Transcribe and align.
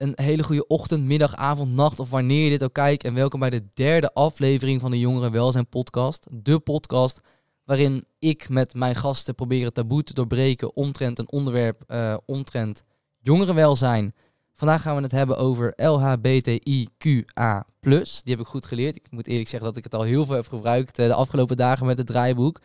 een 0.00 0.12
hele 0.14 0.42
goede 0.42 0.66
ochtend, 0.66 1.04
middag, 1.04 1.34
avond, 1.36 1.72
nacht 1.72 2.00
of 2.00 2.10
wanneer 2.10 2.44
je 2.44 2.50
dit 2.50 2.64
ook 2.64 2.72
kijkt. 2.72 3.04
En 3.04 3.14
welkom 3.14 3.40
bij 3.40 3.50
de 3.50 3.68
derde 3.74 4.14
aflevering 4.14 4.80
van 4.80 4.90
de 4.90 4.98
Jongeren 4.98 5.32
Welzijn 5.32 5.68
podcast. 5.68 6.26
De 6.30 6.58
podcast 6.58 7.20
waarin 7.64 8.04
ik 8.18 8.48
met 8.48 8.74
mijn 8.74 8.94
gasten 8.94 9.34
probeer 9.34 9.64
het 9.64 9.74
taboe 9.74 10.02
te 10.02 10.14
doorbreken 10.14 10.76
omtrent 10.76 11.18
een 11.18 11.32
onderwerp 11.32 11.84
uh, 11.86 12.16
omtrent 12.26 12.84
jongerenwelzijn. 13.18 14.14
Vandaag 14.54 14.82
gaan 14.82 14.96
we 14.96 15.02
het 15.02 15.12
hebben 15.12 15.38
over 15.38 15.72
LHBTIQA+. 15.76 17.64
Die 17.80 18.00
heb 18.24 18.40
ik 18.40 18.46
goed 18.46 18.66
geleerd. 18.66 18.96
Ik 18.96 19.10
moet 19.10 19.26
eerlijk 19.26 19.48
zeggen 19.48 19.68
dat 19.68 19.76
ik 19.76 19.84
het 19.84 19.94
al 19.94 20.02
heel 20.02 20.24
veel 20.24 20.34
heb 20.34 20.48
gebruikt 20.48 20.98
uh, 20.98 21.06
de 21.06 21.14
afgelopen 21.14 21.56
dagen 21.56 21.86
met 21.86 21.98
het 21.98 22.06
draaiboek. 22.06 22.60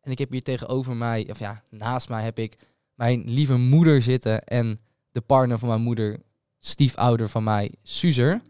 En 0.00 0.10
ik 0.10 0.18
heb 0.18 0.30
hier 0.30 0.42
tegenover 0.42 0.96
mij, 0.96 1.26
of 1.30 1.38
ja, 1.38 1.62
naast 1.70 2.08
mij 2.08 2.22
heb 2.22 2.38
ik 2.38 2.56
mijn 2.94 3.22
lieve 3.26 3.56
moeder 3.56 4.02
zitten 4.02 4.44
en 4.44 4.80
de 5.12 5.20
partner 5.20 5.58
van 5.58 5.68
mijn 5.68 5.80
moeder, 5.80 6.20
stiefouder 6.60 7.28
van 7.28 7.44
mij, 7.44 7.74
Suzer. 7.82 8.42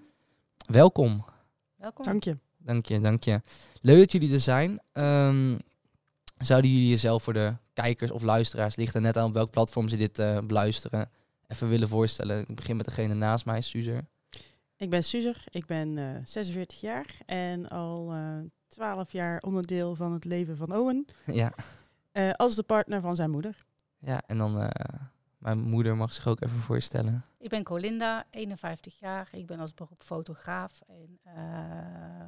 Welkom. 0.66 1.24
Welkom. 1.76 2.04
Dank 2.04 2.24
je. 2.24 2.34
Dank 2.58 2.86
je, 2.86 3.00
dank 3.00 3.24
je. 3.24 3.40
Leuk 3.80 3.98
dat 3.98 4.12
jullie 4.12 4.32
er 4.32 4.40
zijn. 4.40 4.80
Um, 4.92 5.58
zouden 6.38 6.70
jullie 6.70 6.88
jezelf 6.88 7.22
voor 7.22 7.32
de 7.32 7.56
kijkers 7.72 8.10
of 8.10 8.22
luisteraars, 8.22 8.76
ligt 8.76 8.94
er 8.94 9.00
net 9.00 9.16
aan 9.16 9.26
op 9.26 9.34
welk 9.34 9.50
platform 9.50 9.88
ze 9.88 9.96
dit 9.96 10.18
uh, 10.18 10.38
beluisteren, 10.38 11.10
even 11.46 11.68
willen 11.68 11.88
voorstellen? 11.88 12.48
Ik 12.48 12.54
begin 12.54 12.76
met 12.76 12.86
degene 12.86 13.14
naast 13.14 13.44
mij, 13.44 13.60
Suzer. 13.60 14.06
Ik 14.76 14.90
ben 14.90 15.04
Suzer, 15.04 15.44
ik 15.50 15.66
ben 15.66 15.96
uh, 15.96 16.14
eh, 16.14 16.22
46 16.24 16.80
jaar 16.80 17.06
en 17.26 17.68
al 17.68 18.14
uh, 18.14 18.38
eh, 18.38 18.44
12 18.66 19.12
jaar 19.12 19.40
onderdeel 19.40 19.94
van 19.94 20.12
het 20.12 20.24
leven 20.24 20.56
van 20.56 20.74
Owen. 20.74 21.06
Ja. 21.26 21.52
als 22.36 22.54
de 22.54 22.62
partner 22.62 23.00
van 23.00 23.16
zijn 23.16 23.30
moeder. 23.30 23.64
Ja, 23.98 24.22
en 24.26 24.38
dan 24.38 24.70
mijn 25.40 25.60
moeder 25.60 25.96
mag 25.96 26.12
zich 26.12 26.26
ook 26.26 26.42
even 26.42 26.58
voorstellen. 26.58 27.24
Ik 27.38 27.48
ben 27.48 27.62
Colinda, 27.62 28.26
51 28.30 28.98
jaar. 28.98 29.28
Ik 29.32 29.46
ben 29.46 29.60
als 29.60 29.74
beroep 29.74 30.02
fotograaf. 30.04 30.80
En, 30.86 31.18
uh... 31.26 32.26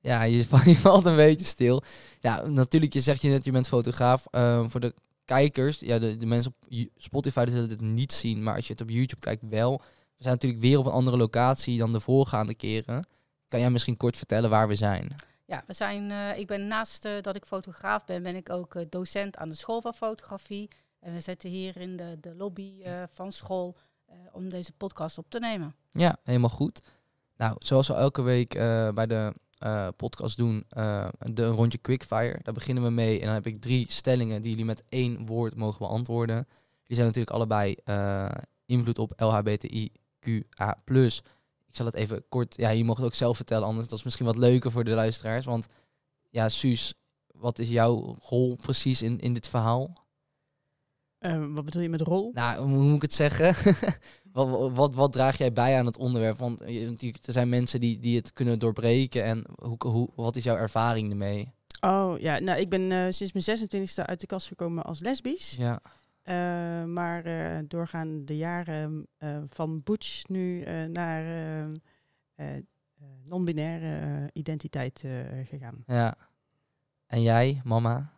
Ja, 0.00 0.22
je, 0.22 0.36
je, 0.64 0.76
valt 0.76 1.04
een 1.04 1.16
beetje 1.16 1.46
stil. 1.46 1.82
Ja, 2.20 2.46
natuurlijk, 2.46 2.92
je 2.92 3.00
zegt 3.00 3.22
je 3.22 3.28
net, 3.28 3.44
je 3.44 3.52
bent 3.52 3.68
fotograaf. 3.68 4.26
Uh, 4.30 4.64
voor 4.68 4.80
de 4.80 4.94
kijkers, 5.24 5.78
ja, 5.78 5.98
de, 5.98 6.16
de 6.16 6.26
mensen 6.26 6.54
op 6.68 6.76
Spotify 6.96 7.44
zullen 7.48 7.68
dit 7.68 7.80
niet 7.80 8.12
zien, 8.12 8.42
maar 8.42 8.54
als 8.54 8.66
je 8.66 8.72
het 8.72 8.82
op 8.82 8.90
YouTube 8.90 9.20
kijkt 9.20 9.42
wel. 9.48 9.78
We 10.16 10.24
zijn 10.24 10.34
natuurlijk 10.34 10.62
weer 10.62 10.78
op 10.78 10.86
een 10.86 10.92
andere 10.92 11.16
locatie 11.16 11.78
dan 11.78 11.92
de 11.92 12.00
voorgaande 12.00 12.54
keren. 12.54 13.06
Kan 13.48 13.60
jij 13.60 13.70
misschien 13.70 13.96
kort 13.96 14.16
vertellen 14.16 14.50
waar 14.50 14.68
we 14.68 14.74
zijn? 14.74 15.14
Ja, 15.44 15.62
we 15.66 15.72
zijn, 15.72 16.10
uh, 16.10 16.38
ik 16.38 16.46
ben 16.46 16.66
naast 16.66 17.04
uh, 17.04 17.12
dat 17.20 17.36
ik 17.36 17.44
fotograaf 17.44 18.04
ben, 18.04 18.22
ben 18.22 18.36
ik 18.36 18.50
ook 18.50 18.84
docent 18.88 19.36
aan 19.36 19.48
de 19.48 19.54
school 19.54 19.80
van 19.80 19.94
fotografie. 19.94 20.68
En 20.98 21.12
we 21.12 21.20
zitten 21.20 21.50
hier 21.50 21.76
in 21.76 21.96
de, 21.96 22.18
de 22.20 22.34
lobby 22.34 22.82
uh, 22.86 23.02
van 23.12 23.32
school 23.32 23.76
uh, 24.10 24.14
om 24.32 24.48
deze 24.48 24.72
podcast 24.72 25.18
op 25.18 25.30
te 25.30 25.38
nemen. 25.38 25.74
Ja, 25.92 26.16
helemaal 26.22 26.48
goed. 26.48 26.80
Nou, 27.36 27.56
zoals 27.58 27.88
we 27.88 27.94
elke 27.94 28.22
week 28.22 28.54
uh, 28.54 28.90
bij 28.90 29.06
de 29.06 29.34
podcast 29.96 30.36
doen, 30.36 30.64
een 30.68 31.44
rondje 31.44 31.78
quickfire. 31.78 32.40
Daar 32.42 32.54
beginnen 32.54 32.84
we 32.84 32.90
mee. 32.90 33.18
En 33.20 33.24
dan 33.24 33.34
heb 33.34 33.46
ik 33.46 33.60
drie 33.60 33.92
stellingen 33.92 34.42
die 34.42 34.50
jullie 34.50 34.66
met 34.66 34.82
één 34.88 35.26
woord 35.26 35.54
mogen 35.54 35.78
beantwoorden. 35.78 36.48
Die 36.84 36.96
zijn 36.96 37.06
natuurlijk 37.06 37.36
allebei 37.36 37.76
invloed 38.66 38.98
op 38.98 39.12
LHBTIQA+. 39.16 40.78
Ik 41.68 41.76
zal 41.76 41.86
het 41.86 41.94
even 41.94 42.28
kort, 42.28 42.56
ja, 42.56 42.68
je 42.68 42.84
mag 42.84 42.96
het 42.96 43.06
ook 43.06 43.14
zelf 43.14 43.36
vertellen, 43.36 43.66
anders 43.66 43.88
dat 43.88 43.98
is 43.98 44.04
misschien 44.04 44.26
wat 44.26 44.36
leuker 44.36 44.70
voor 44.70 44.84
de 44.84 44.90
luisteraars. 44.90 45.44
Want 45.44 45.66
ja, 46.30 46.48
Suus, 46.48 46.94
wat 47.26 47.58
is 47.58 47.68
jouw 47.68 48.16
rol 48.22 48.56
precies 48.56 49.02
in, 49.02 49.18
in 49.18 49.32
dit 49.32 49.48
verhaal? 49.48 50.06
Uh, 51.20 51.54
wat 51.54 51.64
bedoel 51.64 51.82
je 51.82 51.88
met 51.88 52.00
rol? 52.00 52.30
Nou, 52.34 52.58
hoe 52.58 52.82
moet 52.82 52.94
ik 52.94 53.02
het 53.02 53.12
zeggen? 53.12 53.76
wat, 54.32 54.72
wat, 54.72 54.94
wat, 54.94 55.12
draag 55.12 55.38
jij 55.38 55.52
bij 55.52 55.78
aan 55.78 55.86
het 55.86 55.96
onderwerp? 55.96 56.38
Want 56.38 56.60
er 56.60 57.32
zijn 57.32 57.48
mensen 57.48 57.80
die, 57.80 57.98
die 57.98 58.16
het 58.16 58.32
kunnen 58.32 58.58
doorbreken. 58.58 59.24
En 59.24 59.44
hoe, 59.62 59.76
hoe, 59.78 60.08
wat 60.14 60.36
is 60.36 60.44
jouw 60.44 60.56
ervaring 60.56 61.10
ermee? 61.10 61.52
Oh 61.80 62.18
ja, 62.18 62.38
nou 62.38 62.60
ik 62.60 62.68
ben 62.68 62.90
uh, 62.90 63.06
sinds 63.08 63.32
mijn 63.32 63.58
26e 63.58 64.04
uit 64.04 64.20
de 64.20 64.26
kast 64.26 64.46
gekomen 64.46 64.84
als 64.84 65.00
lesbisch. 65.00 65.56
Ja. 65.56 65.80
Uh, 66.24 66.34
maar 66.84 67.22
doorgaan 67.68 68.24
de 68.24 68.36
jaren 68.36 69.08
van 69.48 69.82
butch 69.84 70.28
nu 70.28 70.64
naar 70.88 71.24
non-binaire 73.24 74.30
identiteit 74.32 75.04
gegaan. 75.44 75.82
Ja. 75.86 76.16
En 77.06 77.22
jij, 77.22 77.60
mama? 77.64 78.12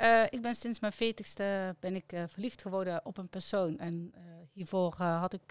Uh, 0.00 0.24
ik 0.30 0.42
ben 0.42 0.54
sinds 0.54 0.80
mijn 0.80 0.92
veertigste 0.92 1.76
ben 1.80 1.94
ik 1.94 2.12
uh, 2.12 2.22
verliefd 2.28 2.62
geworden 2.62 3.04
op 3.04 3.18
een 3.18 3.28
persoon. 3.28 3.78
En 3.78 4.12
uh, 4.14 4.22
hiervoor 4.52 4.94
had 4.94 5.32
ik, 5.32 5.50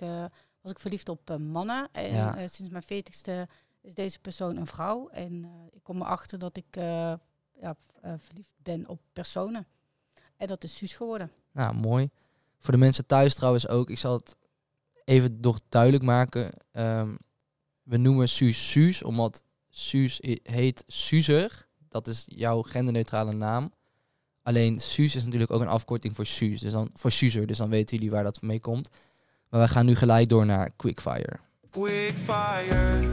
was 0.61 0.71
ik 0.71 0.79
verliefd 0.79 1.09
op 1.09 1.37
mannen. 1.37 1.89
En 1.91 2.13
ja. 2.13 2.47
sinds 2.47 2.71
mijn 2.71 2.83
veertigste 2.83 3.47
is 3.81 3.93
deze 3.93 4.19
persoon 4.19 4.57
een 4.57 4.67
vrouw. 4.67 5.07
En 5.09 5.45
ik 5.71 5.83
kom 5.83 6.01
erachter 6.01 6.39
dat 6.39 6.57
ik 6.57 6.75
ja, 7.61 7.75
verliefd 8.17 8.51
ben 8.57 8.87
op 8.87 9.01
personen. 9.13 9.67
En 10.37 10.47
dat 10.47 10.63
is 10.63 10.77
Suus 10.77 10.95
geworden. 10.95 11.31
Nou, 11.51 11.75
mooi. 11.75 12.09
Voor 12.57 12.73
de 12.73 12.79
mensen 12.79 13.05
thuis 13.05 13.35
trouwens 13.35 13.67
ook. 13.67 13.89
Ik 13.89 13.97
zal 13.97 14.13
het 14.13 14.35
even 15.05 15.37
nog 15.41 15.59
duidelijk 15.69 16.03
maken. 16.03 16.53
Um, 16.71 17.17
we 17.83 17.97
noemen 17.97 18.29
Suus 18.29 18.71
Suus, 18.71 19.03
omdat 19.03 19.43
Suus 19.69 20.19
heet 20.43 20.83
Suzer. 20.87 21.67
Dat 21.87 22.07
is 22.07 22.23
jouw 22.27 22.61
genderneutrale 22.61 23.33
naam. 23.33 23.71
Alleen 24.43 24.79
Suus 24.79 25.15
is 25.15 25.23
natuurlijk 25.23 25.51
ook 25.51 25.61
een 25.61 25.67
afkorting 25.67 26.15
voor 26.15 26.25
Suus, 26.25 26.59
dus 26.59 26.71
dan 26.71 26.89
voor 26.93 27.11
Suzer, 27.11 27.47
dus 27.47 27.57
dan 27.57 27.69
weten 27.69 27.97
jullie 27.97 28.11
waar 28.11 28.23
dat 28.23 28.41
mee 28.41 28.59
komt. 28.59 28.89
Maar 29.49 29.61
we 29.61 29.67
gaan 29.67 29.85
nu 29.85 29.95
gelijk 29.95 30.29
door 30.29 30.45
naar 30.45 30.69
Quickfire. 30.75 31.39
Quickfire. 31.69 33.07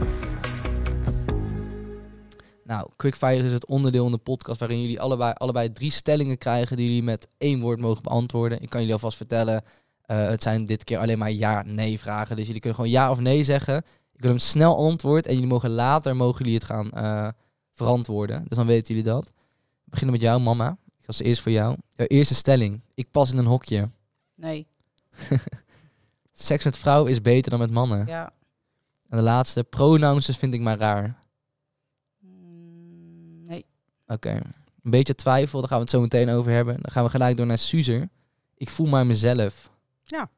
Nou, 2.63 2.89
Quickfire 2.95 3.43
is 3.43 3.51
het 3.51 3.65
onderdeel 3.65 4.05
in 4.05 4.11
de 4.11 4.17
podcast 4.17 4.59
waarin 4.59 4.81
jullie 4.81 5.01
allebei, 5.01 5.33
allebei 5.33 5.71
drie 5.71 5.91
stellingen 5.91 6.37
krijgen 6.37 6.77
die 6.77 6.85
jullie 6.85 7.03
met 7.03 7.27
één 7.37 7.59
woord 7.59 7.79
mogen 7.79 8.03
beantwoorden. 8.03 8.61
Ik 8.61 8.69
kan 8.69 8.79
jullie 8.79 8.95
alvast 8.95 9.17
vertellen, 9.17 9.63
uh, 10.11 10.27
het 10.27 10.43
zijn 10.43 10.65
dit 10.65 10.83
keer 10.83 10.97
alleen 10.97 11.17
maar 11.17 11.31
ja-nee 11.31 11.99
vragen. 11.99 12.35
Dus 12.35 12.45
jullie 12.45 12.61
kunnen 12.61 12.79
gewoon 12.79 12.95
ja 12.95 13.11
of 13.11 13.19
nee 13.19 13.43
zeggen. 13.43 13.77
Ik 14.13 14.21
wil 14.21 14.29
hem 14.29 14.39
snel 14.39 14.77
antwoord 14.77 15.25
en 15.25 15.33
jullie 15.33 15.49
mogen 15.49 15.69
later 15.69 16.15
mogen 16.15 16.37
jullie 16.37 16.59
het 16.59 16.63
gaan 16.63 16.91
uh, 16.95 17.27
verantwoorden. 17.73 18.45
Dus 18.47 18.57
dan 18.57 18.65
weten 18.65 18.95
jullie 18.95 19.11
dat. 19.11 19.25
We 19.25 19.89
beginnen 19.89 20.15
met 20.15 20.23
jou, 20.23 20.41
mama 20.41 20.77
was 21.07 21.19
eerst 21.19 21.41
voor 21.41 21.51
jou. 21.51 21.77
Jouw 21.95 22.07
eerste 22.07 22.35
stelling. 22.35 22.81
Ik 22.93 23.11
pas 23.11 23.31
in 23.31 23.37
een 23.37 23.45
hokje. 23.45 23.89
Nee. 24.35 24.67
Seks 26.31 26.63
met 26.63 26.77
vrouwen 26.77 27.11
is 27.11 27.21
beter 27.21 27.49
dan 27.49 27.59
met 27.59 27.71
mannen. 27.71 28.05
Ja. 28.07 28.33
En 29.09 29.17
de 29.17 29.23
laatste. 29.23 29.63
Pronouns 29.63 30.37
vind 30.37 30.53
ik 30.53 30.61
maar 30.61 30.77
raar. 30.77 31.19
Mm, 32.19 33.45
nee. 33.45 33.65
Oké. 34.07 34.41
Een 34.83 34.91
beetje 34.91 35.15
twijfel, 35.15 35.59
daar 35.59 35.67
gaan 35.67 35.77
we 35.77 35.83
het 35.83 35.93
zo 35.93 36.01
meteen 36.01 36.29
over 36.29 36.51
hebben. 36.51 36.73
Dan 36.81 36.91
gaan 36.91 37.03
we 37.03 37.09
gelijk 37.09 37.37
door 37.37 37.45
naar 37.45 37.57
Suzer. 37.57 38.09
Ik 38.55 38.69
voel 38.69 38.87
mij 38.87 39.05
mezelf. 39.05 39.71
Ja. 40.03 40.29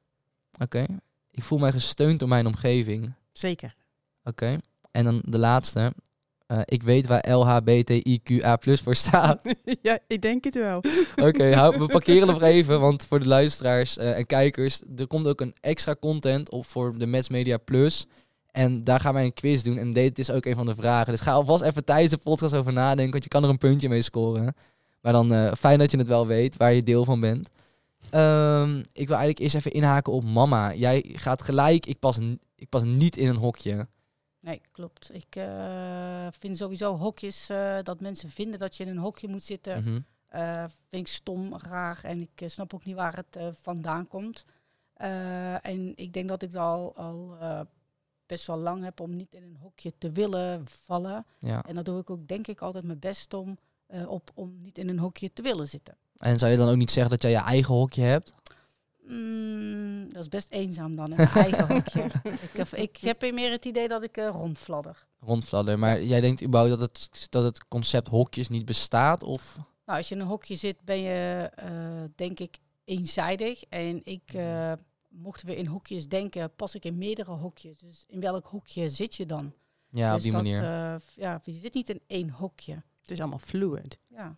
Oké. 0.62 0.86
Ik 1.32 1.44
voel 1.44 1.60
mij 1.60 1.72
gesteund 1.72 2.20
door 2.20 2.30
mijn 2.30 2.48
omgeving. 2.48 3.14
Zeker. 3.32 3.76
Oké. 4.24 4.58
En 4.92 5.04
dan 5.04 5.22
de 5.26 5.38
laatste. 5.38 5.94
Uh, 6.52 6.60
ik 6.66 6.84
weet 6.84 7.08
waar 7.08 7.30
LHBTIQA 7.30 8.58
voor 8.62 8.96
staat. 8.96 9.40
ja, 9.82 10.00
ik 10.08 10.22
denk 10.22 10.44
het 10.44 10.54
wel. 10.54 10.78
Oké, 11.28 11.78
we 11.78 11.86
parkeren 11.88 12.28
nog 12.28 12.42
even, 12.42 12.80
want 12.80 13.06
voor 13.06 13.20
de 13.20 13.28
luisteraars 13.28 13.98
uh, 13.98 14.18
en 14.18 14.26
kijkers, 14.26 14.82
er 14.96 15.08
komt 15.08 15.28
ook 15.28 15.42
een 15.42 15.56
extra 15.62 15.96
content 16.00 16.50
op 16.50 16.66
voor 16.66 16.98
de 16.98 17.08
Mets 17.08 17.30
Media 17.30 17.58
Plus. 17.58 18.06
En 18.52 18.84
daar 18.84 19.00
gaan 19.00 19.14
wij 19.14 19.24
een 19.24 19.34
quiz 19.34 19.62
doen. 19.62 19.78
En 19.78 19.94
dit 19.94 20.20
is 20.20 20.32
ook 20.32 20.46
een 20.46 20.56
van 20.56 20.66
de 20.66 20.76
vragen. 20.76 21.12
Dus 21.12 21.22
ga 21.22 21.32
alvast 21.32 21.64
even 21.64 21.86
tijdens 21.86 22.12
de 22.12 22.18
podcast 22.18 22.56
over 22.56 22.74
nadenken, 22.74 23.12
want 23.12 23.24
je 23.24 23.30
kan 23.30 23.44
er 23.44 23.50
een 23.50 23.58
puntje 23.58 23.90
mee 23.90 24.02
scoren. 24.02 24.56
Maar 25.02 25.14
dan 25.14 25.34
uh, 25.34 25.52
fijn 25.60 25.80
dat 25.80 25.92
je 25.92 25.98
het 25.98 26.08
wel 26.08 26.28
weet, 26.28 26.58
waar 26.58 26.74
je 26.74 26.84
deel 26.84 27.06
van 27.06 27.20
bent. 27.20 27.50
Um, 28.14 28.78
ik 28.78 29.08
wil 29.08 29.18
eigenlijk 29.18 29.40
eerst 29.40 29.56
even 29.56 29.72
inhaken 29.72 30.14
op 30.14 30.24
mama. 30.24 30.74
Jij 30.74 31.06
gaat 31.14 31.42
gelijk, 31.42 31.86
ik 31.86 32.00
pas, 32.00 32.20
ik 32.56 32.70
pas 32.70 32.84
niet 32.84 33.18
in 33.18 33.28
een 33.28 33.36
hokje. 33.36 33.88
Nee, 34.40 34.62
klopt. 34.72 35.14
Ik 35.14 35.36
uh, 35.36 36.28
vind 36.40 36.58
sowieso 36.58 36.98
hokjes, 36.98 37.50
uh, 37.50 37.78
dat 37.84 38.00
mensen 38.00 38.30
vinden 38.30 38.60
dat 38.60 38.76
je 38.76 38.84
in 38.84 38.90
een 38.90 38.98
hokje 38.98 39.28
moet 39.28 39.44
zitten, 39.44 39.84
mm 39.84 40.06
uh, 40.36 40.64
vind 40.90 41.08
ik 41.08 41.08
stom, 41.08 41.58
raar. 41.58 42.00
En 42.04 42.22
ik 42.22 42.50
snap 42.50 42.74
ook 42.74 42.86
niet 42.86 42.96
waar 42.96 43.16
het 43.16 43.58
vandaan 43.62 44.08
komt. 44.08 44.46
en 45.62 45.94
ik 45.96 46.14
denk 46.14 46.30
dat 46.30 46.42
ik 46.42 46.56
al, 46.56 46.96
al 46.96 47.38
best 48.26 48.48
wel 48.48 48.58
lang 48.58 48.84
heb 48.84 49.00
om 49.00 49.16
niet 49.16 49.34
in 49.36 49.44
een 49.44 49.58
hokje 49.62 49.94
te 49.98 50.12
willen 50.12 50.66
vallen. 50.68 51.26
Ja. 51.40 51.64
En 51.64 51.76
daar 51.76 51.84
doe 51.84 52.00
ik 52.00 52.10
ook 52.10 52.28
denk 52.28 52.48
ik 52.48 52.62
altijd 52.62 52.84
mijn 52.84 53.00
best 53.00 53.34
om, 53.34 53.58
op 54.08 54.32
om 54.34 54.62
niet 54.62 54.78
in 54.78 54.90
een 54.90 55.00
hokje 55.00 55.34
te 55.34 55.42
willen 55.42 55.68
zitten. 55.68 55.98
En 56.18 56.40
zou 56.40 56.52
je 56.52 56.58
dan 56.58 56.70
ook 56.70 56.78
niet 56.78 56.92
zeggen 56.92 57.12
dat 57.12 57.22
jij 57.22 57.32
je 57.32 57.38
eigen 57.38 57.74
hokje 57.74 58.02
hebt? 58.02 58.34
Mm, 59.10 60.14
dat 60.14 60.22
is 60.22 60.28
best 60.28 60.50
eenzaam 60.50 60.96
dan, 60.96 61.12
in 61.12 61.18
eigen 61.18 61.68
hokje. 61.76 62.04
Ik 62.24 62.52
heb, 62.54 62.68
ik 62.74 62.98
heb 62.98 63.22
meer 63.34 63.52
het 63.52 63.66
idee 63.66 63.88
dat 63.88 64.04
ik 64.04 64.18
uh, 64.18 64.28
rondfladder. 64.28 65.08
Rondfladder, 65.20 65.80
maar 65.80 66.04
jij 66.04 66.22
denkt 66.22 66.44
überhaupt 66.44 66.80
dat 66.80 66.80
het, 66.80 67.28
dat 67.30 67.44
het 67.44 67.68
concept 67.68 68.08
hokjes 68.08 68.50
niet 68.50 68.66
bestaat? 68.66 69.24
Of? 69.24 69.56
Nou, 69.86 69.98
als 69.98 70.10
je 70.10 70.16
in 70.16 70.22
een 70.22 70.28
hokje 70.28 70.56
zit, 70.56 70.82
ben 70.82 71.02
je 71.02 71.52
uh, 71.64 72.04
denk 72.16 72.40
ik 72.40 72.58
eenzijdig. 72.86 73.64
En 73.70 74.02
ik, 74.04 74.34
uh, 74.36 74.74
mochten 75.08 75.48
we 75.48 75.56
in 75.56 75.66
hokjes 75.66 76.08
denken, 76.08 76.56
pas 76.56 76.76
ik 76.76 76.86
in 76.86 76.98
meerdere 76.98 77.32
hokjes. 77.32 77.78
Dus 77.78 78.06
in 78.08 78.20
welk 78.20 78.46
hokje 78.46 78.90
zit 78.90 79.16
je 79.16 79.26
dan? 79.26 79.54
Ja, 79.90 80.08
dus 80.08 80.16
op 80.16 80.22
die 80.22 80.32
dat, 80.32 80.42
manier. 80.44 80.64
eh, 80.64 80.96
ja, 81.16 81.42
je 81.44 81.52
zit 81.54 81.74
niet 81.74 81.90
in 81.90 82.02
één 82.08 82.30
hokje. 82.30 82.74
Het 83.02 83.12
is 83.12 83.20
allemaal 83.20 83.40
fluid. 83.40 84.00
Ja. 84.08 84.38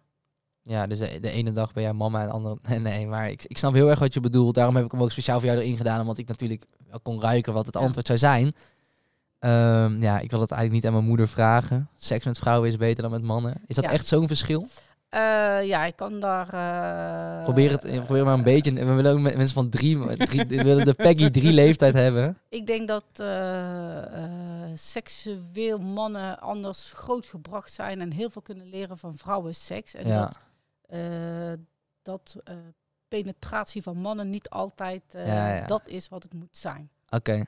Ja, 0.64 0.88
dus 0.88 1.00
de, 1.00 1.20
de 1.20 1.32
ene 1.32 1.52
dag 1.52 1.74
ben 1.74 1.84
jij 1.84 1.94
mama 1.94 2.22
en 2.22 2.28
de 2.28 2.34
andere... 2.34 2.58
Nee, 2.80 3.08
maar 3.08 3.30
ik, 3.30 3.44
ik 3.44 3.58
snap 3.58 3.74
heel 3.74 3.90
erg 3.90 4.00
wat 4.00 4.14
je 4.14 4.20
bedoelt. 4.20 4.56
Daarom 4.56 4.76
heb 4.76 4.86
ik 4.86 4.92
hem 4.92 5.02
ook 5.02 5.12
speciaal 5.12 5.40
voor 5.40 5.48
jou 5.50 5.60
erin 5.62 5.78
gedaan. 5.78 6.00
Omdat 6.02 6.18
ik 6.18 6.28
natuurlijk 6.28 6.66
wel 6.90 7.00
kon 7.00 7.22
ruiken 7.22 7.54
wat 7.54 7.66
het 7.66 7.76
antwoord 7.76 8.08
zou 8.08 8.18
zijn. 8.20 8.54
Ehm, 9.40 10.02
ja, 10.02 10.20
ik 10.20 10.32
wil 10.32 10.40
het 10.42 10.52
eigenlijk 10.52 10.72
niet 10.72 10.86
aan 10.86 10.94
mijn 10.98 11.06
moeder 11.08 11.28
vragen. 11.28 11.90
Seks 11.96 12.26
met 12.26 12.38
vrouwen 12.40 12.70
is 12.70 12.78
beter 12.78 13.02
dan 13.04 13.12
met 13.12 13.24
mannen. 13.24 13.62
Is 13.68 13.76
dat 13.76 13.84
Ja. 13.84 13.92
echt 13.92 14.08
zo'n 14.08 14.28
verschil? 14.28 14.68
Eh, 15.10 15.20
ja, 15.64 15.86
ik 15.86 15.96
kan 15.96 16.20
daar... 16.20 16.48
eh, 17.38 17.44
probeer 17.44 17.72
het 17.72 17.84
eh, 17.86 18.04
probeer 18.06 18.24
maar 18.26 18.34
een 18.34 18.44
beetje. 18.44 18.74
We 18.74 18.94
willen 18.94 19.12
ook 19.12 19.20
mensen 19.22 19.48
van 19.50 19.70
drie, 19.70 20.16
drie 20.18 20.46
we 20.48 20.64
willen 20.64 20.86
de 20.86 20.94
Peggy 20.94 21.30
drie 21.30 21.54
leeftijd 21.64 21.94
hebben. 21.94 22.38
Ik 22.50 22.68
denk 22.68 22.88
dat 22.88 23.04
seksueel 24.76 25.78
mannen 25.78 26.40
anders 26.40 26.92
grootgebracht 26.96 27.74
zijn 27.74 28.02
en 28.02 28.12
heel 28.12 28.30
veel 28.30 28.42
kunnen 28.42 28.70
leren 28.70 28.98
van 28.98 29.18
vrouwenseks. 29.18 29.94
En 29.96 30.08
Ja. 30.08 30.20
dat, 30.20 30.38
dat 32.02 32.36
eh, 32.44 32.56
penetratie 33.08 33.82
van 33.84 33.98
mannen 33.98 34.30
niet 34.30 34.50
altijd 34.50 35.04
eh, 35.16 35.28
Ja, 35.28 35.54
ja. 35.56 35.66
dat 35.66 35.88
is 35.88 36.10
wat 36.10 36.24
het 36.24 36.34
moet 36.34 36.58
zijn. 36.58 36.90
Oké. 37.10 37.32
Zullen 37.34 37.48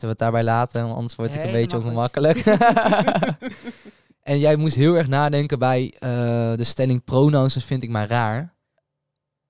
we 0.00 0.06
het 0.06 0.18
daarbij 0.18 0.44
laten? 0.44 0.82
Want 0.82 0.94
anders 0.94 1.14
wordt 1.16 1.34
het 1.34 1.42
een 1.42 1.52
beetje 1.52 1.76
ongemakkelijk. 1.76 2.36
en 4.22 4.38
jij 4.38 4.56
moest 4.56 4.76
heel 4.76 4.94
erg 4.94 5.08
nadenken 5.08 5.58
bij 5.58 5.94
eh, 5.98 6.10
de 6.56 6.64
stelling 6.64 7.04
pronouns. 7.04 7.54
Dat 7.54 7.62
vind 7.62 7.82
ik 7.82 7.90
maar 7.90 8.08
raar. 8.08 8.54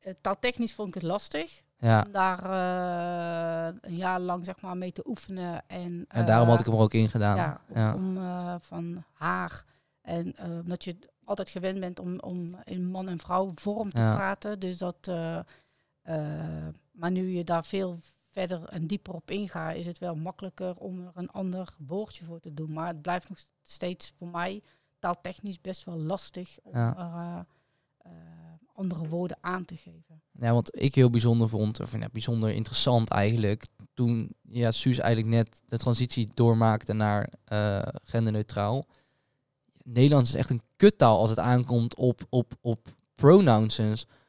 Uh, 0.06 0.12
taaltechnisch 0.20 0.74
vond 0.74 0.88
ik 0.88 0.94
het 0.94 1.02
lastig 1.02 1.62
Ja. 1.78 2.02
om 2.06 2.12
daar 2.12 2.38
eh, 2.44 3.74
een 3.80 3.96
jaar 3.96 4.20
lang 4.20 4.44
zeg 4.44 4.60
maar, 4.60 4.76
mee 4.76 4.92
te 4.92 5.02
oefenen. 5.08 5.62
En, 5.66 6.04
En 6.08 6.26
daarom 6.26 6.48
had 6.48 6.60
ik 6.60 6.64
eh, 6.64 6.70
hem 6.70 6.78
er 6.80 6.84
ook 6.84 6.94
in 6.94 7.08
gedaan. 7.08 7.36
Ja, 7.36 7.60
Ja. 7.74 7.94
om 7.94 8.16
eh, 8.16 8.54
van 8.60 9.04
haar. 9.12 9.64
En 10.02 10.36
eh, 10.36 10.50
omdat 10.50 10.84
je 10.84 10.96
altijd 11.30 11.48
gewend 11.50 11.80
bent 11.80 11.98
om, 12.00 12.18
om 12.20 12.48
in 12.64 12.86
man 12.90 13.08
en 13.08 13.18
vrouw 13.18 13.52
vorm 13.54 13.90
te 13.92 14.00
Ja. 14.00 14.14
praten. 14.16 14.58
Dus 14.58 14.78
dat, 14.78 14.96
eh, 15.08 15.38
eh, 16.02 16.68
maar 16.92 17.10
nu 17.10 17.28
je 17.36 17.44
daar 17.44 17.64
veel 17.64 17.98
verder 18.30 18.64
en 18.64 18.86
dieper 18.86 19.14
op 19.14 19.30
ingaat, 19.30 19.74
is 19.76 19.86
het 19.86 19.98
wel 19.98 20.14
makkelijker 20.14 20.76
om 20.76 21.00
er 21.06 21.12
een 21.14 21.30
ander 21.30 21.74
woordje 21.86 22.24
voor 22.24 22.40
te 22.40 22.54
doen. 22.54 22.72
Maar 22.72 22.86
het 22.86 23.02
blijft 23.02 23.28
nog 23.28 23.38
steeds 23.62 24.12
voor 24.16 24.28
mij 24.28 24.62
taaltechnisch 24.98 25.60
best 25.60 25.84
wel 25.84 25.98
lastig 25.98 26.58
om 26.62 26.74
Ja. 26.74 26.96
er 26.96 27.46
eh, 27.98 28.12
andere 28.72 29.08
woorden 29.08 29.36
aan 29.40 29.64
te 29.64 29.76
geven. 29.76 30.22
Ja, 30.32 30.52
wat 30.52 30.80
ik 30.80 30.94
heel 30.94 31.10
bijzonder 31.10 31.48
vond, 31.48 31.80
of 31.80 31.98
ja, 31.98 32.08
bijzonder 32.12 32.50
interessant 32.50 33.08
eigenlijk, 33.10 33.66
toen 33.94 34.34
ja, 34.42 34.70
Suus 34.70 34.98
eigenlijk 34.98 35.34
net 35.34 35.62
de 35.66 35.78
transitie 35.78 36.30
doormaakte 36.34 36.92
naar 36.92 37.32
genderneutraal. 38.04 38.86
Nederlands 39.92 40.30
is 40.30 40.36
echt 40.36 40.50
een 40.50 40.62
kuttaal 40.76 41.18
als 41.18 41.30
het 41.30 41.38
aankomt 41.38 41.96
op, 41.96 42.20
op, 42.28 42.52
op 42.60 42.88
pronouns. 43.14 43.80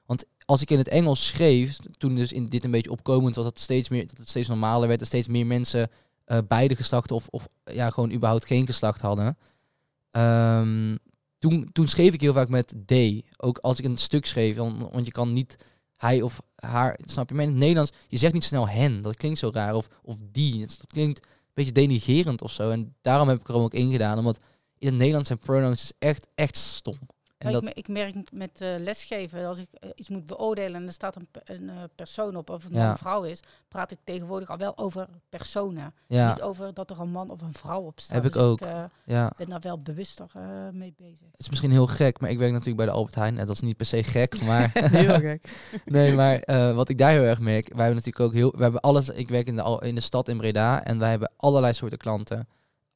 Want 0.06 0.26
als 0.46 0.62
ik 0.62 0.70
in 0.70 0.78
het 0.78 0.88
Engels 0.88 1.28
schreef, 1.28 1.78
toen 1.98 2.16
dus 2.16 2.32
in 2.32 2.50
dit 2.50 2.64
een 2.64 2.72
beetje 2.72 2.92
opkomend 2.92 3.36
was, 3.36 3.44
dat 3.44 3.54
het 3.54 3.64
steeds, 3.64 3.90
meer, 3.90 4.08
dat 4.08 4.18
het 4.18 4.30
steeds 4.30 4.48
normaler 4.48 4.88
werd, 4.88 5.00
dat 5.00 5.08
steeds 5.08 5.28
meer 5.28 5.46
mensen 5.46 5.90
eh, 6.26 6.38
beide 6.48 6.76
geslachten 6.76 7.16
of, 7.16 7.28
of 7.30 7.48
ja, 7.64 7.90
gewoon 7.90 8.12
überhaupt 8.12 8.46
geen 8.46 8.66
geslacht 8.66 9.02
hadden. 9.02 9.38
Ehm, 10.12 10.96
toen, 11.40 11.70
toen 11.72 11.88
schreef 11.88 12.14
ik 12.14 12.22
heel 12.22 12.34
vaak 12.34 12.50
met 12.50 12.76
D. 12.86 12.94
Ook 13.38 13.58
als 13.58 13.80
ik 13.80 13.86
een 13.86 13.98
stuk 13.98 14.26
schreef, 14.26 14.56
dan, 14.56 14.90
want 14.92 15.06
je 15.06 15.12
kan 15.12 15.34
niet 15.34 15.58
hij 16.02 16.22
of 16.22 16.42
haar, 16.56 17.00
snap 17.06 17.30
je? 17.30 17.36
Maar 17.36 17.44
in 17.44 17.50
het 17.50 17.60
Nederlands, 17.60 17.92
je 18.08 18.18
zegt 18.18 18.34
niet 18.34 18.44
snel 18.44 18.68
hen. 18.68 19.02
Dat 19.02 19.16
klinkt 19.16 19.40
zo 19.40 19.50
raar. 19.54 19.76
Of, 19.76 19.88
of 20.04 20.18
die. 20.32 20.60
Dat 20.60 20.88
klinkt 20.88 21.26
een 21.26 21.52
beetje 21.54 21.72
denigerend 21.72 22.42
of 22.42 22.52
zo. 22.52 22.70
En 22.70 22.96
daarom 23.02 23.28
heb 23.28 23.40
ik 23.40 23.48
er 23.48 23.54
ook 23.54 23.74
in 23.74 23.92
gedaan. 23.92 24.18
Omdat 24.18 24.40
in 24.82 24.88
het 24.88 24.98
Nederlands 24.98 25.28
zijn 25.28 25.40
pronouns 25.40 25.82
is 25.84 25.92
echt, 26.00 26.28
echt 26.36 26.58
stom. 26.58 26.98
En 27.38 27.52
dat, 27.52 27.62
ik, 27.62 27.68
me- 27.68 27.74
ik 27.74 27.88
merk 27.88 28.32
met 28.32 28.62
eh, 28.62 28.70
lesgeven, 28.78 29.46
als 29.46 29.58
ik 29.58 29.68
eh, 29.72 29.90
iets 29.96 30.10
moet 30.10 30.26
beoordelen 30.26 30.82
en 30.82 30.88
er 30.88 30.94
staat 30.94 31.16
een, 31.16 31.28
een 31.44 31.70
eh, 31.70 31.76
persoon 31.96 32.36
op, 32.36 32.50
of 32.50 32.64
het 32.64 32.74
Ja. 32.74 32.84
man 32.84 32.94
of 32.94 33.00
vrouw 33.00 33.24
is, 33.24 33.40
praat 33.68 33.92
ik 33.92 33.98
tegenwoordig 34.04 34.50
al 34.50 34.58
wel 34.58 34.78
over 34.78 35.08
personen. 35.30 35.94
ja, 36.08 36.30
Niet 36.34 36.42
over 36.42 36.74
dat 36.74 36.90
er 36.90 37.00
een 37.00 37.10
man 37.12 37.30
of 37.30 37.42
een 37.42 37.54
vrouw 37.54 37.82
op 37.82 38.00
staat. 38.00 38.16
Heb 38.16 38.26
ik 38.26 38.34
Dus 38.34 38.42
ook. 38.42 38.62
eh, 38.62 38.84
ja. 39.06 39.32
ben 39.38 39.50
daar 39.50 39.60
wel 39.60 39.82
bewuster 39.82 40.26
eh, 40.34 40.42
mee 40.72 40.94
bezig. 40.98 41.28
Het 41.32 41.40
is 41.40 41.50
misschien 41.50 41.72
heel 41.72 41.88
gek, 41.88 42.20
maar 42.20 42.30
ik 42.30 42.38
werk 42.38 42.52
natuurlijk 42.52 42.78
bij 42.78 42.86
de 42.86 42.92
Albert 42.92 43.16
Heijn. 43.16 43.38
En 43.40 43.46
dat 43.46 43.56
is 43.56 43.62
niet 43.62 43.78
per 43.78 43.86
se 43.86 44.04
gek, 44.04 44.42
maar... 44.50 44.72
Heel 44.74 45.20
gek. 45.20 45.44
Nee, 45.86 46.14
maar 46.14 46.40
eh, 46.40 46.74
wat 46.76 46.90
ik 46.90 46.98
daar 46.98 47.12
heel 47.12 47.24
erg 47.24 47.40
merk, 47.40 47.68
wij 47.68 47.86
hebben 47.86 47.96
natuurlijk 47.96 48.26
ook 48.26 48.34
heel, 48.34 48.52
we 48.56 48.62
hebben 48.64 48.82
alles. 48.82 49.10
Ik 49.10 49.30
werk 49.30 49.48
in 49.48 49.56
de 49.56 49.62
al- 49.62 49.84
in 49.84 49.96
de 49.96 50.02
stad 50.02 50.28
in 50.28 50.38
Breda 50.38 50.84
en 50.84 51.00
wij 51.00 51.10
hebben 51.10 51.32
allerlei 51.38 51.74
soorten 51.74 51.98
klanten, 51.98 52.48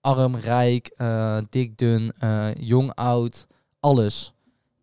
arm, 0.06 0.36
rijk, 0.36 0.88
eh, 0.96 1.38
dik, 1.50 1.78
dun, 1.78 2.12
eh, 2.20 2.48
jong, 2.60 2.94
oud, 2.94 3.48
alles. 3.80 4.34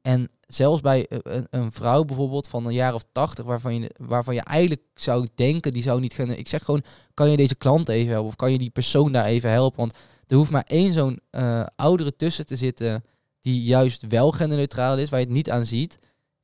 En 0.03 0.31
zelfs 0.47 0.81
bij 0.81 1.07
eh, 1.09 1.19
een, 1.23 1.47
een 1.51 1.73
vrouw 1.73 2.05
bijvoorbeeld 2.05 2.49
van 2.49 2.67
een 2.67 2.73
jaar 2.73 2.95
of 2.95 3.05
tachtig, 3.13 3.45
waarvan 3.45 3.81
je, 3.81 3.95
waarvan 3.97 4.35
je 4.35 4.41
eigenlijk 4.41 4.83
zou 4.95 5.29
denken, 5.35 5.73
die 5.73 5.83
zou 5.83 6.01
niet 6.01 6.15
kunnen. 6.15 6.39
Ik 6.39 6.49
zeg 6.49 6.65
gewoon, 6.65 6.83
kan 7.15 7.31
je 7.31 7.37
deze 7.37 7.55
klant 7.55 7.89
even 7.89 8.11
helpen 8.11 8.29
of 8.29 8.37
kan 8.37 8.53
je 8.53 8.59
die 8.59 8.71
persoon 8.71 9.13
daar 9.13 9.25
even 9.25 9.51
helpen? 9.51 9.79
Want 9.79 9.99
er 10.27 10.37
hoeft 10.37 10.51
maar 10.51 10.67
één 10.67 10.93
zo'n 10.93 11.21
oudere 11.77 12.17
tussen 12.17 12.47
te 12.47 12.57
zitten 12.57 13.05
die 13.41 13.63
juist 13.63 14.07
wel 14.07 14.31
genderneutraal 14.31 14.99
is, 14.99 15.11
waar 15.11 15.21
je 15.21 15.27
het 15.27 15.35
niet 15.35 15.51
aan 15.51 15.67
ziet. 15.67 15.99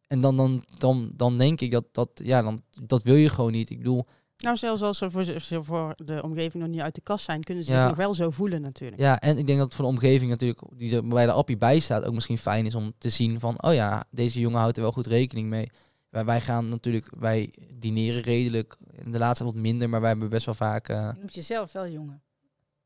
En 0.07 0.21
dan, 0.21 0.37
dan, 0.37 0.65
dan, 0.79 1.11
dan 1.15 1.39
denk 1.39 1.61
ik 1.61 1.71
dat, 1.71 1.85
dat, 1.93 2.11
ja, 2.15 2.43
dan, 2.43 2.63
dat 2.83 3.03
wil 3.03 3.15
je 3.15 3.29
gewoon 3.29 3.53
niet. 3.53 3.71
Ik 3.71 3.79
bedoel, 3.79 4.07
Nou, 4.39 4.57
zelfs 4.57 4.83
als 4.83 4.99
ze 4.99 5.11
voor, 5.11 5.25
ze 5.25 5.65
voor 5.65 5.95
de 5.97 6.23
omgeving 6.23 6.63
nog 6.63 6.73
niet 6.73 6.81
uit 6.81 6.95
de 6.95 7.01
kast 7.01 7.25
zijn, 7.25 7.45
kunnen 7.45 7.65
ze 7.65 7.71
Ja. 7.71 7.79
zich 7.81 7.89
nog 7.89 7.97
wel 7.97 8.15
zo 8.15 8.31
voelen 8.31 8.61
natuurlijk. 8.61 9.01
ja, 9.01 9.21
en 9.21 9.39
ik 9.39 9.47
denk 9.47 9.59
dat 9.59 9.67
het 9.67 9.75
voor 9.77 9.85
de 9.85 9.91
omgeving 9.91 10.31
natuurlijk, 10.31 10.61
die 10.77 10.97
er 10.97 11.09
bij 11.09 11.27
de 11.27 11.33
appie 11.33 11.57
bij 11.57 11.79
staat, 11.81 12.05
ook 12.05 12.15
misschien 12.15 12.39
fijn 12.39 12.67
is 12.67 12.75
om 12.75 12.93
te 12.99 13.09
zien 13.09 13.41
van, 13.41 13.63
oh 13.63 13.75
ja, 13.75 14.05
deze 14.11 14.41
jongen 14.41 14.59
houdt 14.61 14.77
er 14.77 14.83
wel 14.83 14.93
goed 14.93 15.07
rekening 15.07 15.49
mee. 15.49 15.71
Wij, 16.11 16.25
wij 16.25 16.41
gaan 16.41 16.65
natuurlijk, 16.69 17.11
wij 17.19 17.53
dineren 17.73 18.23
redelijk, 18.23 18.77
in 19.05 19.13
de 19.13 19.19
laatste 19.19 19.45
wat 19.45 19.55
minder, 19.55 19.89
maar 19.89 20.01
wij 20.01 20.11
hebben 20.11 20.29
best 20.29 20.47
wel 20.47 20.55
vaak, 20.55 20.89
eh, 20.89 20.97
Je 20.97 21.19
noemt 21.19 21.35
jezelf 21.35 21.73
wel 21.73 21.89
jongen. 21.89 22.23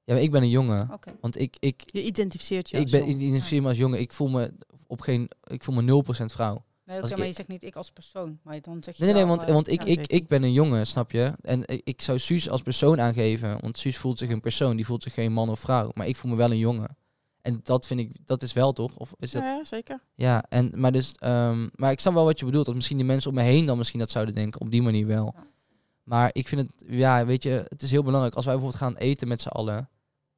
ja, 0.05 0.15
maar 0.15 0.23
ik 0.23 0.31
ben 0.31 0.43
een 0.43 0.51
jongen. 0.51 0.91
Want 1.21 1.41
ik, 1.41 1.57
ik, 1.59 1.83
Je 1.87 2.03
identificeert 2.05 2.69
je 2.71 2.77
ik 2.77 2.83
als 2.83 2.91
ben, 2.91 3.01
jong. 3.01 3.13
ik 3.13 3.21
identificeer 3.21 3.63
me 3.63 3.69
als 3.69 3.77
jongen. 3.77 4.01
Ik 4.01 4.13
voel 4.13 4.29
me 4.29 4.53
op 4.87 5.01
geen, 5.01 5.31
ik 5.45 5.65
voel 5.65 5.83
me 5.83 6.03
0% 6.23 6.25
vrouw. 6.33 6.65
Nee, 6.84 6.99
oké, 6.99 7.08
ik- 7.08 7.17
maar 7.19 7.26
je 7.26 7.32
zegt 7.32 7.49
niet 7.49 7.62
ik 7.62 7.76
als 7.76 7.90
persoon, 7.90 8.38
maar 8.43 8.61
dan 8.61 8.82
zeg 8.82 8.96
je 8.96 9.05
Nee, 9.05 9.12
nee, 9.12 9.23
nee, 9.23 9.31
want, 9.31 9.44
eh, 9.49 9.52
want 9.55 9.69
ik, 9.69 9.84
ik, 9.84 10.06
ik 10.06 10.29
ben 10.29 10.43
een 10.43 10.52
jongen, 10.52 10.87
snap 10.87 11.11
je? 11.11 11.32
En 11.40 11.62
ik, 11.67 11.81
ik 11.84 12.02
zou 12.02 12.19
Suus 12.19 12.49
als 12.50 12.62
persoon 12.62 13.00
aangeven, 13.00 13.61
want 13.61 13.79
Suus 13.79 13.96
voelt 13.96 14.19
zich 14.19 14.31
een 14.31 14.40
persoon, 14.40 14.77
die 14.77 14.86
voelt 14.86 15.03
zich 15.03 15.15
geen 15.15 15.32
man 15.32 15.48
of 15.51 15.60
vrouw. 15.60 15.91
Maar 15.94 16.06
ik 16.06 16.17
voel 16.17 16.31
me 16.31 16.36
wel 16.36 16.51
een 16.51 16.58
jongen. 16.58 16.96
En 17.43 17.60
dat 17.62 17.86
vind 17.86 18.01
ik, 18.01 18.17
dat 18.24 18.43
is 18.43 18.53
wel 18.53 18.72
toch? 18.72 18.96
Of 18.96 19.12
is 19.19 19.31
dat, 19.31 19.43
Ja, 19.43 19.48
ja, 19.56 19.65
zeker. 19.65 20.01
ja, 20.15 20.44
en, 20.48 20.72
maar 20.77 20.93
dus, 20.93 21.12
ehm, 21.15 21.69
maar 21.74 21.91
ik 21.91 22.01
snap 22.01 22.15
wel 22.15 22.24
wat 22.24 22.39
je 22.39 22.44
bedoelt, 22.44 22.67
dat 22.67 22.74
misschien 22.74 22.96
die 22.96 23.06
mensen 23.06 23.31
om 23.31 23.36
me 23.36 23.43
heen 23.43 23.67
dan 23.67 23.79
misschien 23.79 23.98
dat 24.01 24.10
zouden 24.10 24.34
denken, 24.34 24.60
op 24.60 24.70
die 24.70 24.82
manier 24.82 25.06
wel. 25.06 25.32
Ja. 25.36 25.43
Maar 26.03 26.31
ik 26.32 26.48
vind 26.48 26.60
het, 26.60 26.72
ja, 26.89 27.27
weet 27.27 27.43
je, 27.43 27.65
het 27.69 27.82
is 27.82 27.91
heel 27.91 28.03
belangrijk. 28.03 28.34
Als 28.34 28.44
wij 28.44 28.55
bijvoorbeeld 28.55 28.82
gaan 28.82 28.96
eten 28.96 29.29
met 29.29 29.43
z'n 29.43 29.48
allen, 29.48 29.89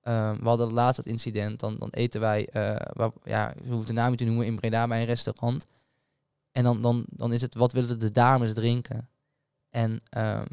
ehm, 0.00 0.38
we 0.38 0.48
hadden 0.48 0.72
laatst 0.72 0.96
het 0.96 1.06
incident, 1.06 1.60
dan, 1.60 1.76
dan 1.78 1.88
eten 1.90 2.20
wij, 2.20 2.48
eh, 2.48 2.76
waar, 2.92 3.10
ja, 3.24 3.52
we 3.62 3.68
hoeven 3.72 3.86
de 3.86 4.00
naam 4.00 4.10
niet 4.10 4.18
te 4.18 4.24
noemen, 4.24 4.46
in 4.46 4.56
Breda 4.56 4.86
bij 4.86 5.00
een 5.00 5.06
restaurant. 5.06 5.66
En 6.54 6.64
dan, 6.64 6.82
dan, 6.82 7.04
dan 7.08 7.32
is 7.32 7.40
het, 7.40 7.54
wat 7.54 7.72
willen 7.72 7.98
de 7.98 8.10
dames 8.10 8.54
drinken? 8.54 9.08
En 9.70 10.00
ehm, 10.08 10.46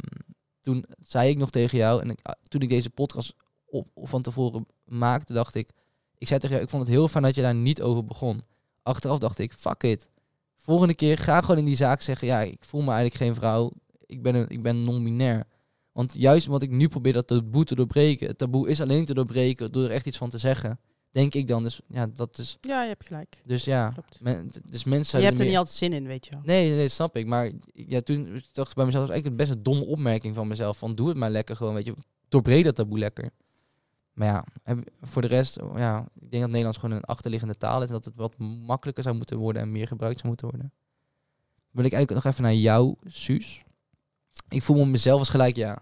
toen 0.62 0.86
zei 1.04 1.30
ik 1.30 1.38
nog 1.38 1.50
tegen 1.50 1.78
jou, 1.78 2.02
en 2.02 2.10
ik, 2.10 2.20
ah, 2.22 2.34
toen 2.44 2.62
ik 2.62 2.70
deze 2.70 2.90
podcast 2.90 3.36
op, 3.66 3.88
van 3.94 4.22
tevoren 4.22 4.66
maakte, 4.84 5.34
dacht 5.34 5.56
ik, 5.56 5.70
ik 6.18 6.28
zei 6.28 6.40
tegen 6.40 6.56
jou, 6.56 6.66
ik 6.66 6.72
vond 6.72 6.84
het 6.84 6.92
heel 6.92 7.08
fijn 7.08 7.24
dat 7.24 7.36
je 7.36 7.42
daar 7.42 7.56
niet 7.56 7.82
over 7.82 8.06
begon. 8.06 8.42
Achteraf 8.84 9.20
dacht 9.20 9.40
ik, 9.40 9.54
fuck 9.54 9.84
it. 9.84 10.08
Volgende 10.56 10.94
keer 10.94 11.18
ga 11.18 11.42
gewoon 11.42 11.58
in 11.58 11.66
die 11.66 11.76
zaak 11.76 12.02
zeggen, 12.02 12.28
ja, 12.28 12.42
ik 12.42 12.64
voel 12.64 12.82
me 12.82 12.92
eigenlijk 12.92 13.24
geen 13.24 13.36
vrouw. 13.36 13.72
Ik 14.06 14.22
ben, 14.22 14.36
een, 14.36 14.50
ik 14.50 14.62
ben 14.62 14.84
non-binair. 14.84 15.48
Want 15.92 16.14
juist 16.14 16.46
wat 16.46 16.62
ik 16.62 16.70
nu 16.70 16.88
probeer 16.88 17.14
dat 17.14 17.28
taboe 17.28 17.66
te 17.66 17.76
doorbreken. 17.76 18.28
Het 18.28 18.38
taboe 18.38 18.70
is 18.70 18.82
alleen 18.82 19.06
te 19.06 19.14
doorbreken 19.14 19.72
door 19.72 19.84
er 19.84 19.92
echt 19.92 20.06
iets 20.06 20.18
van 20.18 20.30
te 20.30 20.38
zeggen. 20.38 20.80
Denk 21.12 21.34
ik 21.34 21.48
dan. 21.48 21.64
Dus 21.64 21.82
ja, 21.88 22.08
dat 22.08 22.38
is. 22.38 22.58
Ja, 22.62 22.82
je 22.82 22.88
hebt 22.88 23.06
gelijk. 23.06 23.42
Dus 23.46 23.64
ja. 23.64 23.94
Men, 24.20 24.52
dus 24.70 24.84
mensen 24.84 25.20
je 25.20 25.26
hebt 25.26 25.38
er 25.38 25.44
meer- 25.44 25.50
niet 25.52 25.60
altijd 25.60 25.78
zin 25.78 25.94
in, 25.94 26.08
weet 26.08 26.26
je 26.26 26.32
wel. 26.32 26.42
Nee, 26.44 26.70
nee, 26.76 26.88
snap 26.88 27.16
ik. 27.16 27.26
Maar 27.26 27.52
ja, 27.74 28.02
toen 28.02 28.42
dacht 28.52 28.70
ik 28.70 28.76
bij 28.76 28.86
mezelf, 28.86 28.92
dat 28.92 29.02
was 29.02 29.10
eigenlijk 29.10 29.36
best 29.36 29.52
een 29.52 29.64
domme 29.64 29.86
opmerking 29.86 30.36
van 30.36 30.48
mezelf. 30.48 30.78
Van 30.78 30.96
doe 30.96 31.08
het 31.08 31.18
maar 31.18 31.30
lekker 31.30 31.56
gewoon, 31.56 31.74
weet 31.74 31.86
je. 31.86 31.96
Doorbreek 32.30 32.64
dat 32.64 32.76
taboe 32.76 33.00
lekker. 33.00 33.30
Maar 34.14 34.28
ja, 34.28 34.46
heb- 34.64 34.90
voor 35.02 35.22
de 35.22 35.28
rest, 35.28 35.58
ja, 35.76 36.00
ik 36.20 36.30
denk 36.32 36.42
dat 36.42 36.50
Nederlands 36.52 36.78
gewoon 36.78 36.96
een 36.96 37.04
achterliggende 37.04 37.58
taal 37.58 37.82
is. 37.82 37.88
En 37.88 37.94
dat 37.94 38.06
het 38.06 38.16
wat 38.16 38.38
makkelijker 38.38 39.04
zou 39.04 39.16
moeten 39.16 39.38
worden 39.38 39.62
en 39.62 39.72
meer 39.72 39.88
gebruikt 39.88 40.18
zou 40.18 40.28
moeten 40.28 40.48
worden. 40.50 40.72
Wil 41.72 41.86
ik 41.86 41.94
eigenlijk 41.94 42.24
nog 42.24 42.34
even 42.34 42.44
naar 42.46 42.54
jou, 42.56 42.96
Suus. 43.06 43.64
Ik 44.50 44.64
voel 44.64 44.78
me 44.78 44.86
mezelf 44.86 45.20
als 45.20 45.30
gelijk 45.30 45.56
ja. 45.56 45.82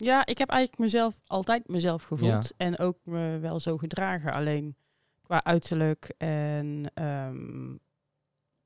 Ja, 0.00 0.26
ik 0.26 0.38
heb 0.38 0.48
eigenlijk 0.48 0.80
mezelf 0.80 1.14
altijd 1.26 1.68
mezelf 1.68 2.02
gevoeld. 2.02 2.52
En 2.56 2.78
ook 2.78 2.98
me 3.04 3.38
wel 3.38 3.60
zo 3.60 3.76
gedragen. 3.76 4.32
Alleen 4.32 4.76
qua 5.22 5.44
uiterlijk 5.44 6.14
en 6.18 6.90
ehm, 6.94 7.76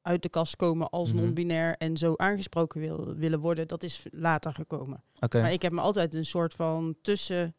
uit 0.02 0.22
de 0.22 0.28
kast 0.28 0.56
komen 0.56 0.90
als 0.90 1.12
Mhm. 1.12 1.22
non-binair 1.22 1.76
en 1.76 1.96
zo 1.96 2.14
aangesproken 2.16 2.80
wil, 2.80 3.14
willen 3.14 3.40
worden, 3.40 3.68
dat 3.68 3.82
is 3.82 4.02
later 4.10 4.52
gekomen. 4.54 5.02
Maar 5.42 5.52
ik 5.52 5.62
heb 5.62 5.72
me 5.72 5.80
altijd 5.80 6.14
een 6.14 6.26
soort 6.26 6.54
van 6.54 6.96
tussen 7.02 7.54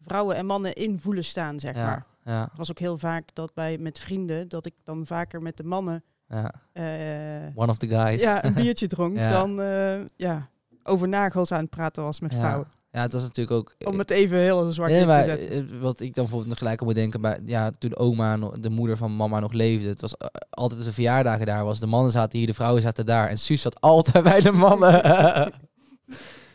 vrouwen 0.00 0.36
en 0.36 0.46
mannen 0.46 0.72
in 0.72 0.98
voelen 1.00 1.24
staan, 1.24 1.60
zeg 1.60 1.74
Ja, 1.74 1.84
maar. 1.86 2.06
ja, 2.24 2.42
Het 2.48 2.56
was 2.58 2.70
ook 2.70 2.78
heel 2.78 2.98
vaak 2.98 3.28
dat 3.34 3.54
bij 3.54 3.78
met 3.78 3.98
vrienden, 3.98 4.48
dat 4.48 4.66
ik 4.66 4.74
dan 4.84 5.06
vaker 5.06 5.42
met 5.42 5.56
de 5.56 5.64
mannen 5.64 6.04
ja. 6.28 6.52
eh, 6.72 7.52
One 7.54 7.70
of 7.70 7.78
the 7.78 7.88
guys. 7.88 8.20
ja, 8.20 8.44
een 8.44 8.54
biertje 8.62 8.86
dronk, 8.86 9.16
dan 9.18 9.60
eh, 9.60 10.00
ja, 10.16 10.48
over 10.82 11.08
nagels 11.08 11.52
aan 11.52 11.60
het 11.60 11.70
praten 11.70 12.02
was 12.02 12.20
met 12.20 12.34
vrouwen. 12.34 12.66
Ja, 12.96 13.02
het 13.02 13.12
was 13.12 13.22
natuurlijk 13.22 13.56
ook... 13.56 13.74
Om 13.84 13.98
het 13.98 14.10
even 14.10 14.38
heel 14.38 14.72
zwart 14.72 14.90
Nee, 14.90 15.00
te 15.00 15.06
maar 15.06 15.24
zetten. 15.24 15.50
eh, 15.50 15.80
wat 15.80 16.00
ik 16.00 16.14
dan 16.14 16.24
bijvoorbeeld 16.24 16.48
nog 16.48 16.58
gelijk 16.58 16.80
op 16.80 16.86
moet 16.86 16.94
denken, 16.96 17.20
bij, 17.20 17.40
ja, 17.44 17.70
toen 17.78 17.96
oma, 17.96 18.36
de 18.60 18.70
moeder 18.70 18.96
van 18.96 19.16
mama 19.16 19.40
nog 19.40 19.52
leefde, 19.52 19.88
het 19.88 20.00
was 20.00 20.16
eh, 20.16 20.26
altijd 20.50 20.84
de 20.84 20.92
verjaardagen 20.92 21.46
daar 21.46 21.64
was. 21.64 21.80
De 21.80 21.86
mannen 21.86 22.12
zaten 22.12 22.38
hier, 22.38 22.46
de 22.46 22.54
vrouwen 22.54 22.82
zaten 22.82 23.06
daar. 23.06 23.28
En 23.28 23.38
Suus 23.38 23.60
zat 23.62 23.80
altijd 23.80 24.24
bij 24.30 24.40
de 24.40 24.52
mannen. 24.52 25.02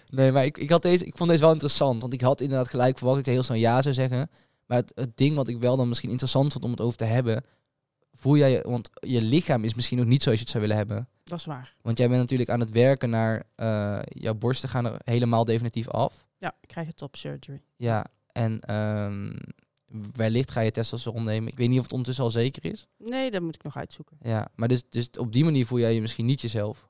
nee, 0.09 0.31
maar 0.31 0.45
ik, 0.45 0.57
ik, 0.57 0.69
had 0.69 0.81
deze, 0.81 1.05
ik 1.05 1.17
vond 1.17 1.29
deze 1.29 1.41
wel 1.41 1.51
interessant, 1.51 2.01
want 2.01 2.13
ik 2.13 2.21
had 2.21 2.41
inderdaad 2.41 2.69
gelijk 2.69 2.97
verwacht 2.97 3.17
dat 3.17 3.27
ik 3.27 3.33
heel 3.33 3.43
snel 3.43 3.57
ja 3.57 3.81
zou 3.81 3.93
zeggen. 3.93 4.29
Maar 4.65 4.77
het, 4.77 4.91
het 4.95 5.17
ding 5.17 5.35
wat 5.35 5.47
ik 5.47 5.59
wel 5.59 5.77
dan 5.77 5.87
misschien 5.87 6.09
interessant 6.09 6.51
vond 6.51 6.63
om 6.63 6.71
het 6.71 6.81
over 6.81 6.97
te 6.97 7.05
hebben, 7.05 7.43
voel 8.21 8.37
jij 8.37 8.51
je, 8.51 8.61
want 8.61 8.89
je 8.99 9.21
lichaam 9.21 9.63
is 9.63 9.73
misschien 9.73 9.97
nog 9.97 10.07
niet 10.07 10.23
zoals 10.23 10.37
je 10.37 10.43
het 10.43 10.53
zou 10.53 10.63
willen 10.63 10.79
hebben. 10.79 11.07
Dat 11.23 11.39
is 11.39 11.45
waar. 11.45 11.75
Want 11.81 11.97
jij 11.97 12.07
bent 12.07 12.19
natuurlijk 12.19 12.49
aan 12.49 12.59
het 12.59 12.69
werken 12.69 13.09
naar 13.09 13.43
eh, 13.55 13.99
jouw 14.03 14.33
borsten 14.33 14.69
gaan 14.69 14.85
er 14.85 15.01
helemaal 15.03 15.45
definitief 15.45 15.89
af. 15.89 16.27
Ja, 16.37 16.55
ik 16.61 16.67
krijg 16.67 16.87
het 16.87 16.97
top 16.97 17.15
surgery. 17.15 17.61
Ja, 17.75 18.05
en 18.31 18.59
ehm, 18.59 19.33
wellicht 20.13 20.51
ga 20.51 20.61
je 20.61 20.71
testosteron 20.71 21.23
nemen. 21.23 21.51
Ik 21.51 21.57
weet 21.57 21.69
niet 21.69 21.77
of 21.77 21.83
het 21.83 21.91
ondertussen 21.91 22.23
al 22.23 22.31
zeker 22.31 22.65
is. 22.65 22.87
Nee, 22.97 23.31
dat 23.31 23.41
moet 23.41 23.55
ik 23.55 23.63
nog 23.63 23.77
uitzoeken. 23.77 24.17
Ja, 24.21 24.47
maar 24.55 24.67
dus, 24.67 24.83
dus 24.89 25.09
op 25.09 25.33
die 25.33 25.43
manier 25.43 25.65
voel 25.65 25.79
jij 25.79 25.93
je 25.93 26.01
misschien 26.01 26.25
niet 26.25 26.41
jezelf. 26.41 26.89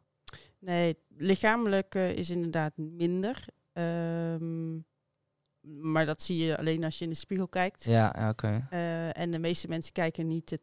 Nee, 0.59 0.97
lichamelijk 1.17 1.95
eh, 1.95 2.11
is 2.11 2.29
inderdaad 2.29 2.77
minder. 2.77 3.45
Ehm, 3.73 4.77
maar 5.61 6.05
dat 6.05 6.21
zie 6.21 6.45
je 6.45 6.57
alleen 6.57 6.83
als 6.83 6.97
je 6.97 7.03
in 7.03 7.09
de 7.09 7.15
spiegel 7.15 7.47
kijkt. 7.47 7.83
Ja, 7.83 8.27
oké. 8.29 8.67
Eh, 8.69 9.17
en 9.17 9.31
de 9.31 9.39
meeste 9.39 9.67
mensen 9.67 9.93
kijken 9.93 10.27
niet 10.27 10.51
eh, 10.51 10.57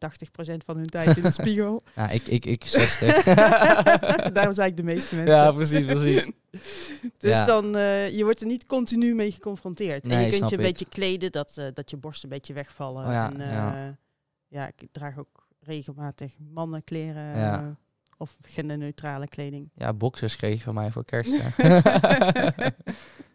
80% 0.52 0.56
van 0.64 0.76
hun 0.76 0.86
tijd 0.86 1.16
in 1.16 1.22
de 1.22 1.30
spiegel. 1.40 1.82
Ja, 1.94 2.08
ik, 2.10 2.22
ik, 2.26 2.44
ik 2.44 2.64
60. 2.80 3.22
Daarom 4.32 4.54
zei 4.54 4.68
ik 4.70 4.76
de 4.76 4.82
meeste 4.82 5.14
mensen. 5.16 5.34
ja, 5.34 5.52
precies, 5.52 5.84
precies. 5.86 6.30
Dus 7.18 7.30
Ja. 7.30 7.44
dan, 7.44 7.76
eh, 7.76 8.16
je 8.16 8.24
wordt 8.24 8.40
er 8.40 8.46
niet 8.46 8.66
continu 8.66 9.14
mee 9.14 9.32
geconfronteerd. 9.32 10.04
en 10.04 10.08
Nee, 10.10 10.24
je 10.30 10.38
kunt 10.38 10.50
je 10.50 10.56
een 10.56 10.62
ik. 10.62 10.68
beetje 10.68 10.88
kleden, 10.88 11.32
dat, 11.32 11.56
eh, 11.56 11.66
dat 11.74 11.90
je 11.90 11.96
borsten 11.96 12.28
een 12.30 12.36
beetje 12.36 12.52
wegvallen. 12.54 13.04
Oh 13.06 13.12
ja, 13.12 13.30
en, 13.32 13.40
eh, 13.40 13.52
ja. 13.52 13.96
ja. 14.48 14.66
ik 14.76 14.88
draag 14.92 15.18
ook 15.18 15.46
regelmatig 15.60 16.32
mannenkleren 16.52 17.36
Ja. 17.38 17.76
Of 18.18 18.36
genderneutrale 18.42 19.28
kleding. 19.28 19.70
Ja, 19.74 19.92
boxers 19.92 20.36
kreeg 20.36 20.56
je 20.56 20.62
van 20.62 20.74
mij 20.74 20.90
voor 20.90 21.04
kerst. 21.04 21.38
hè. 21.42 21.78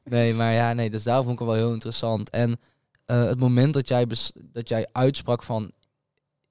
nee, 0.15 0.33
maar 0.33 0.53
ja, 0.53 0.73
nee, 0.73 0.89
dus 0.89 1.03
daar 1.03 1.23
vond 1.23 1.33
ik 1.33 1.39
het 1.39 1.47
wel 1.47 1.57
heel 1.57 1.73
interessant. 1.73 2.29
En 2.29 2.59
eh, 3.05 3.23
het 3.25 3.39
moment 3.39 3.73
dat 3.73 3.87
jij, 3.87 4.07
bes- 4.07 4.31
dat 4.41 4.69
jij 4.69 4.87
uitsprak 4.91 5.43
van, 5.43 5.71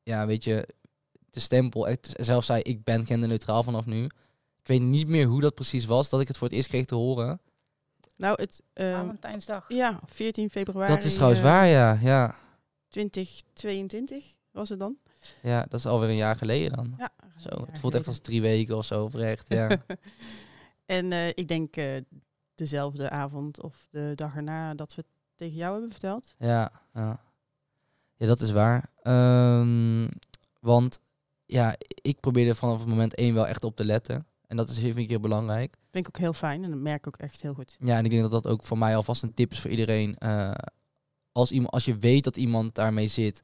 ja, 0.03 0.27
weet 0.27 0.45
je, 0.45 0.69
de 1.31 1.41
stempel, 1.41 1.97
zelf 2.01 2.45
zei, 2.45 2.63
ik 2.63 2.85
ben 2.85 3.07
genderneutraal 3.07 3.63
vanaf 3.63 3.87
nu. 3.87 4.05
Ik 4.61 4.69
weet 4.69 4.81
niet 4.81 5.09
meer 5.09 5.27
hoe 5.27 5.41
dat 5.41 5.55
precies 5.55 5.85
was, 5.85 6.09
dat 6.09 6.21
ik 6.21 6.29
het 6.29 6.37
voor 6.37 6.47
het 6.49 6.57
eerst 6.57 6.69
kreeg 6.69 6.85
te 6.85 6.95
horen. 6.95 7.41
Nou, 8.17 8.41
het, 8.41 8.63
eh, 8.73 8.93
Valentijnsdag. 8.97 9.65
ja, 9.69 10.01
14 10.07 10.51
februari. 10.51 10.95
dat 10.95 11.03
is 11.05 11.15
trouwens 11.15 11.41
eh, 11.41 11.47
waar, 11.47 11.67
ja. 11.67 11.99
ja. 12.03 12.35
2022 12.89 14.37
was 14.51 14.69
het 14.69 14.79
dan? 14.79 14.97
Ja, 15.43 15.67
dat 15.69 15.79
is 15.79 15.87
alweer 15.87 16.09
een 16.09 16.17
jaar 16.17 16.37
geleden 16.37 16.73
dan. 16.73 16.95
Ja. 16.99 17.13
Zo, 17.37 17.49
een 17.49 17.67
het 17.67 17.79
voelt 17.79 17.95
echt 17.95 18.07
als 18.07 18.19
drie 18.19 18.41
weken 18.41 18.77
of 18.77 18.85
zo, 18.85 19.05
oprecht. 19.05 19.49
Ja, 19.49 19.79
en 20.87 21.13
eh, 21.13 21.29
ik 21.29 21.49
denk 21.49 21.77
eh, 21.77 22.01
dezelfde 22.55 23.11
avond 23.11 23.63
of 23.63 23.89
de 23.91 24.13
dag 24.15 24.37
erna 24.37 24.75
dat 24.75 24.95
we 24.95 25.01
het 25.01 25.11
tegen 25.35 25.57
jou 25.57 25.73
hebben 25.73 25.91
verteld. 25.91 26.35
ja, 26.39 26.73
ja. 26.95 27.21
Ja, 28.17 28.29
dat 28.29 28.41
is 28.41 28.51
waar. 28.51 28.91
Ehm, 29.03 30.09
want 30.61 31.01
ja, 31.47 31.77
ik 31.95 32.21
probeerde 32.21 32.55
vanaf 32.55 32.79
het 32.79 32.89
moment 32.89 33.15
één 33.15 33.35
wel 33.35 33.47
echt 33.47 33.65
op 33.65 33.77
te 33.77 33.85
letten. 33.85 34.27
En 34.47 34.57
dat 34.57 34.71
is, 34.71 34.79
vind 34.79 34.97
ik 34.97 35.09
heel 35.09 35.21
belangrijk. 35.21 35.77
Vind 35.91 36.07
ik 36.07 36.15
ook 36.15 36.21
heel 36.21 36.33
fijn 36.33 36.65
en 36.65 36.71
dat 36.71 36.79
merk 36.79 36.99
ik 36.99 37.07
ook 37.07 37.17
echt 37.17 37.43
heel 37.43 37.55
goed. 37.55 37.77
Ja, 37.79 37.97
en 37.97 38.05
ik 38.05 38.11
denk 38.11 38.23
dat 38.23 38.31
dat 38.31 38.47
ook 38.47 38.63
voor 38.63 38.79
mij 38.79 38.97
alvast 38.97 39.23
een 39.23 39.35
tip 39.35 39.53
is 39.53 39.61
voor 39.61 39.71
iedereen. 39.71 40.19
Eh, 40.19 40.53
als, 41.33 41.53
iemand, 41.53 41.73
als 41.73 41.85
je 41.85 41.99
weet 41.99 42.25
dat 42.25 42.37
iemand 42.37 42.75
daarmee 42.75 43.09
zit, 43.09 43.43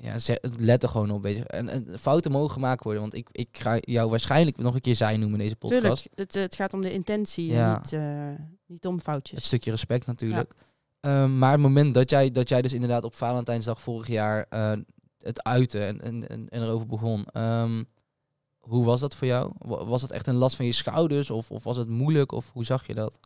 ja, 0.00 0.16
let 0.58 0.82
er 0.82 0.88
gewoon 0.88 1.10
op. 1.10 1.22
Weet 1.22 1.36
je. 1.36 1.44
En, 1.44 1.68
en 1.68 1.98
fouten 1.98 2.30
mogen 2.30 2.50
gemaakt 2.50 2.84
worden. 2.84 3.02
Want 3.02 3.14
ik, 3.14 3.28
ik 3.32 3.48
ga 3.52 3.76
jou 3.80 4.10
waarschijnlijk 4.10 4.56
nog 4.56 4.74
een 4.74 4.80
keer 4.80 4.96
zij 4.96 5.16
noemen 5.16 5.38
in 5.38 5.44
deze 5.44 5.56
podcast. 5.56 5.82
Tuurlijk, 5.82 6.08
het, 6.14 6.34
het 6.34 6.54
gaat 6.54 6.74
om 6.74 6.80
de 6.80 6.92
intentie 6.92 7.46
Ja. 7.46 7.74
en 7.74 7.80
niet, 7.82 7.92
eh, 7.92 8.44
niet 8.66 8.86
om 8.86 8.94
Het 8.94 9.02
foutjes. 9.04 9.44
stukje 9.44 9.70
respect 9.70 10.06
natuurlijk. 10.06 10.52
Ehm, 11.00 11.38
maar 11.38 11.52
het 11.52 11.60
moment 11.60 11.94
dat 11.94 12.10
jij, 12.10 12.30
dat 12.30 12.48
jij 12.48 12.62
dus 12.62 12.72
inderdaad 12.72 13.04
op 13.04 13.14
Valentijnsdag 13.14 13.80
vorig 13.80 14.06
jaar 14.06 14.46
eh, 14.48 14.72
het 15.18 15.42
uiten 15.44 15.86
en, 15.86 16.00
en, 16.00 16.28
en, 16.28 16.48
en 16.48 16.62
erover 16.62 16.86
begon. 16.86 17.26
ehm, 17.26 17.82
hoe 18.58 18.84
was 18.84 19.00
dat 19.00 19.14
voor 19.14 19.26
jou? 19.26 19.52
Wa- 19.58 19.84
Was 19.84 20.02
het 20.02 20.10
echt 20.10 20.26
een 20.26 20.34
last 20.34 20.56
van 20.56 20.66
je 20.66 20.72
schouders? 20.72 21.30
Of, 21.30 21.50
of 21.50 21.64
was 21.64 21.76
het 21.76 21.88
moeilijk? 21.88 22.32
Of 22.32 22.50
hoe 22.52 22.64
zag 22.64 22.86
je 22.86 22.94
dat? 22.94 23.18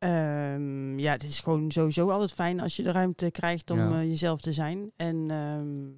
Ehm, 0.00 0.98
ja, 0.98 1.12
het 1.12 1.22
is 1.22 1.40
gewoon 1.40 1.70
sowieso 1.70 2.10
altijd 2.10 2.32
fijn 2.32 2.60
als 2.60 2.76
je 2.76 2.82
de 2.82 2.90
ruimte 2.92 3.30
krijgt 3.30 3.70
om 3.70 3.78
Ja. 3.78 4.00
eh, 4.00 4.08
jezelf 4.08 4.40
te 4.40 4.52
zijn. 4.52 4.90
En 4.96 5.16
ehm, 5.30 5.88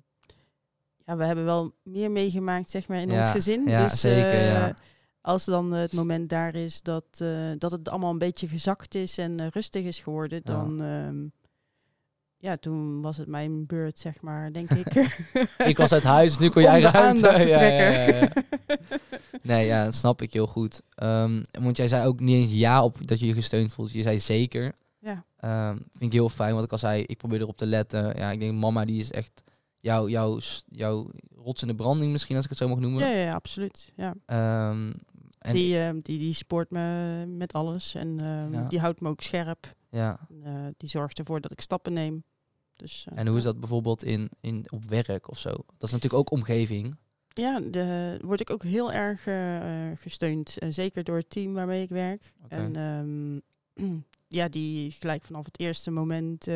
ja, 1.07 1.17
we 1.17 1.25
hebben 1.25 1.45
wel 1.45 1.75
meer 1.83 2.11
meegemaakt, 2.11 2.71
zeg 2.71 2.89
maar, 2.89 2.99
in 3.01 3.09
Ja, 3.11 3.19
ons 3.21 3.31
gezin. 3.31 3.69
ja, 3.69 3.83
dus 3.83 4.01
zeker, 4.01 4.31
eh, 4.33 4.47
ja. 4.47 4.75
als 5.21 5.45
dan 5.45 5.73
het 5.73 5.93
moment 5.93 6.29
daar 6.29 6.55
is 6.55 6.83
dat, 6.83 7.05
eh, 7.19 7.51
dat 7.59 7.71
het 7.71 7.89
allemaal 7.89 8.11
een 8.11 8.19
beetje 8.19 8.49
gezakt 8.49 8.95
is 8.95 9.19
en 9.19 9.41
eh, 9.41 9.47
rustig 9.51 9.85
is 9.85 9.99
geworden, 9.99 10.41
dan... 10.45 10.83
ehm, 10.83 11.25
ja, 12.43 12.57
toen 12.57 13.01
was 13.03 13.17
het 13.17 13.29
mijn 13.29 13.67
beurt, 13.67 13.99
zeg 13.99 14.21
maar, 14.21 14.53
denk 14.53 14.71
ik. 14.71 14.95
Ik 15.73 15.77
was 15.77 15.93
uit 15.93 16.03
huis, 16.03 16.39
nu 16.39 16.49
kon 16.49 16.63
jij 16.63 16.81
te 16.81 16.87
Ja, 16.87 17.13
trekken. 17.13 17.49
ja, 17.49 17.61
ja, 17.61 18.07
ja. 18.07 18.29
Nee, 19.43 19.67
ja, 19.67 19.85
dat 19.85 19.95
snap 19.95 20.23
ik 20.23 20.33
heel 20.33 20.47
goed. 20.47 20.83
Ehm, 20.95 21.43
want 21.61 21.77
jij 21.77 21.89
zei 21.89 22.07
ook 22.07 22.21
niet 22.21 22.37
eens 22.43 22.53
ja 22.53 22.85
op 22.85 23.07
dat 23.07 23.21
je 23.21 23.27
je 23.27 23.33
gesteund 23.33 23.73
voelt. 23.73 23.93
Je 23.93 24.03
zei 24.03 24.19
zeker. 24.21 24.73
Ja. 24.99 25.25
Ehm, 25.37 25.77
vind 25.77 26.03
ik 26.03 26.13
heel 26.13 26.29
fijn, 26.29 26.53
want 26.53 26.65
ik 26.65 26.73
al 26.73 26.79
zei, 26.79 27.03
ik 27.03 27.17
probeer 27.17 27.41
erop 27.41 27.57
te 27.57 27.67
letten. 27.67 28.17
Ja, 28.17 28.31
ik 28.31 28.41
denk, 28.41 28.55
mama 28.55 28.85
die 28.85 29.01
is 29.01 29.11
echt 29.13 29.43
jouw, 29.81 30.09
jouw, 30.09 30.39
s- 30.39 30.65
jouw 30.69 31.11
rots 31.37 31.63
in 31.63 31.69
de 31.69 31.75
branding 31.75 32.13
misschien, 32.13 32.37
als 32.37 32.45
ik 32.45 32.51
het 32.51 32.59
zo 32.59 32.69
mag 32.69 32.79
noemen. 32.79 33.09
Ja, 33.09 33.17
ja, 33.17 33.31
absoluut. 33.33 33.93
Ja. 33.97 34.15
Ehm, 34.27 34.93
en 35.39 35.55
die, 35.55 35.79
eh, 35.79 35.91
die, 36.03 36.19
die 36.19 36.35
spoort 36.35 36.71
me 36.71 37.25
met 37.27 37.53
alles 37.53 37.95
en 37.95 38.17
ehm, 38.21 38.53
Ja. 38.53 38.69
die 38.69 38.81
houdt 38.81 39.01
me 39.01 39.09
ook 39.09 39.21
scherp. 39.23 39.75
ja. 39.91 40.19
Eh, 40.45 40.53
die 40.77 40.89
zorgt 40.89 41.19
ervoor 41.19 41.41
dat 41.41 41.51
ik 41.53 41.61
stappen 41.61 41.93
neem. 41.93 42.25
Dus, 42.83 43.07
eh, 43.11 43.19
En 43.19 43.27
hoe 43.27 43.37
is 43.37 43.45
dat 43.45 43.61
bijvoorbeeld 43.61 44.05
in, 44.05 44.31
in, 44.41 44.67
op 44.71 44.85
werk 44.85 45.31
of 45.31 45.39
zo? 45.39 45.51
Dat 45.51 45.65
is 45.89 45.91
natuurlijk 45.91 46.15
ook 46.15 46.31
omgeving. 46.31 46.97
Ja, 47.33 47.61
de, 47.61 48.19
word 48.23 48.41
ik 48.41 48.51
ook 48.51 48.62
heel 48.62 48.93
erg 48.93 49.27
eh, 49.27 49.91
gesteund. 49.95 50.59
eh, 50.59 50.69
zeker 50.71 51.05
door 51.05 51.17
het 51.17 51.31
team 51.31 51.53
waarmee 51.53 51.83
ik 51.83 51.89
werk. 51.89 52.33
En 52.49 52.77
ehm, 52.77 53.95
ja, 54.39 54.49
die 54.49 54.91
gelijk 54.91 55.25
vanaf 55.25 55.45
het 55.45 55.59
eerste 55.59 55.91
moment 55.91 56.47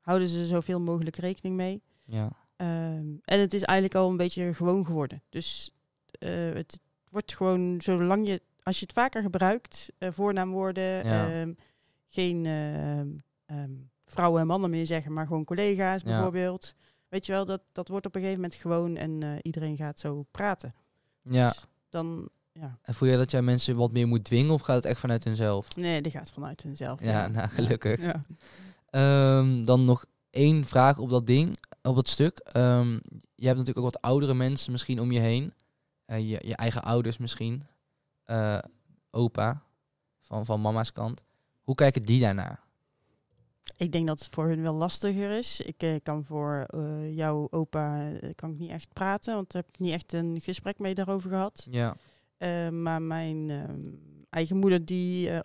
houden 0.00 0.28
ze 0.28 0.46
zoveel 0.46 0.80
mogelijk 0.80 1.16
rekening 1.16 1.56
mee. 1.56 1.82
Ja. 2.04 2.30
Ehm, 2.56 3.06
en 3.24 3.40
het 3.40 3.54
is 3.54 3.62
eigenlijk 3.62 3.98
al 3.98 4.10
een 4.10 4.16
beetje 4.16 4.54
gewoon 4.54 4.84
geworden. 4.84 5.22
Dus 5.28 5.72
het 6.18 6.80
wordt 7.10 7.34
gewoon, 7.36 7.80
zolang 7.80 8.26
je, 8.26 8.42
als 8.62 8.78
je 8.78 8.84
het 8.84 8.94
vaker 8.94 9.22
gebruikt, 9.22 9.92
voornaamwoorden, 9.98 11.04
Ja. 11.04 11.30
ehm, 11.40 11.52
geen 12.08 12.46
vrouwen 14.12 14.40
en 14.40 14.46
mannen 14.46 14.70
meer 14.70 14.86
zeggen, 14.86 15.12
maar 15.12 15.26
gewoon 15.26 15.44
collega's 15.44 16.02
Ja. 16.02 16.06
bijvoorbeeld. 16.08 16.74
Weet 17.08 17.26
je 17.26 17.32
wel, 17.32 17.44
dat, 17.44 17.62
dat 17.72 17.88
wordt 17.88 18.06
op 18.06 18.14
een 18.14 18.20
gegeven 18.20 18.42
moment 18.42 18.60
gewoon 18.60 18.96
en 18.96 19.22
eh, 19.22 19.38
iedereen 19.42 19.76
gaat 19.76 19.98
zo 19.98 20.26
praten. 20.30 20.74
ja. 21.22 21.48
Dus 21.48 21.66
dan, 21.88 22.28
ja, 22.52 22.78
En 22.82 22.94
voel 22.94 23.08
je 23.08 23.16
dat 23.16 23.30
jij 23.30 23.42
mensen 23.42 23.76
wat 23.76 23.92
meer 23.92 24.06
moet 24.08 24.24
dwingen 24.24 24.52
of 24.52 24.60
gaat 24.60 24.76
het 24.76 24.84
echt 24.84 25.00
vanuit 25.00 25.24
hunzelf? 25.24 25.76
nee, 25.76 26.02
die 26.02 26.12
gaat 26.12 26.32
vanuit 26.32 26.62
hunzelf. 26.62 27.02
Ja, 27.02 27.28
nou, 27.28 27.48
gelukkig. 27.48 28.00
Ja. 28.00 28.24
Ehm, 28.86 29.64
dan 29.64 29.84
nog 29.84 30.04
één 30.30 30.64
vraag 30.64 30.98
op 30.98 31.10
dat 31.10 31.26
ding, 31.26 31.56
op 31.82 31.94
dat 31.94 32.08
stuk. 32.08 32.38
Ehm, 32.38 32.90
je 33.34 33.46
hebt 33.46 33.58
natuurlijk 33.58 33.78
ook 33.86 33.92
wat 33.92 34.00
oudere 34.02 34.34
mensen 34.34 34.72
misschien 34.72 35.00
om 35.00 35.12
je 35.12 35.18
heen. 35.20 35.54
Eh, 36.04 36.18
je, 36.18 36.40
je 36.46 36.56
eigen 36.56 36.82
ouders 36.82 37.18
misschien. 37.18 37.66
Eh, 38.24 38.58
opa, 39.10 39.62
van, 40.20 40.44
van 40.44 40.60
mama's 40.60 40.92
kant. 40.92 41.22
Hoe 41.60 41.74
kijken 41.74 42.02
die 42.02 42.20
daarnaar? 42.20 42.60
Ik 43.76 43.92
denk 43.92 44.06
dat 44.06 44.18
het 44.18 44.34
voor 44.34 44.46
hun 44.46 44.62
wel 44.62 44.74
lastiger 44.74 45.30
is. 45.38 45.60
Ik 45.60 45.82
eh, 45.82 45.94
kan 46.02 46.24
voor 46.24 46.66
eh, 46.68 47.12
jouw 47.14 47.46
opa 47.50 48.12
eh, 48.12 48.30
kan 48.34 48.50
ik 48.50 48.58
niet 48.58 48.70
echt 48.70 48.92
praten, 48.92 49.34
want 49.34 49.52
daar 49.52 49.62
heb 49.62 49.74
ik 49.74 49.80
niet 49.80 49.92
echt 49.92 50.12
een 50.12 50.40
gesprek 50.40 50.78
mee 50.78 50.94
daarover 50.94 51.30
gehad. 51.30 51.66
Ja. 51.70 51.96
Maar 52.70 53.02
mijn 53.02 53.50
ehm, 53.50 53.80
eigen 54.30 54.56
moeder 54.56 54.84
die 54.84 55.30
eh, 55.30 55.40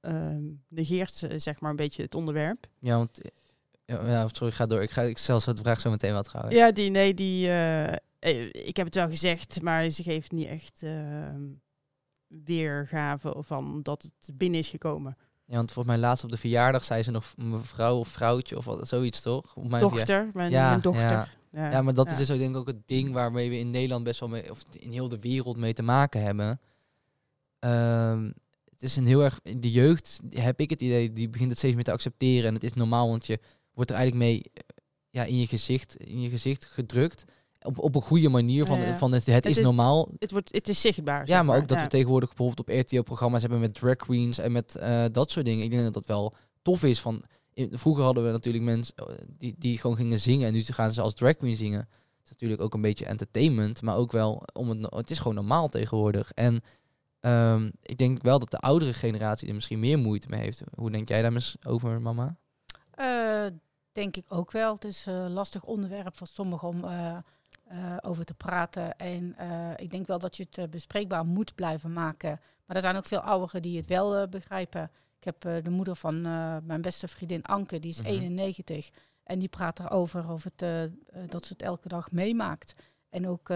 ehm, 0.00 0.44
negeert 0.68 1.26
zeg 1.36 1.60
maar 1.60 1.70
een 1.70 1.76
beetje 1.76 2.02
het 2.02 2.14
onderwerp. 2.14 2.66
Ja, 2.78 2.96
want 2.96 3.20
Ja, 3.86 4.28
sorry, 4.32 4.52
ga 4.52 4.66
door. 4.66 4.82
Ik, 4.82 4.90
ga, 4.90 5.02
ik 5.02 5.18
stel 5.18 5.38
de 5.38 5.56
vraag 5.56 5.80
zo 5.80 5.90
meteen 5.90 6.12
wat 6.12 6.24
trouwens. 6.24 6.56
Ja, 6.56 6.72
die, 6.72 6.90
nee, 6.90 7.14
die, 7.14 7.46
ik 8.50 8.76
heb 8.76 8.86
het 8.86 8.94
wel 8.94 9.08
gezegd, 9.08 9.62
maar 9.62 9.90
ze 9.90 10.02
geeft 10.02 10.32
niet 10.32 10.46
echt 10.46 10.82
uh, 10.82 11.34
weergave 12.26 13.34
van 13.38 13.82
dat 13.82 14.02
het 14.02 14.38
binnen 14.38 14.60
is 14.60 14.68
gekomen. 14.68 15.16
Ja, 15.46 15.56
want 15.56 15.72
volgens 15.72 15.94
mij 15.94 16.04
laatst 16.04 16.24
op 16.24 16.30
de 16.30 16.36
verjaardag 16.36 16.84
zei 16.84 17.02
ze 17.02 17.10
nog 17.10 17.32
mevrouw 17.36 17.98
of 17.98 18.08
vrouwtje 18.08 18.56
of 18.56 18.64
wat, 18.64 18.88
zoiets, 18.88 19.20
toch? 19.20 19.56
Op 19.56 19.68
mijn 19.68 19.82
dochter, 19.82 20.30
mijn, 20.34 20.50
ja, 20.50 20.68
mijn 20.68 20.80
dochter. 20.80 21.02
Ja. 21.02 21.28
Ja, 21.52 21.70
ja 21.70 21.82
maar 21.82 21.94
dat 21.94 22.10
is 22.10 22.16
dus 22.16 22.30
ook 22.30 22.38
denk 22.38 22.50
ik 22.50 22.56
ook 22.56 22.66
het 22.66 22.86
ding 22.88 23.12
waarmee 23.12 23.50
we 23.50 23.58
in 23.58 23.70
Nederland 23.70 24.04
best 24.04 24.20
wel 24.20 24.28
mee, 24.28 24.50
of 24.50 24.62
in 24.72 24.90
heel 24.90 25.08
de 25.08 25.18
wereld 25.18 25.56
mee 25.56 25.72
te 25.72 25.82
maken 25.82 26.22
hebben. 26.22 26.60
Um, 27.60 28.34
het 28.70 28.82
is 28.82 28.96
een 28.96 29.06
heel 29.06 29.22
erg, 29.22 29.40
de 29.42 29.70
jeugd 29.70 30.20
heb 30.30 30.60
ik 30.60 30.70
het 30.70 30.80
idee, 30.80 31.12
die 31.12 31.28
begint 31.28 31.50
het 31.50 31.58
steeds 31.58 31.74
meer 31.74 31.84
te 31.84 31.92
accepteren. 31.92 32.48
En 32.48 32.54
het 32.54 32.64
is 32.64 32.72
normaal, 32.72 33.08
want 33.08 33.26
je 33.26 33.40
wordt 33.74 33.90
er 33.90 33.96
eigenlijk 33.96 34.26
mee 34.26 34.42
ja, 35.10 35.24
in, 35.24 35.38
je 35.38 35.46
gezicht, 35.46 35.96
in 35.96 36.20
je 36.20 36.28
gezicht 36.28 36.66
gedrukt. 36.66 37.24
Op, 37.66 37.78
op 37.78 37.94
een 37.94 38.02
goede 38.02 38.28
manier 38.28 38.66
van, 38.66 38.96
van 38.96 39.12
het, 39.12 39.26
het, 39.26 39.46
is, 39.46 39.58
normaal. 39.58 40.08
Het, 40.18 40.30
wordt, 40.30 40.52
het 40.52 40.68
is 40.68 40.80
zichtbaar. 40.80 41.28
Ja, 41.28 41.42
maar 41.42 41.56
ook 41.56 41.68
dat 41.68 41.80
we 41.80 41.86
tegenwoordig 41.86 42.28
bijvoorbeeld 42.28 42.68
op 42.68 42.84
RTL-programma's 42.84 43.40
hebben 43.40 43.60
met 43.60 43.74
drag 43.74 43.96
queens 43.96 44.38
en 44.38 44.52
met 44.52 44.76
uh, 44.80 45.04
dat 45.12 45.30
soort 45.30 45.46
dingen. 45.46 45.64
Ik 45.64 45.70
denk 45.70 45.82
dat 45.82 45.94
dat 45.94 46.06
wel 46.06 46.34
tof 46.62 46.82
is. 46.82 47.00
Van, 47.00 47.22
vroeger 47.54 48.04
hadden 48.04 48.24
we 48.24 48.30
natuurlijk 48.30 48.64
mensen 48.64 48.94
eh, 48.96 49.06
die, 49.28 49.54
die 49.58 49.78
gewoon 49.78 49.96
gingen 49.96 50.20
zingen 50.20 50.46
en 50.46 50.52
nu 50.52 50.62
gaan 50.64 50.92
ze 50.92 51.00
als 51.00 51.14
drag 51.14 51.36
queen 51.36 51.56
zingen. 51.56 51.80
Het 51.80 52.24
is 52.24 52.30
natuurlijk 52.30 52.60
ook 52.60 52.74
een 52.74 52.80
beetje 52.80 53.06
entertainment, 53.06 53.82
maar 53.82 53.96
ook 53.96 54.12
wel 54.12 54.42
om 54.52 54.68
het, 54.68 54.94
het 54.94 55.10
is 55.10 55.18
gewoon 55.18 55.34
normaal 55.34 55.68
tegenwoordig. 55.68 56.32
En 56.32 56.62
um, 57.20 57.72
ik 57.82 57.98
denk 57.98 58.22
wel 58.22 58.38
dat 58.38 58.50
de 58.50 58.58
oudere 58.58 58.92
generatie 58.92 59.48
er 59.48 59.54
misschien 59.54 59.80
meer 59.80 59.98
moeite 59.98 60.28
mee 60.28 60.40
heeft. 60.40 60.62
Hoe 60.74 60.90
denk 60.90 61.08
jij 61.08 61.22
daar 61.22 61.32
eens 61.32 61.56
over, 61.62 62.00
mama? 62.00 62.36
Uh, 62.98 63.46
denk 63.92 64.16
ik 64.16 64.24
ook 64.28 64.50
wel. 64.50 64.74
Het 64.74 64.84
is 64.84 65.06
een 65.06 65.32
lastig 65.32 65.64
onderwerp 65.64 66.16
voor 66.16 66.26
sommigen 66.26 66.68
om 66.68 66.84
uh, 66.84 67.16
over 68.00 68.24
te 68.24 68.34
praten. 68.34 68.96
En 68.96 69.36
ik 69.76 69.90
denk 69.90 70.06
wel 70.06 70.18
dat 70.18 70.36
je 70.36 70.46
het 70.50 70.70
bespreekbaar 70.70 71.26
moet 71.26 71.54
blijven 71.54 71.92
maken. 71.92 72.40
Maar 72.66 72.76
er 72.76 72.82
zijn 72.82 72.96
ook 72.96 73.04
veel 73.04 73.20
ouderen 73.20 73.62
die 73.62 73.76
het 73.76 73.88
wel 73.88 74.28
begrijpen. 74.28 74.90
Ik 75.18 75.24
heb 75.24 75.40
de 75.64 75.70
moeder 75.70 75.96
van 75.96 76.20
mijn 76.66 76.80
beste 76.80 77.08
vriendin 77.08 77.44
Anke, 77.44 77.78
die 77.78 77.90
is 77.90 77.98
91. 77.98 78.90
Mhm. 78.90 78.98
En 79.22 79.38
die 79.38 79.48
praat 79.48 79.78
erover 79.78 80.30
over 80.30 80.50
het, 80.56 80.90
dat 81.30 81.46
ze 81.46 81.52
het 81.52 81.62
elke 81.62 81.88
dag 81.88 82.12
meemaakt. 82.12 82.74
En 83.08 83.28
ook 83.28 83.50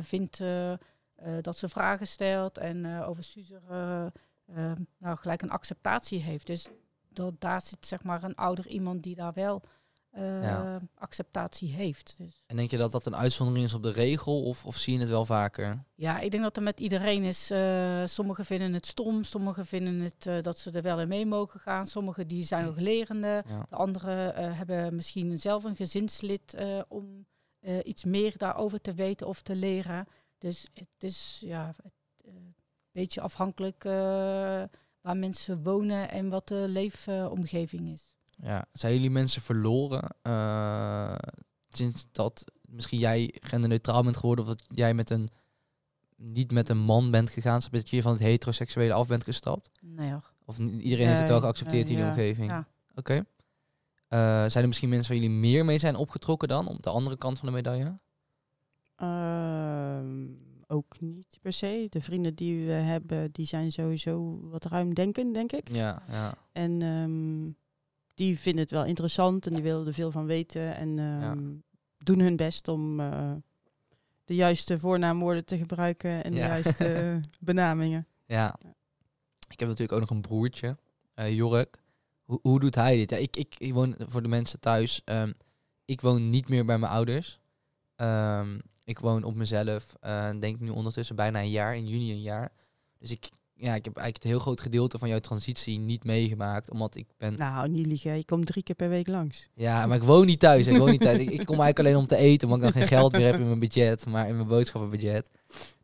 vindt 0.00 0.42
dat 1.40 1.56
ze 1.56 1.68
vragen 1.68 2.06
stelt 2.06 2.58
en 2.58 3.02
over 3.02 3.24
Suzer 3.24 3.62
nou, 4.98 5.16
gelijk 5.16 5.42
een 5.42 5.50
acceptatie 5.50 6.20
heeft. 6.20 6.46
Dus 6.46 6.68
dat, 7.08 7.40
daar 7.40 7.60
zit 7.60 7.86
zeg 7.86 8.02
maar 8.02 8.22
een 8.22 8.34
ouder 8.34 8.66
iemand 8.66 9.02
die 9.02 9.14
daar 9.14 9.32
wel 9.32 9.62
ja. 10.16 10.80
acceptatie 10.94 11.72
heeft. 11.72 12.14
Dus. 12.18 12.42
En 12.46 12.56
denk 12.56 12.70
je 12.70 12.76
dat 12.76 12.92
dat 12.92 13.06
een 13.06 13.16
uitzondering 13.16 13.64
is 13.64 13.74
op 13.74 13.82
de 13.82 13.92
regel 13.92 14.42
of, 14.42 14.64
of 14.64 14.76
zie 14.76 14.92
je 14.92 15.00
het 15.00 15.08
wel 15.08 15.24
vaker? 15.24 15.84
Ja, 15.94 16.20
ik 16.20 16.30
denk 16.30 16.42
dat 16.42 16.56
er 16.56 16.62
met 16.62 16.80
iedereen 16.80 17.22
is. 17.22 17.52
sommigen 18.12 18.44
vinden 18.44 18.72
het 18.72 18.86
stom, 18.86 19.24
sommigen 19.24 19.66
vinden 19.66 20.00
het 20.00 20.44
dat 20.44 20.58
ze 20.58 20.70
er 20.70 20.82
wel 20.82 21.00
in 21.00 21.08
mee 21.08 21.26
mogen 21.26 21.60
gaan. 21.60 21.86
Sommigen 21.86 22.28
die 22.28 22.44
zijn 22.44 22.64
nog 22.64 22.76
lerende. 22.76 23.44
De 23.68 23.76
anderen 23.76 24.34
hebben 24.56 24.94
misschien 24.94 25.38
zelf 25.38 25.64
een 25.64 25.76
gezinslid 25.76 26.56
om 26.88 27.26
iets 27.84 28.04
meer 28.04 28.34
daarover 28.36 28.80
te 28.80 28.94
weten 28.94 29.26
of 29.26 29.42
te 29.42 29.54
leren. 29.54 30.06
Dus 30.38 30.68
het 30.74 30.88
is 30.98 31.42
ja, 31.44 31.74
een 32.24 32.54
beetje 32.92 33.20
afhankelijk 33.20 33.82
waar 35.00 35.16
mensen 35.16 35.62
wonen 35.62 36.10
en 36.10 36.28
wat 36.28 36.48
de 36.48 36.64
leefomgeving 36.68 37.88
is. 37.88 38.13
Ja, 38.42 38.66
zijn 38.72 38.94
jullie 38.94 39.10
mensen 39.10 39.42
verloren 39.42 40.16
uh, 40.22 41.14
sinds 41.68 42.06
dat 42.12 42.44
misschien 42.60 42.98
jij 42.98 43.34
genderneutraal 43.40 44.02
bent 44.02 44.16
geworden 44.16 44.44
of 44.44 44.50
dat 44.50 44.62
jij 44.68 44.94
met 44.94 45.10
een 45.10 45.28
niet 46.16 46.52
met 46.52 46.68
een 46.68 46.78
man 46.78 47.10
bent 47.10 47.30
gegaan, 47.30 47.60
dat 47.70 47.90
je 47.90 48.02
van 48.02 48.12
het 48.12 48.20
heteroseksuele 48.20 48.92
af 48.92 49.06
bent 49.06 49.24
gestapt? 49.24 49.70
Nee 49.80 50.10
hoor. 50.10 50.32
Of 50.44 50.58
iedereen 50.58 51.06
heeft 51.06 51.18
het 51.18 51.28
wel 51.28 51.40
geaccepteerd 51.40 51.88
in 51.88 51.96
die 51.96 52.04
omgeving? 52.04 52.50
Ja. 52.50 52.68
Oké. 52.94 53.24
Okay. 54.08 54.50
zijn 54.50 54.62
er 54.62 54.66
misschien 54.66 54.88
mensen 54.88 55.12
waar 55.12 55.22
jullie 55.22 55.36
meer 55.36 55.64
mee 55.64 55.78
zijn 55.78 55.96
opgetrokken 55.96 56.48
dan, 56.48 56.68
op 56.68 56.82
de 56.82 56.90
andere 56.90 57.16
kant 57.16 57.38
van 57.38 57.48
de 57.48 57.54
medaille? 57.54 57.98
Ehm, 58.96 60.26
ook 60.66 61.00
niet 61.00 61.38
per 61.40 61.52
se. 61.52 61.86
De 61.88 62.00
vrienden 62.00 62.34
die 62.34 62.66
we 62.66 62.72
hebben, 62.72 63.32
die 63.32 63.46
zijn 63.46 63.72
sowieso 63.72 64.40
wat 64.48 64.64
ruimdenkend, 64.64 65.34
denk 65.34 65.52
ik. 65.52 65.68
Ja, 65.68 66.02
ja. 66.08 66.34
En 66.52 66.82
um, 66.82 67.56
die 68.14 68.38
vinden 68.38 68.62
het 68.62 68.70
wel 68.70 68.84
interessant 68.84 69.46
en 69.46 69.54
die 69.54 69.62
willen 69.62 69.86
er 69.86 69.94
veel 69.94 70.10
van 70.10 70.26
weten. 70.26 70.76
En 70.76 70.98
um, 70.98 71.62
doen 71.98 72.18
hun 72.18 72.36
best 72.36 72.68
om 72.68 73.00
uh, 73.00 73.32
de 74.24 74.34
juiste 74.34 74.78
voornaamwoorden 74.78 75.44
te 75.44 75.56
gebruiken 75.56 76.24
en 76.24 76.30
de 76.30 76.38
juiste 76.38 77.20
benamingen. 77.40 78.06
Ja. 78.26 78.56
Ik 79.48 79.60
heb 79.60 79.68
natuurlijk 79.68 79.92
ook 79.92 80.08
nog 80.08 80.10
een 80.10 80.20
broertje, 80.20 80.76
uh, 81.14 81.34
Jork. 81.34 81.82
Hoe, 82.24 82.38
hoe 82.42 82.60
doet 82.60 82.74
hij 82.74 82.96
dit? 82.96 83.10
Ja, 83.10 83.16
ik, 83.16 83.36
ik, 83.36 83.54
ik 83.58 83.72
woon 83.72 83.94
voor 83.98 84.22
de 84.22 84.28
mensen 84.28 84.60
thuis. 84.60 85.02
Um, 85.04 85.34
ik 85.84 86.00
woon 86.00 86.30
niet 86.30 86.48
meer 86.48 86.64
bij 86.64 86.78
mijn 86.78 86.92
ouders. 86.92 87.40
Um, 87.96 88.60
ik 88.84 88.98
woon 88.98 89.24
op 89.24 89.34
mezelf, 89.34 89.96
uh, 90.00 90.30
denk 90.40 90.60
nu 90.60 90.68
ondertussen 90.68 91.16
bijna 91.16 91.40
een 91.40 91.50
jaar, 91.50 91.76
in 91.76 91.86
juni 91.86 92.10
een 92.10 92.20
jaar. 92.20 92.52
Dus 92.98 93.10
ik, 93.10 93.30
ja, 93.64 93.74
ik 93.74 93.84
heb 93.84 93.96
eigenlijk 93.96 94.14
het 94.14 94.32
heel 94.32 94.38
groot 94.38 94.60
gedeelte 94.60 94.98
van 94.98 95.08
jouw 95.08 95.18
transitie 95.18 95.78
niet 95.78 96.04
meegemaakt, 96.04 96.70
omdat 96.70 96.94
ik 96.94 97.06
ben... 97.18 97.38
Nou, 97.38 97.68
niet 97.68 97.86
liegen, 97.86 98.16
je 98.16 98.24
komt 98.24 98.46
drie 98.46 98.62
keer 98.62 98.74
per 98.74 98.88
week 98.88 99.06
langs. 99.06 99.48
Ja, 99.54 99.86
maar 99.86 99.96
ik 99.96 100.02
woon 100.02 100.26
niet 100.26 100.40
thuis, 100.40 100.66
ik 100.66 100.78
woon 100.78 100.90
niet 100.90 101.00
thuis. 101.00 101.18
Ik, 101.18 101.30
ik, 101.30 101.46
kom 101.46 101.60
eigenlijk 101.60 101.78
alleen 101.78 101.96
om 101.96 102.06
te 102.06 102.16
eten, 102.16 102.48
omdat 102.48 102.68
ik 102.68 102.74
dan 102.74 102.82
geen 102.82 102.98
geld 102.98 103.12
meer 103.12 103.26
heb 103.26 103.38
in 103.38 103.46
mijn 103.46 103.58
budget, 103.58 104.06
maar 104.06 104.28
in 104.28 104.36
mijn 104.36 104.48
boodschappenbudget. 104.48 105.30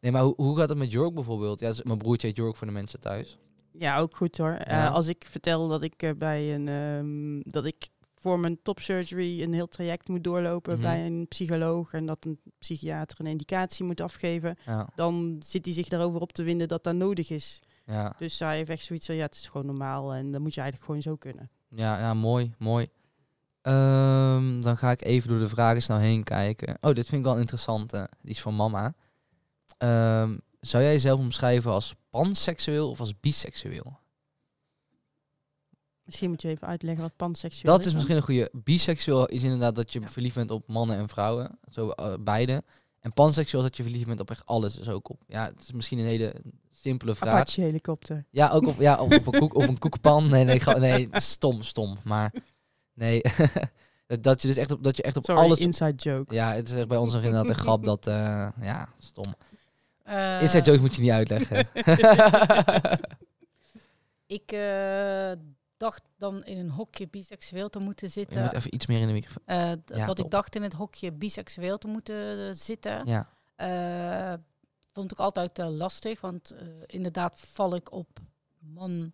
Nee, 0.01 0.13
maar 0.13 0.23
hoe, 0.23 0.35
hoe 0.37 0.59
gaat 0.59 0.69
het 0.69 0.79
met 0.79 0.93
Jork 0.93 1.15
bijvoorbeeld? 1.15 1.61
Ja, 1.61 1.69
dus 1.69 1.83
mijn 1.83 1.99
broertje 1.99 2.27
heet 2.27 2.37
Jork 2.37 2.57
voor 2.57 2.67
de 2.67 2.73
mensen 2.73 3.01
thuis. 3.01 3.39
Ja, 3.73 3.99
ook 3.99 4.17
goed 4.17 4.37
hoor. 4.37 4.59
Uh, 4.69 4.95
als 4.95 5.07
ik 5.07 5.27
vertel 5.31 5.69
dat 5.69 5.83
ik 5.83 6.03
uh, 6.03 6.11
bij 6.19 6.55
een... 6.55 6.69
Um, 6.69 7.43
dat 7.43 7.65
ik 7.65 7.89
voor 8.21 8.39
mijn 8.39 8.59
topsurgery 8.63 9.43
een 9.43 9.53
heel 9.53 9.69
traject 9.69 10.09
moet 10.09 10.25
doorlopen 10.25 10.73
mhm. 10.73 10.83
bij 10.83 11.07
een 11.07 11.27
psycholoog 11.29 11.93
en 11.93 12.07
dat 12.07 12.25
een 12.25 12.39
psychiater 12.59 13.21
een 13.21 13.27
indicatie 13.27 13.85
moet 13.85 14.01
afgeven, 14.01 14.57
dan 14.95 15.43
zit 15.45 15.65
hij 15.65 15.75
zich 15.75 15.89
daarover 15.89 16.21
op 16.21 16.33
te 16.33 16.43
winden 16.43 16.69
dat 16.69 16.85
dat 16.85 16.95
nodig 16.95 17.31
is. 17.31 17.61
Ja. 17.91 18.15
Dus 18.19 18.39
hij 18.39 18.57
heeft 18.57 18.71
echt 18.71 18.85
zoiets 18.85 19.07
van, 19.07 19.15
ja, 19.15 19.25
het 19.25 19.35
is 19.35 19.49
gewoon 19.49 19.67
normaal 19.67 20.15
en 20.15 20.33
dan 20.33 20.43
moet 20.43 20.55
je 20.55 20.61
eigenlijk 20.61 20.91
gewoon 20.91 21.03
zo 21.03 21.17
kunnen. 21.17 21.51
Ja, 21.69 21.99
ja 21.99 22.15
mooi, 22.15 22.55
mooi. 22.59 22.89
Um, 23.63 24.61
dan 24.61 24.77
ga 24.77 24.91
ik 24.91 25.03
even 25.03 25.29
door 25.29 25.39
de 25.39 25.49
vragen 25.49 25.83
snel 25.83 25.99
heen 25.99 26.25
kijken. 26.25 26.77
Oh, 26.81 26.95
dit 26.95 27.07
vind 27.07 27.21
ik 27.21 27.27
wel 27.27 27.39
interessant. 27.39 27.95
Uh, 27.95 28.05
die 28.23 28.31
is 28.31 28.41
van 28.41 28.55
mama. 28.55 28.95
Um, 29.79 30.41
zou 30.61 30.83
jij 30.83 30.93
jezelf 30.93 31.19
omschrijven 31.19 31.71
als 31.71 31.95
panseksueel 32.11 32.91
of 32.91 33.01
als 33.01 33.21
biseksueel? 33.21 33.99
Misschien 36.05 36.31
moet 36.31 36.43
je 36.43 36.49
even 36.49 36.67
uitleggen 36.67 37.03
wat 37.03 37.17
panseksueel 37.17 37.75
is. 37.75 37.79
Dat 37.79 37.87
is 37.87 37.95
misschien 37.95 38.17
een 38.17 38.23
goede. 38.23 38.51
Biseksueel 38.53 39.27
is 39.27 39.43
inderdaad 39.43 39.75
dat 39.75 39.93
je 39.93 40.01
verliefd 40.09 40.35
bent 40.35 40.51
op 40.51 40.69
mannen 40.69 40.97
en 40.97 41.09
vrouwen. 41.09 41.59
Zo 41.71 41.93
uh, 41.97 42.15
beide. 42.21 42.63
En 43.01 43.13
panseksueel 43.13 43.63
is 43.63 43.69
dat 43.69 43.77
je 43.77 43.83
verliefd 43.83 44.07
bent 44.07 44.21
op 44.21 44.31
echt 44.31 44.47
alles. 44.47 44.75
Dus 44.75 44.89
ook 44.89 45.09
op. 45.09 45.23
Ja, 45.27 45.45
het 45.45 45.61
is 45.61 45.73
misschien 45.73 45.99
een 45.99 46.05
hele 46.05 46.35
simpele 46.81 47.15
vraag. 47.15 47.35
Apache 47.35 47.61
helikopter. 47.61 48.25
Ja, 48.31 48.51
ook 48.51 48.67
op, 48.67 48.81
ja, 48.81 49.01
op, 49.01 49.13
op 49.13 49.27
een 49.27 49.41
koek, 49.41 49.55
of 49.55 49.69
een 49.69 49.79
koekpan. 49.79 50.31
Nee, 50.31 50.45
nee, 50.45 50.61
nee, 50.79 51.09
stom, 51.13 51.63
stom. 51.63 51.97
Maar 52.05 52.33
nee. 52.95 53.23
dat 54.21 54.43
je 54.43 54.49
dus 54.49 54.57
echt 54.57 54.71
op, 54.71 54.85
dat 54.85 54.97
je 54.97 55.03
echt 55.03 55.17
op 55.17 55.25
Sorry, 55.25 55.43
alles. 55.43 55.59
inside 55.59 55.95
joke. 55.95 56.35
Ja, 56.35 56.53
het 56.53 56.69
is 56.69 56.77
echt 56.77 56.89
bij 56.89 56.99
ons 56.99 57.13
nog 57.13 57.23
inderdaad 57.23 57.49
een 57.49 57.63
grap 57.63 57.85
dat. 57.85 58.07
Uh, 58.07 58.49
ja, 58.61 58.89
stom. 58.99 59.35
Uh, 60.09 60.43
inside 60.43 60.65
jokes 60.65 60.81
moet 60.81 60.95
je 60.95 61.01
niet 61.01 61.11
uitleggen. 61.11 61.69
ik 64.27 64.53
uh, 64.53 65.33
dacht 65.77 66.03
dan 66.19 66.45
in 66.45 66.59
een 66.59 66.71
hokje 66.71 67.09
biseksueel 67.09 67.69
te 67.69 67.79
moeten 67.79 68.11
zitten. 68.11 68.37
Je 68.37 68.45
moet 68.45 68.57
even 68.57 68.75
iets 68.75 68.87
meer 68.87 69.01
in 69.01 69.07
de 69.07 69.13
microfoon. 69.13 69.43
Uh, 69.47 69.73
dat 70.07 70.19
ik 70.19 70.31
dacht 70.31 70.57
in 70.57 70.63
het 70.63 70.73
hokje 70.73 71.13
biseksueel 71.13 71.79
te 71.79 71.87
moeten 71.87 72.39
uh, 72.39 72.51
zitten. 72.53 73.07
Ja. 73.07 73.29
Vond 75.01 75.13
ik 75.13 75.19
altijd 75.19 75.59
lastig, 75.59 76.21
want 76.21 76.55
inderdaad 76.87 77.41
val 77.41 77.75
ik 77.75 77.93
op 77.93 78.21
man 78.59 79.13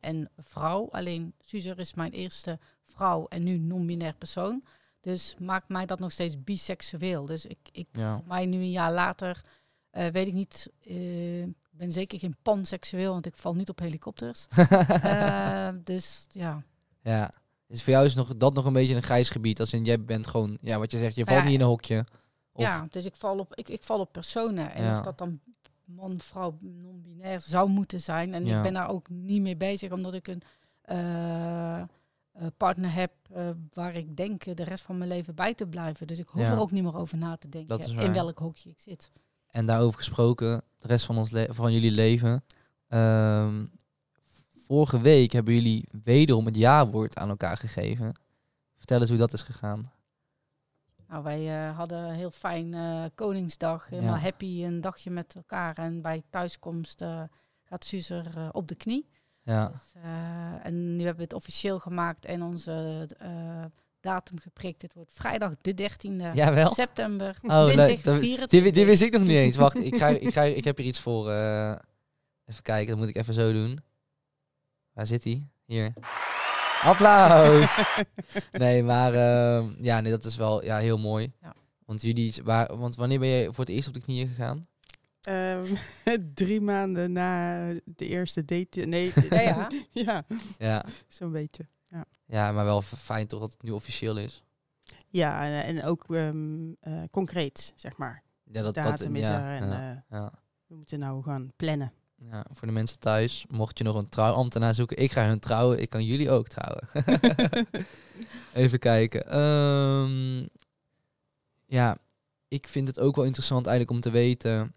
en 0.00 0.30
vrouw. 0.38 0.88
Alleen 0.90 1.34
Suzer 1.40 1.78
is 1.78 1.94
mijn 1.94 2.12
eerste 2.12 2.58
vrouw 2.82 3.26
en 3.26 3.42
nu 3.42 3.58
non-binair 3.58 4.14
persoon. 4.14 4.64
Dus 5.00 5.34
maakt 5.38 5.68
mij 5.68 5.86
dat 5.86 5.98
nog 5.98 6.12
steeds 6.12 6.44
biseksueel. 6.44 7.26
Dus 7.26 7.46
ik, 7.46 7.58
ik 7.72 7.88
ja. 7.92 8.14
voor 8.14 8.26
mij 8.26 8.46
nu 8.46 8.56
een 8.56 8.70
jaar 8.70 8.92
later 8.92 9.40
weet 9.90 10.26
ik 10.26 10.32
niet 10.32 10.70
ben 11.70 11.92
zeker 11.92 12.18
geen 12.18 12.36
panseksueel, 12.42 13.12
want 13.12 13.26
ik 13.26 13.36
val 13.36 13.54
niet 13.54 13.68
op 13.68 13.78
helikopters. 13.78 14.46
dus 15.92 16.26
ja. 16.28 16.62
Ja. 17.02 17.32
Dus 17.66 17.82
voor 17.82 17.92
jou 17.92 18.04
is 18.04 18.14
nog, 18.14 18.36
dat 18.36 18.54
nog 18.54 18.64
een 18.64 18.72
beetje 18.72 18.94
een 18.94 19.02
grijs 19.02 19.30
gebied. 19.30 19.60
Als 19.60 19.72
in 19.72 19.84
jij 19.84 20.04
bent 20.04 20.26
gewoon, 20.26 20.58
ja, 20.60 20.78
wat 20.78 20.92
je 20.92 20.98
zegt, 20.98 21.16
je 21.16 21.24
valt 21.24 21.44
niet 21.44 21.52
in 21.52 21.60
een 21.60 21.66
hokje. 21.66 22.04
Of... 22.52 22.62
Ja, 22.62 22.86
dus 22.90 23.04
ik 23.04 23.16
val 23.16 23.38
op, 23.38 23.54
ik, 23.54 23.68
ik 23.68 23.84
val 23.84 24.00
op 24.00 24.12
personen. 24.12 24.72
En 24.74 24.96
of 24.96 25.02
dat 25.02 25.18
dan 25.18 25.40
man, 25.84 26.20
vrouw, 26.20 26.58
non-binair 26.60 27.40
zou 27.40 27.68
moeten 27.68 28.00
zijn. 28.00 28.34
En 28.34 28.46
ik 28.46 28.62
ben 28.62 28.72
daar 28.72 28.88
ook 28.88 29.08
niet 29.08 29.42
mee 29.42 29.56
bezig, 29.56 29.92
omdat 29.92 30.14
ik 30.14 30.28
een, 30.28 30.42
uh, 30.92 31.82
partner 32.56 32.92
heb 32.92 33.12
waar 33.72 33.94
ik 33.94 34.16
denk 34.16 34.56
de 34.56 34.64
rest 34.64 34.84
van 34.84 34.98
mijn 34.98 35.10
leven 35.10 35.34
bij 35.34 35.54
te 35.54 35.66
blijven. 35.66 36.06
Dus 36.06 36.18
ik 36.18 36.28
hoef 36.28 36.42
er 36.42 36.60
ook 36.60 36.70
niet 36.70 36.82
meer 36.82 36.96
over 36.96 37.18
na 37.18 37.36
te 37.36 37.48
denken 37.48 38.02
in 38.02 38.12
welk 38.12 38.38
hokje 38.38 38.70
ik 38.70 38.80
zit. 38.80 39.10
En 39.50 39.66
daarover 39.66 39.98
gesproken, 39.98 40.62
de 40.78 40.86
rest 40.86 41.04
van, 41.04 41.18
ons 41.18 41.30
van 41.48 41.72
jullie 41.72 41.90
leven. 41.90 42.44
Ehm, 42.88 43.66
vorige 44.66 45.00
week 45.00 45.32
hebben 45.32 45.54
jullie 45.54 45.88
wederom 46.04 46.46
het 46.46 46.56
ja-woord 46.56 47.16
aan 47.16 47.28
elkaar 47.28 47.56
gegeven. 47.56 48.14
Vertel 48.76 49.00
eens 49.00 49.08
hoe 49.08 49.18
dat 49.18 49.32
is 49.32 49.42
gegaan. 49.42 49.90
Nou, 51.10 51.22
wij 51.22 51.68
uh, 51.68 51.76
hadden 51.76 51.98
een 51.98 52.14
heel 52.14 52.30
fijn 52.30 52.74
uh, 52.74 53.04
Koningsdag. 53.14 53.88
Helemaal 53.88 54.16
happy, 54.16 54.64
een 54.64 54.80
dagje 54.80 55.10
met 55.10 55.34
elkaar. 55.34 55.78
En 55.78 56.00
bij 56.02 56.22
thuiskomst 56.30 57.00
uh, 57.02 57.22
gaat 57.64 57.84
Suzer 57.84 58.48
op 58.52 58.68
de 58.68 58.74
knie. 58.74 59.08
Ja. 59.42 59.68
Dus, 59.68 60.02
en 60.62 60.96
nu 60.96 60.98
hebben 60.98 61.16
we 61.16 61.22
het 61.22 61.32
officieel 61.32 61.78
gemaakt 61.78 62.24
en 62.24 62.42
onze 62.42 63.08
datum 64.00 64.40
geprikt. 64.40 64.82
Het 64.82 64.94
wordt 64.94 65.10
vrijdag 65.14 65.52
de 65.60 65.90
13e 65.90 66.32
Jawel. 66.32 66.74
september 66.74 67.38
oh, 67.42 67.62
2024. 67.62 68.48
Die, 68.48 68.72
die 68.72 68.86
wist 68.86 69.02
ik 69.02 69.12
nog 69.12 69.22
niet 69.22 69.30
eens. 69.30 69.56
Wacht, 69.56 69.84
ik, 69.84 69.96
ga, 69.96 70.06
ik, 70.06 70.32
ga, 70.32 70.42
ik 70.42 70.64
heb 70.64 70.76
hier 70.76 70.86
iets 70.86 71.00
voor. 71.00 71.30
even 71.30 72.62
kijken, 72.62 72.86
dat 72.86 72.98
moet 72.98 73.08
ik 73.08 73.16
even 73.16 73.34
zo 73.34 73.52
doen. 73.52 73.80
Waar 74.92 75.06
zit 75.06 75.24
hij? 75.24 75.46
Hier. 75.64 75.92
Applaus! 76.82 77.78
nee, 78.52 78.82
maar 78.82 79.14
uh, 79.14 79.70
ja, 79.78 80.00
nee, 80.00 80.10
dat 80.10 80.24
is 80.24 80.36
wel 80.36 80.64
ja, 80.64 80.78
heel 80.78 80.98
mooi. 80.98 81.32
Ja. 81.40 81.54
Want, 81.84 82.02
jullie, 82.02 82.34
waar, 82.44 82.76
want 82.76 82.96
wanneer 82.96 83.18
ben 83.18 83.28
je 83.28 83.44
voor 83.44 83.64
het 83.64 83.74
eerst 83.74 83.88
op 83.88 83.94
de 83.94 84.00
knieën 84.00 84.28
gegaan? 84.28 84.68
Um, 85.28 85.64
drie 86.34 86.60
maanden 86.60 87.12
na 87.12 87.66
de 87.84 88.06
eerste 88.06 88.44
date. 88.44 88.80
Nee, 88.80 89.12
ja, 89.30 89.40
ja. 89.40 89.68
ja. 89.92 90.24
ja. 90.58 90.84
zo'n 91.08 91.32
beetje. 91.32 91.66
Ja. 91.86 92.04
ja, 92.26 92.52
maar 92.52 92.64
wel 92.64 92.82
fijn 92.82 93.26
toch 93.26 93.40
dat 93.40 93.52
het 93.52 93.62
nu 93.62 93.70
officieel 93.70 94.16
is. 94.16 94.44
Ja, 95.08 95.44
en, 95.44 95.64
en 95.64 95.84
ook 95.84 96.04
um, 96.08 96.76
uh, 96.82 97.02
concreet, 97.10 97.72
zeg 97.76 97.96
maar. 97.96 98.22
Ja, 98.44 98.62
dat, 98.62 98.74
Datum 98.74 99.12
dat, 99.12 99.22
is 99.22 99.28
ja, 99.28 99.50
er 99.50 99.62
en 99.62 99.68
ja, 99.68 99.90
uh, 99.90 99.96
ja. 100.10 100.32
we 100.66 100.74
moeten 100.74 100.98
nou 100.98 101.22
gaan 101.22 101.52
plannen. 101.56 101.92
Ja, 102.28 102.44
voor 102.52 102.66
de 102.66 102.72
mensen 102.72 102.98
thuis, 102.98 103.44
mocht 103.48 103.78
je 103.78 103.84
nog 103.84 103.96
een 103.96 104.08
trouwambtenaar 104.08 104.74
zoeken, 104.74 104.96
ik 104.96 105.12
ga 105.12 105.26
hun 105.26 105.38
trouwen, 105.38 105.80
ik 105.80 105.90
kan 105.90 106.04
jullie 106.04 106.30
ook 106.30 106.48
trouwen. 106.48 106.88
Even 108.52 108.78
kijken. 108.78 109.38
Um, 109.38 110.48
ja, 111.66 111.98
ik 112.48 112.68
vind 112.68 112.88
het 112.88 112.98
ook 112.98 113.16
wel 113.16 113.24
interessant 113.24 113.66
eigenlijk 113.66 113.96
om 113.96 114.02
te 114.02 114.10
weten. 114.10 114.74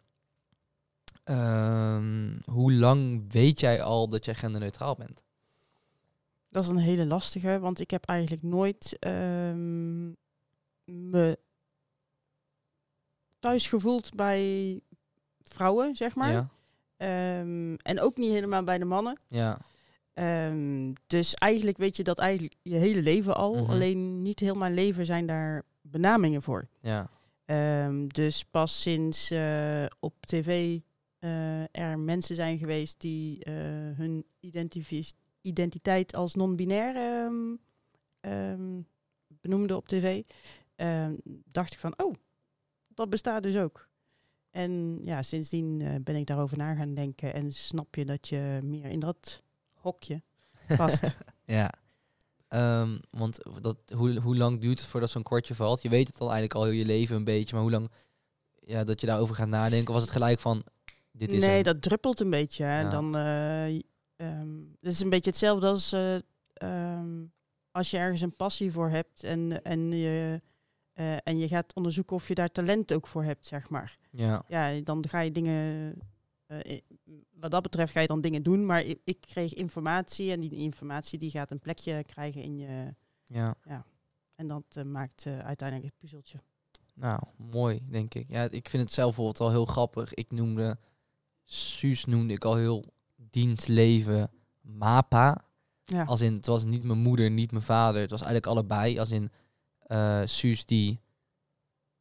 Um, 1.26 2.42
hoe 2.46 2.74
lang 2.74 3.32
weet 3.32 3.60
jij 3.60 3.82
al 3.82 4.10
dat 4.10 4.26
jij 4.26 4.36
genderneutraal 4.36 4.96
bent? 4.96 5.24
Dat 6.50 6.64
is 6.64 6.70
een 6.70 6.78
hele 6.78 7.06
lastige, 7.06 7.60
want 7.60 7.80
ik 7.80 7.92
heb 7.92 8.06
eigenlijk 8.06 8.44
nooit 8.44 8.98
um, 9.00 10.16
me 10.84 11.40
thuis 13.40 13.68
gevoeld 13.68 14.16
bij 14.16 14.82
vrouwen, 15.42 15.96
zeg 15.96 16.16
maar. 16.16 16.32
Ja. 16.32 16.50
Um, 17.04 17.76
en 17.76 18.00
ook 18.00 18.18
niet 18.18 18.32
helemaal 18.32 18.64
bij 18.64 18.78
de 18.78 18.86
mannen. 18.86 19.20
Ja. 19.28 19.60
Um, 20.48 20.94
dus 21.08 21.34
eigenlijk 21.34 21.78
weet 21.78 21.96
je 21.96 22.04
dat 22.04 22.20
eigenlijk 22.20 22.56
je 22.62 22.76
hele 22.76 23.02
leven 23.02 23.36
al. 23.36 23.54
Mm 23.54 23.60
-hmm. 23.60 23.70
Alleen 23.70 24.22
niet 24.22 24.40
heel 24.40 24.56
mijn 24.56 24.74
leven 24.74 25.06
zijn 25.06 25.26
daar 25.26 25.64
benamingen 25.82 26.42
voor. 26.42 26.68
Ja. 26.82 27.10
Um, 27.86 28.08
dus 28.08 28.44
pas 28.44 28.82
sinds 28.82 29.32
uh, 29.32 29.86
op 30.00 30.14
tv 30.20 30.80
uh, 31.20 31.62
er 31.76 32.00
mensen 32.00 32.36
zijn 32.36 32.58
geweest 32.58 33.02
die 33.02 33.46
uh, 33.48 33.54
hun 33.98 34.26
identiteit 35.42 36.16
als 36.16 36.36
non-binair 36.36 37.32
benoemden 39.42 39.78
op 39.78 39.88
tv, 39.88 40.22
dacht 41.52 41.74
ik 41.74 41.80
van, 41.80 41.94
oh, 41.98 42.14
dat 42.88 43.10
bestaat 43.10 43.44
dus 43.44 43.58
ook. 43.58 43.88
En 44.54 45.00
ja, 45.04 45.22
sindsdien 45.22 45.80
uh, 45.80 45.96
ben 46.02 46.16
ik 46.16 46.28
daarover 46.28 46.58
na 46.58 46.76
gaan 46.76 46.94
denken 46.94 47.34
en 47.34 47.52
snap 47.52 47.96
je 47.96 48.06
dat 48.06 48.28
je 48.28 48.60
meer 48.64 48.86
in 48.86 49.00
dat 49.00 49.42
hokje 49.74 50.22
past. 50.78 51.18
ja, 51.46 51.72
um, 52.50 53.00
want 53.10 53.40
dat, 53.62 53.78
hoe, 53.96 54.20
hoe 54.20 54.38
lang 54.38 54.62
duurt 54.62 54.80
het 54.80 54.88
voordat 54.88 55.10
zo'n 55.10 55.24
kortje 55.24 55.56
valt? 55.56 55.82
Je 55.82 55.90
weet 55.90 56.08
het 56.08 56.20
al 56.20 56.32
eigenlijk 56.32 56.54
al 56.54 56.64
heel 56.64 56.74
je 56.74 56.86
leven 56.86 57.16
een 57.16 57.24
beetje, 57.24 57.54
maar 57.54 57.64
hoe 57.64 57.72
lang 57.72 57.92
ja, 58.60 58.84
dat 58.84 59.02
je 59.02 59.08
daarover 59.08 59.36
gaat 59.36 59.48
nadenken? 59.48 59.88
Of 59.88 59.94
was 59.94 60.04
het 60.04 60.12
gelijk 60.12 60.40
van, 60.40 60.64
dit 61.12 61.32
is 61.32 61.40
Nee, 61.40 61.64
dat 61.64 61.82
druppelt 61.82 62.20
een 62.20 62.30
beetje. 62.30 62.64
Hè. 62.64 62.82
Ja. 62.82 62.90
Dan, 62.90 63.18
uh, 63.18 63.82
um, 64.16 64.76
het 64.82 64.92
is 64.92 65.00
een 65.00 65.10
beetje 65.10 65.30
hetzelfde 65.30 65.68
als 65.68 65.94
uh, 65.94 66.16
um, 66.64 67.32
als 67.72 67.92
je 67.92 67.98
ergens 67.98 68.22
een 68.22 68.36
passie 68.36 68.72
voor 68.72 68.90
hebt 68.90 69.24
en, 69.24 69.64
en 69.64 69.92
je 69.92 70.42
uh, 70.96 71.16
en 71.24 71.38
je 71.38 71.48
gaat 71.48 71.74
onderzoeken 71.74 72.16
of 72.16 72.28
je 72.28 72.36
daar 72.36 72.52
talent 72.52 72.94
ook 72.94 73.08
voor 73.08 73.24
hebt, 73.24 73.46
zeg 73.46 73.70
maar. 73.70 73.98
Ja. 74.12 74.44
Ja, 74.48 74.80
dan 74.82 75.08
ga 75.08 75.20
je 75.20 75.32
dingen. 75.32 75.96
Uh, 76.48 76.80
wat 77.32 77.52
dat 77.52 77.62
betreft 77.62 77.92
ga 77.92 78.00
je 78.00 78.08
dan 78.08 78.22
dingen 78.22 78.44
doen, 78.44 78.66
maar 78.66 78.82
ik, 78.86 79.00
ik, 79.04 79.22
kreeg 79.22 79.54
informatie 79.54 80.32
en 80.32 80.40
die 80.40 80.52
informatie 80.52 81.20
die 81.20 81.30
gaat 81.30 81.52
een 81.52 81.60
plekje 81.60 82.04
krijgen 82.04 82.42
in 82.42 82.58
je. 82.58 82.94
Ja. 83.26 83.56
ja. 83.64 83.86
En 84.36 84.48
dat 84.48 84.64
uh, 84.78 84.84
maakt 84.84 85.26
uiteindelijk 85.26 85.90
het 85.90 85.98
puzzeltje. 85.98 86.40
Nou, 86.94 87.20
mooi, 87.38 87.80
denk 87.90 88.14
ik. 88.14 88.30
Ja, 88.30 88.50
ik 88.50 88.70
vind 88.70 88.84
het 88.84 88.94
zelf 88.94 89.16
bijvoorbeeld 89.16 89.40
al 89.40 89.50
heel 89.50 89.66
grappig. 89.66 90.14
Ik 90.14 90.32
noemde, 90.32 90.78
Suus 91.44 92.06
noemde 92.06 92.34
ik 92.34 92.46
al 92.46 92.56
heel 92.56 92.94
dienstleven 93.16 94.32
MAPA. 94.62 95.46
Ja. 95.86 96.04
Als 96.04 96.22
in, 96.22 96.34
het 96.34 96.46
was 96.46 96.64
niet 96.66 96.84
mijn 96.84 97.00
moeder, 97.00 97.32
niet 97.32 97.52
mijn 97.52 97.64
vader. 97.64 98.02
Het 98.02 98.12
was 98.12 98.22
eigenlijk 98.22 98.52
allebei. 98.52 99.00
Als 99.00 99.12
in, 99.12 99.32
uh, 99.88 100.22
Suus 100.26 100.66
die... 100.66 101.00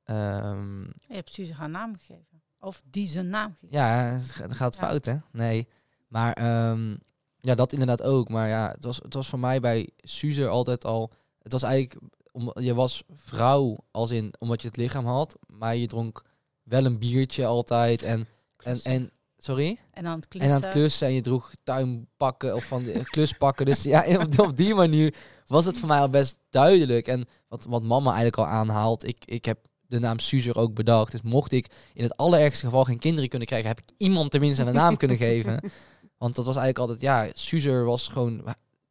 Um, 0.04 0.82
je 0.84 1.14
hebt 1.14 1.32
Suus 1.32 1.50
haar 1.50 1.70
naam 1.70 1.96
gegeven. 1.96 2.42
Of 2.60 2.82
die 2.84 3.06
zijn 3.06 3.28
naam 3.28 3.52
gegeven. 3.52 3.78
Ja, 3.78 4.18
het 4.42 4.52
gaat 4.52 4.76
fout, 4.76 5.04
hè? 5.04 5.16
Nee. 5.32 5.68
Maar 6.08 6.68
um, 6.70 6.98
ja, 7.40 7.54
dat 7.54 7.72
inderdaad 7.72 8.02
ook. 8.02 8.28
Maar 8.28 8.48
ja, 8.48 8.70
het 8.70 8.84
was, 8.84 8.96
het 8.96 9.14
was 9.14 9.28
voor 9.28 9.38
mij 9.38 9.60
bij 9.60 9.88
Suze 9.96 10.48
altijd 10.48 10.84
al... 10.84 11.12
Het 11.42 11.52
was 11.52 11.62
eigenlijk... 11.62 12.00
Om, 12.32 12.52
je 12.54 12.74
was 12.74 13.02
vrouw 13.14 13.84
als 13.90 14.10
in 14.10 14.34
omdat 14.38 14.62
je 14.62 14.68
het 14.68 14.76
lichaam 14.76 15.06
had. 15.06 15.38
Maar 15.46 15.76
je 15.76 15.86
dronk 15.86 16.24
wel 16.62 16.84
een 16.84 16.98
biertje 16.98 17.46
altijd. 17.46 18.02
En, 18.02 18.28
en, 18.56 18.80
en 18.82 19.10
Sorry? 19.42 19.78
En 19.90 20.06
aan 20.06 20.16
het 20.16 20.28
klussen. 20.28 20.50
En 20.50 20.56
aan 20.56 20.62
het 20.62 20.72
klussen. 20.72 21.06
En 21.06 21.12
je 21.12 21.20
droeg 21.20 21.52
tuinpakken 21.62 22.54
of 22.54 22.64
van 22.64 22.82
de 22.82 23.04
kluspakken. 23.04 23.66
Dus 23.66 23.82
ja, 23.82 24.04
op, 24.20 24.38
op 24.38 24.56
die 24.56 24.74
manier 24.74 25.14
was 25.46 25.64
het 25.64 25.78
voor 25.78 25.88
mij 25.88 25.98
al 25.98 26.08
best 26.08 26.38
duidelijk. 26.50 27.06
En 27.06 27.26
wat, 27.48 27.64
wat 27.64 27.82
mama 27.82 28.06
eigenlijk 28.06 28.36
al 28.36 28.46
aanhaalt. 28.46 29.08
Ik, 29.08 29.24
ik 29.24 29.44
heb 29.44 29.58
de 29.86 29.98
naam 29.98 30.18
Suzer 30.18 30.56
ook 30.56 30.74
bedacht. 30.74 31.12
Dus 31.12 31.22
mocht 31.22 31.52
ik 31.52 31.66
in 31.94 32.02
het 32.02 32.16
allerergste 32.16 32.64
geval 32.64 32.84
geen 32.84 32.98
kinderen 32.98 33.28
kunnen 33.28 33.48
krijgen, 33.48 33.68
heb 33.68 33.80
ik 33.80 33.94
iemand 33.96 34.30
tenminste 34.30 34.64
een 34.64 34.74
naam 34.74 34.96
kunnen 34.96 35.16
geven. 35.16 35.60
Want 36.18 36.34
dat 36.34 36.46
was 36.46 36.56
eigenlijk 36.56 36.78
altijd, 36.78 37.00
ja, 37.00 37.30
Suzer 37.34 37.84
was 37.84 38.08
gewoon 38.08 38.44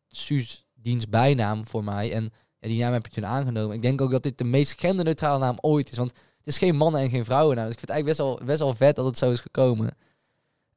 Suus 0.07 0.65
diens 0.73 1.09
bijnaam 1.09 1.67
voor 1.67 1.83
mij. 1.83 2.11
En 2.13 2.31
ja, 2.59 2.67
die 2.67 2.79
naam 2.79 2.93
heb 2.93 3.05
ik 3.05 3.11
toen 3.11 3.25
aangenomen. 3.25 3.75
Ik 3.75 3.81
denk 3.81 4.01
ook 4.01 4.11
dat 4.11 4.23
dit 4.23 4.37
de 4.37 4.43
meest 4.43 4.79
genderneutrale 4.79 5.39
naam 5.39 5.57
ooit 5.61 5.91
is. 5.91 5.97
Want 5.97 6.11
het 6.11 6.47
is 6.47 6.57
geen 6.57 6.75
mannen- 6.75 7.01
en 7.01 7.09
geen 7.09 7.25
vrouwennaam. 7.25 7.65
Dus 7.65 7.73
ik 7.73 7.79
vind 7.79 7.91
het 7.91 7.97
eigenlijk 7.97 8.17
best 8.17 8.39
wel, 8.39 8.47
best 8.47 8.59
wel 8.59 8.87
vet 8.87 8.95
dat 8.95 9.05
het 9.05 9.17
zo 9.17 9.31
is 9.31 9.39
gekomen. 9.39 9.93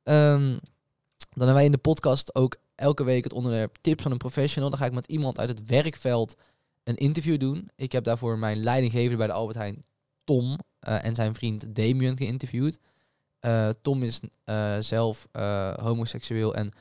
Um, 0.05 0.61
dan 1.31 1.47
hebben 1.47 1.55
wij 1.55 1.65
in 1.65 1.73
de 1.73 1.79
podcast 1.79 2.35
ook 2.35 2.57
elke 2.75 3.05
week 3.05 3.25
het 3.25 3.33
onderwerp 3.33 3.77
tips 3.81 4.03
van 4.03 4.13
een 4.13 4.19
professional. 4.19 4.71
Dan 4.71 4.79
ga 4.79 4.87
ik 4.87 4.93
met 4.93 5.07
iemand 5.07 5.39
uit 5.39 5.49
het 5.49 5.67
werkveld 5.67 6.37
een 6.85 6.97
interview 6.97 7.41
doen. 7.41 7.71
Ik 7.77 7.93
heb 7.93 8.05
daarvoor 8.05 8.39
mijn 8.39 8.63
leidinggever 8.63 9.17
bij 9.17 9.27
de 9.27 9.33
Albert 9.33 9.59
Heijn, 9.59 9.85
Tom, 10.25 10.59
uh, 10.89 11.05
en 11.05 11.15
zijn 11.15 11.35
vriend 11.35 11.75
Damien 11.75 12.17
geïnterviewd. 12.17 12.79
Uh, 13.41 13.69
Tom 13.83 14.03
is 14.03 14.21
uh, 14.45 14.79
zelf 14.79 15.29
homoseksueel 15.81 16.55
en 16.55 16.73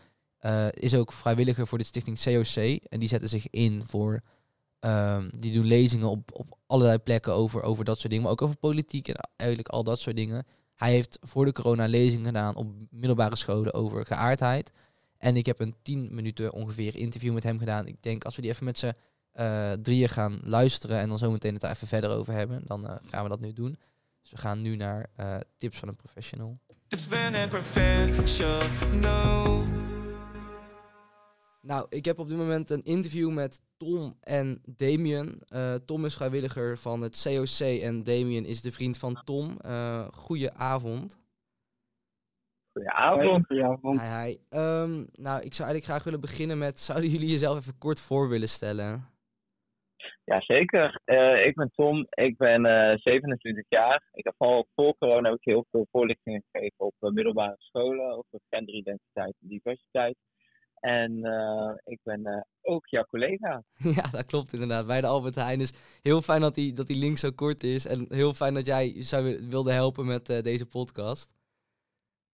is 0.70 0.96
ook 0.96 1.12
vrijwilliger 1.12 1.68
voor 1.68 1.78
de 1.78 1.84
stichting 1.84 2.24
COC. 2.24 2.56
En 2.90 3.00
die 3.00 3.10
zetten 3.10 3.30
zich 3.30 3.50
in 3.50 3.84
voor... 3.88 4.22
Um, 4.86 5.30
die 5.32 5.54
doen 5.54 5.66
lezingen 5.66 6.10
op, 6.10 6.30
op 6.34 6.58
allerlei 6.66 6.98
plekken 6.98 7.34
over, 7.34 7.62
over 7.62 7.86
dat 7.86 7.98
soort 7.98 8.10
dingen. 8.10 8.24
Maar 8.24 8.32
ook 8.32 8.42
over 8.42 8.56
politiek 8.56 9.08
en 9.08 9.30
eigenlijk 9.36 9.70
al 9.70 9.84
dat 9.84 10.00
soort 10.00 10.16
dingen. 10.16 10.46
Hij 10.76 10.92
heeft 10.92 11.18
voor 11.22 11.46
de 11.46 11.52
corona 11.52 11.86
lezingen 11.86 12.26
gedaan 12.26 12.56
op 12.56 12.74
middelbare 12.90 13.36
scholen 13.36 13.74
over 13.74 14.06
geaardheid. 14.06 14.72
En 15.18 15.36
ik 15.36 15.46
heb 15.46 15.60
een 15.60 15.76
tien 15.82 16.08
minuten 16.12 16.54
ongeveer 16.54 16.96
interview 16.96 17.34
met 17.34 17.44
hem 17.44 17.60
gedaan. 17.60 17.88
Ik 17.88 18.04
denk 18.04 18.24
als 18.24 18.36
we 18.36 18.42
die 18.42 18.52
even 18.52 18.66
met 18.66 18.78
z'n 18.78 18.94
uh, 19.36 19.72
drieën 19.72 20.10
gaan 20.10 20.40
luisteren 20.44 21.00
en 21.00 21.10
dan 21.10 21.18
zometeen 21.18 21.54
het 21.54 21.62
daar 21.62 21.72
even 21.72 21.88
verder 21.88 22.10
over 22.10 22.34
hebben, 22.34 22.62
dan 22.66 22.84
uh, 22.84 22.96
gaan 23.10 23.24
we 23.24 23.30
dat 23.30 23.40
nu 23.40 23.54
doen. 23.54 23.78
Dus 24.22 24.32
we 24.32 24.38
gaan 24.38 24.62
nu 24.62 24.76
naar 24.76 25.10
uh, 25.20 25.36
tips 25.58 25.78
van 25.78 25.88
een 25.88 25.96
professional. 25.96 26.60
Tips 26.88 27.06
van 27.06 27.34
een 27.34 27.50
professional. 27.50 29.64
Nou, 31.62 31.86
ik 31.90 32.06
heb 32.06 32.20
op 32.20 32.30
dit 32.30 32.38
moment 32.38 32.70
een 32.70 32.84
interview 32.84 33.32
met 33.32 33.62
Tom 33.84 34.16
en 34.22 34.62
Damien. 34.66 35.42
Uh, 35.50 35.74
Tom 35.74 36.06
is 36.06 36.16
vrijwilliger 36.16 36.78
van 36.78 37.02
het 37.02 37.24
COC 37.24 37.82
en 37.82 38.04
Damien 38.04 38.46
is 38.46 38.62
de 38.62 38.72
vriend 38.72 38.98
van 38.98 39.22
Tom. 39.24 39.58
Uh, 39.66 40.08
goeie 40.08 40.52
avond. 40.52 41.22
Goedenavond. 42.74 43.46
Goedenavond. 43.46 44.02
Hi, 44.02 44.08
hi. 44.08 44.38
Um, 44.50 45.08
nou, 45.14 45.42
ik 45.44 45.54
zou 45.54 45.70
eigenlijk 45.70 45.84
graag 45.84 46.04
willen 46.04 46.22
beginnen 46.22 46.58
met... 46.58 46.80
Zouden 46.90 47.10
jullie 47.10 47.30
jezelf 47.30 47.58
even 47.58 47.78
kort 47.78 48.02
voor 48.02 48.30
willen 48.30 48.50
stellen? 48.50 49.12
Jazeker. 50.26 51.02
Uh, 51.06 51.46
ik 51.46 51.56
ben 51.56 51.72
Tom. 51.76 52.08
Ik 52.10 52.38
ben 52.38 52.66
uh, 52.66 52.92
eh, 52.92 53.00
27 53.00 53.66
jaar. 53.70 54.04
Ik 54.14 54.24
heb 54.24 54.36
al 54.38 54.68
voor 54.76 54.98
corona 54.98 55.30
heb 55.30 55.38
ik 55.38 55.46
heel 55.46 55.66
veel 55.72 55.88
voorlichtingen 55.92 56.44
gegeven 56.52 56.86
op 56.86 56.94
uh, 57.00 57.10
middelbare 57.10 57.56
scholen 57.58 58.12
over 58.12 58.40
genderidentiteit 58.50 59.36
en 59.42 59.48
diversiteit. 59.48 60.16
En 60.84 61.18
ik 61.84 62.00
ben 62.04 62.48
ook 62.62 62.88
jouw 62.88 63.06
collega. 63.06 63.64
Ja, 63.96 64.10
dat 64.12 64.26
klopt 64.26 64.54
inderdaad. 64.54 64.88
Bij 64.88 65.02
de 65.02 65.08
Albert 65.08 65.36
Heijn. 65.36 65.60
Dus 65.60 66.00
heel 66.02 66.22
fijn 66.22 66.42
dat 66.42 66.56
die, 66.56 66.74
dat 66.74 66.88
die 66.88 66.98
link 66.98 67.18
zo 67.18 67.32
kort 67.32 67.64
is. 67.64 67.86
En 67.86 68.06
heel 68.10 68.34
fijn 68.34 68.54
dat 68.54 68.66
jij 68.66 69.04
zou 69.04 69.48
wilde 69.50 69.72
helpen 69.72 70.06
met 70.06 70.26
deze 70.26 70.66
podcast. 70.66 71.36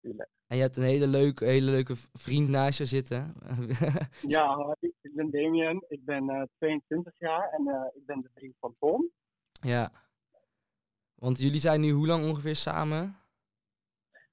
Tuurlijk. 0.01 0.29
En 0.49 0.55
je 0.55 0.61
hebt 0.61 0.77
een 0.77 0.83
hele 0.83 1.07
leuke, 1.07 1.45
hele 1.45 1.71
leuke 1.71 1.95
vriend 2.13 2.49
naast 2.49 2.77
je 2.77 2.85
zitten. 2.85 3.33
ja, 4.35 4.75
ik 4.79 5.15
ben 5.15 5.29
Damien. 5.31 5.85
Ik 5.87 6.05
ben 6.05 6.23
uh, 6.23 6.41
eh, 6.41 6.47
22 6.57 7.13
jaar 7.17 7.49
en 7.49 7.67
uh, 7.67 7.81
ik 7.95 8.05
ben 8.05 8.21
de 8.21 8.29
vriend 8.35 8.55
van 8.59 8.75
Tom. 8.79 9.11
Ja. 9.51 9.91
Want 11.15 11.39
jullie 11.39 11.59
zijn 11.59 11.81
nu 11.81 11.91
hoe 11.91 12.07
lang 12.07 12.25
ongeveer 12.25 12.55
samen? 12.55 13.15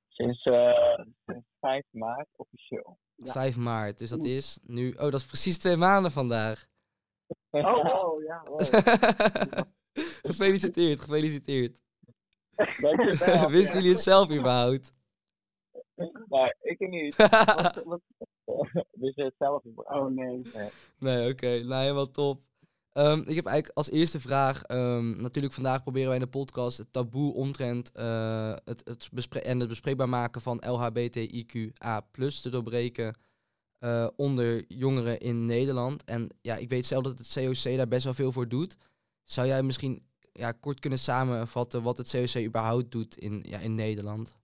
Sinds, 0.08 0.44
uh, 0.44 0.98
sinds 1.26 1.46
5 1.66 1.84
maart 1.90 2.28
officieel. 2.36 2.98
Ja. 3.14 3.32
5 3.32 3.56
maart, 3.56 3.98
dus 3.98 4.10
dat 4.10 4.24
is 4.24 4.58
nu... 4.62 4.90
Oh, 4.90 4.96
dat 4.96 5.14
is 5.14 5.24
precies 5.24 5.58
twee 5.58 5.76
maanden 5.76 6.10
vandaag. 6.10 6.66
Oh, 7.50 7.84
oh 7.84 8.22
ja. 8.22 8.42
Wow. 8.44 8.60
gefeliciteerd, 10.28 11.00
gefeliciteerd. 11.00 11.82
Wisten 13.56 13.74
jullie 13.74 13.92
het 13.92 14.00
zelf 14.00 14.30
überhaupt? 14.30 14.90
Maar 16.28 16.56
ik 16.60 16.88
niet. 16.88 17.16
dus 18.92 19.14
het 19.14 19.34
zelf. 19.38 19.62
Oh 19.74 20.06
nee. 20.06 20.42
Nee, 20.98 21.20
oké. 21.20 21.30
Okay. 21.30 21.60
Nou, 21.62 21.82
helemaal 21.82 22.10
top. 22.10 22.42
Um, 22.98 23.20
ik 23.20 23.36
heb 23.36 23.46
eigenlijk 23.46 23.76
als 23.76 23.90
eerste 23.90 24.20
vraag. 24.20 24.62
Um, 24.70 25.20
natuurlijk, 25.20 25.54
vandaag 25.54 25.82
proberen 25.82 26.08
wij 26.08 26.16
in 26.16 26.22
de 26.22 26.28
podcast 26.28 26.78
het 26.78 26.92
taboe 26.92 27.34
omtrent 27.34 27.92
uh, 27.96 28.54
het, 28.64 28.82
het 28.84 29.28
en 29.42 29.60
het 29.60 29.68
bespreekbaar 29.68 30.08
maken 30.08 30.40
van 30.40 30.62
LHBTIQA 30.66 32.00
te 32.42 32.50
doorbreken. 32.50 33.14
Uh, 33.80 34.08
onder 34.16 34.64
jongeren 34.68 35.20
in 35.20 35.46
Nederland. 35.46 36.04
En 36.04 36.28
ja, 36.40 36.56
ik 36.56 36.68
weet 36.68 36.86
zelf 36.86 37.02
dat 37.02 37.18
het 37.18 37.32
COC 37.34 37.76
daar 37.76 37.88
best 37.88 38.04
wel 38.04 38.14
veel 38.14 38.32
voor 38.32 38.48
doet. 38.48 38.76
Zou 39.24 39.46
jij 39.46 39.62
misschien 39.62 40.02
ja, 40.32 40.52
kort 40.52 40.80
kunnen 40.80 40.98
samenvatten 40.98 41.82
wat 41.82 41.96
het 41.96 42.10
COC 42.10 42.44
überhaupt 42.44 42.90
doet 42.90 43.16
in, 43.18 43.44
ja, 43.48 43.58
in 43.58 43.74
Nederland? 43.74 44.40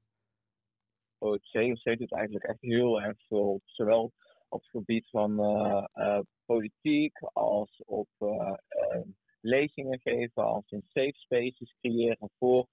het 1.18 1.50
COC 1.50 1.98
doet 1.98 2.12
eigenlijk 2.12 2.44
echt 2.44 2.60
heel 2.60 3.00
erg 3.00 3.18
veel. 3.28 3.60
Zowel 3.64 4.12
op 4.52 4.60
het 4.60 4.70
gebied 4.70 5.08
van 5.08 5.40
uh, 5.40 5.84
uh, 5.94 6.20
politiek 6.44 7.18
als 7.32 7.82
op 7.84 8.08
uh, 8.18 8.52
lezingen 9.40 10.00
geven, 10.00 10.44
als 10.44 10.70
in 10.70 10.84
safe 10.88 11.16
spaces 11.16 11.74
creëren 11.80 12.30
voor 12.38 12.66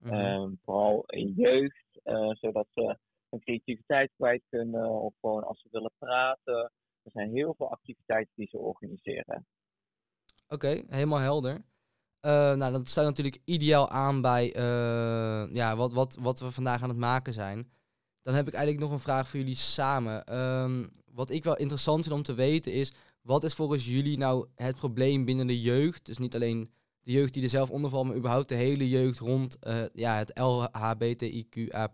mm 0.00 0.58
vooral 0.64 1.04
in 1.06 1.32
jeugd, 1.36 2.00
zodat 2.40 2.66
ze 2.70 2.98
hun 3.28 3.40
creativiteit 3.40 4.12
kwijt 4.16 4.42
kunnen 4.48 4.90
of 4.90 5.14
gewoon 5.20 5.44
als 5.44 5.60
ze 5.60 5.68
willen 5.70 5.92
praten. 5.98 6.72
Er 7.02 7.10
zijn 7.10 7.30
heel 7.30 7.54
veel 7.56 7.70
activiteiten 7.70 8.32
die 8.34 8.48
ze 8.48 8.58
organiseren. 8.58 9.46
Oké, 10.48 10.82
helemaal 10.88 11.18
helder. 11.18 11.64
Uh, 12.26 12.54
nou, 12.54 12.72
dat 12.72 12.88
sluit 12.88 13.08
natuurlijk 13.08 13.38
ideaal 13.44 13.90
aan 13.90 14.20
bij 14.20 14.56
uh, 14.56 15.54
ja, 15.54 15.76
wat, 15.76 15.92
wat, 15.92 16.16
wat 16.20 16.40
we 16.40 16.52
vandaag 16.52 16.82
aan 16.82 16.88
het 16.88 16.98
maken 16.98 17.32
zijn. 17.32 17.70
Dan 18.22 18.34
heb 18.34 18.46
ik 18.46 18.54
eigenlijk 18.54 18.84
nog 18.84 18.92
een 18.92 19.04
vraag 19.04 19.28
voor 19.28 19.38
jullie 19.38 19.54
samen. 19.54 20.24
Ehm, 20.24 20.86
wat 21.16 21.30
ik 21.30 21.44
wel 21.44 21.56
interessant 21.56 22.02
vind 22.04 22.14
om 22.14 22.22
te 22.22 22.34
weten 22.34 22.72
is, 22.72 22.94
wat 23.22 23.44
is 23.44 23.54
volgens 23.54 23.86
jullie 23.86 24.18
nou 24.18 24.48
het 24.54 24.76
probleem 24.76 25.24
binnen 25.24 25.46
de 25.46 25.60
jeugd? 25.60 26.06
Dus 26.06 26.18
niet 26.18 26.34
alleen 26.34 26.68
de 27.02 27.12
jeugd 27.12 27.34
die 27.34 27.42
er 27.42 27.48
zelf 27.48 27.70
onder 27.70 27.90
valt, 27.90 28.06
maar 28.06 28.16
überhaupt 28.16 28.48
de 28.48 28.54
hele 28.54 28.88
jeugd 28.88 29.18
rond 29.18 29.58
uh, 29.66 29.86
ja, 29.92 30.16
het 30.16 30.38
LHBTIQA+. 30.38 31.88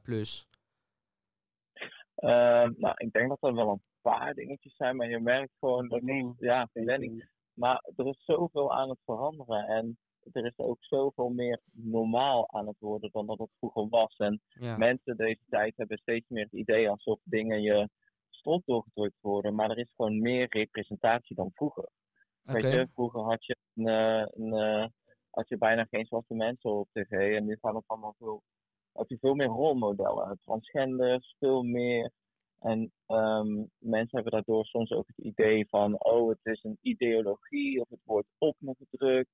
Uh, 2.17 2.69
nou, 2.77 2.95
ik 2.97 3.13
denk 3.13 3.29
dat 3.29 3.39
er 3.41 3.55
wel 3.55 3.69
een 3.69 3.83
paar 4.01 4.35
dingetjes 4.35 4.77
zijn, 4.77 4.97
maar 4.97 5.09
je 5.09 5.21
merkt 5.21 5.53
gewoon 5.59 5.89
dat... 5.89 6.03
Nee, 6.03 6.33
ja, 6.39 6.69
planning. 6.73 7.29
Maar 7.55 7.85
er 7.97 8.07
is 8.07 8.25
zoveel 8.25 8.73
aan 8.73 8.89
het 8.89 8.99
veranderen 9.05 9.67
en 9.67 9.99
er 10.33 10.47
is 10.47 10.59
ook 10.59 10.85
zoveel 10.85 11.29
meer 11.29 11.61
normaal 11.73 12.51
aan 12.53 12.67
het 12.67 12.77
worden 12.79 13.11
dan 13.13 13.27
dat 13.27 13.39
het 13.39 13.51
vroeger 13.59 13.89
was. 13.89 14.17
En 14.17 14.41
mensen 14.77 15.17
deze 15.17 15.41
tijd 15.49 15.77
hebben 15.77 15.99
steeds 15.99 16.29
meer 16.29 16.45
het 16.45 16.53
idee 16.53 16.91
alsof 16.91 17.19
dingen 17.25 17.63
je 17.63 17.89
strot 18.43 18.63
doorgedrukt 18.67 19.21
worden. 19.21 19.55
Maar 19.55 19.71
er 19.71 19.79
is 19.79 19.93
gewoon 19.97 20.21
meer 20.21 20.47
representatie 20.51 21.37
dan 21.37 21.51
vroeger. 21.55 21.89
Weet 22.43 22.63
je, 22.63 22.89
vroeger 22.93 23.21
had 23.21 23.47
je, 23.47 23.57
een, 23.75 23.87
eh, 23.87 24.27
een, 24.31 24.53
eh, 24.53 24.87
had 25.31 25.49
je 25.49 25.59
bijna 25.59 25.85
geen 25.85 26.07
zwarte 26.07 26.35
mensen 26.35 26.71
op 26.71 26.89
tv. 26.93 27.37
En 27.37 27.45
nu 27.45 27.59
gaan 27.61 27.75
het 27.75 27.85
allemaal 27.87 28.15
veel, 28.19 28.43
heb 28.93 29.09
je 29.09 29.19
veel 29.19 29.35
meer 29.35 29.47
rolmodellen. 29.47 30.39
Transgenders, 30.45 31.37
veel 31.39 31.63
meer. 31.63 32.11
En 32.59 32.93
um, 33.07 33.71
mensen 33.79 34.15
hebben 34.17 34.33
daardoor 34.33 34.65
soms 34.65 34.91
ook 34.91 35.07
het 35.07 35.27
idee 35.27 35.69
van, 35.69 36.05
oh, 36.05 36.29
het 36.29 36.39
is 36.43 36.63
een 36.63 36.79
ideologie 36.81 37.81
of 37.81 37.89
het 37.89 38.01
wordt 38.05 38.29
op 38.39 38.57
me 38.59 38.75
gedrukt. 38.79 39.31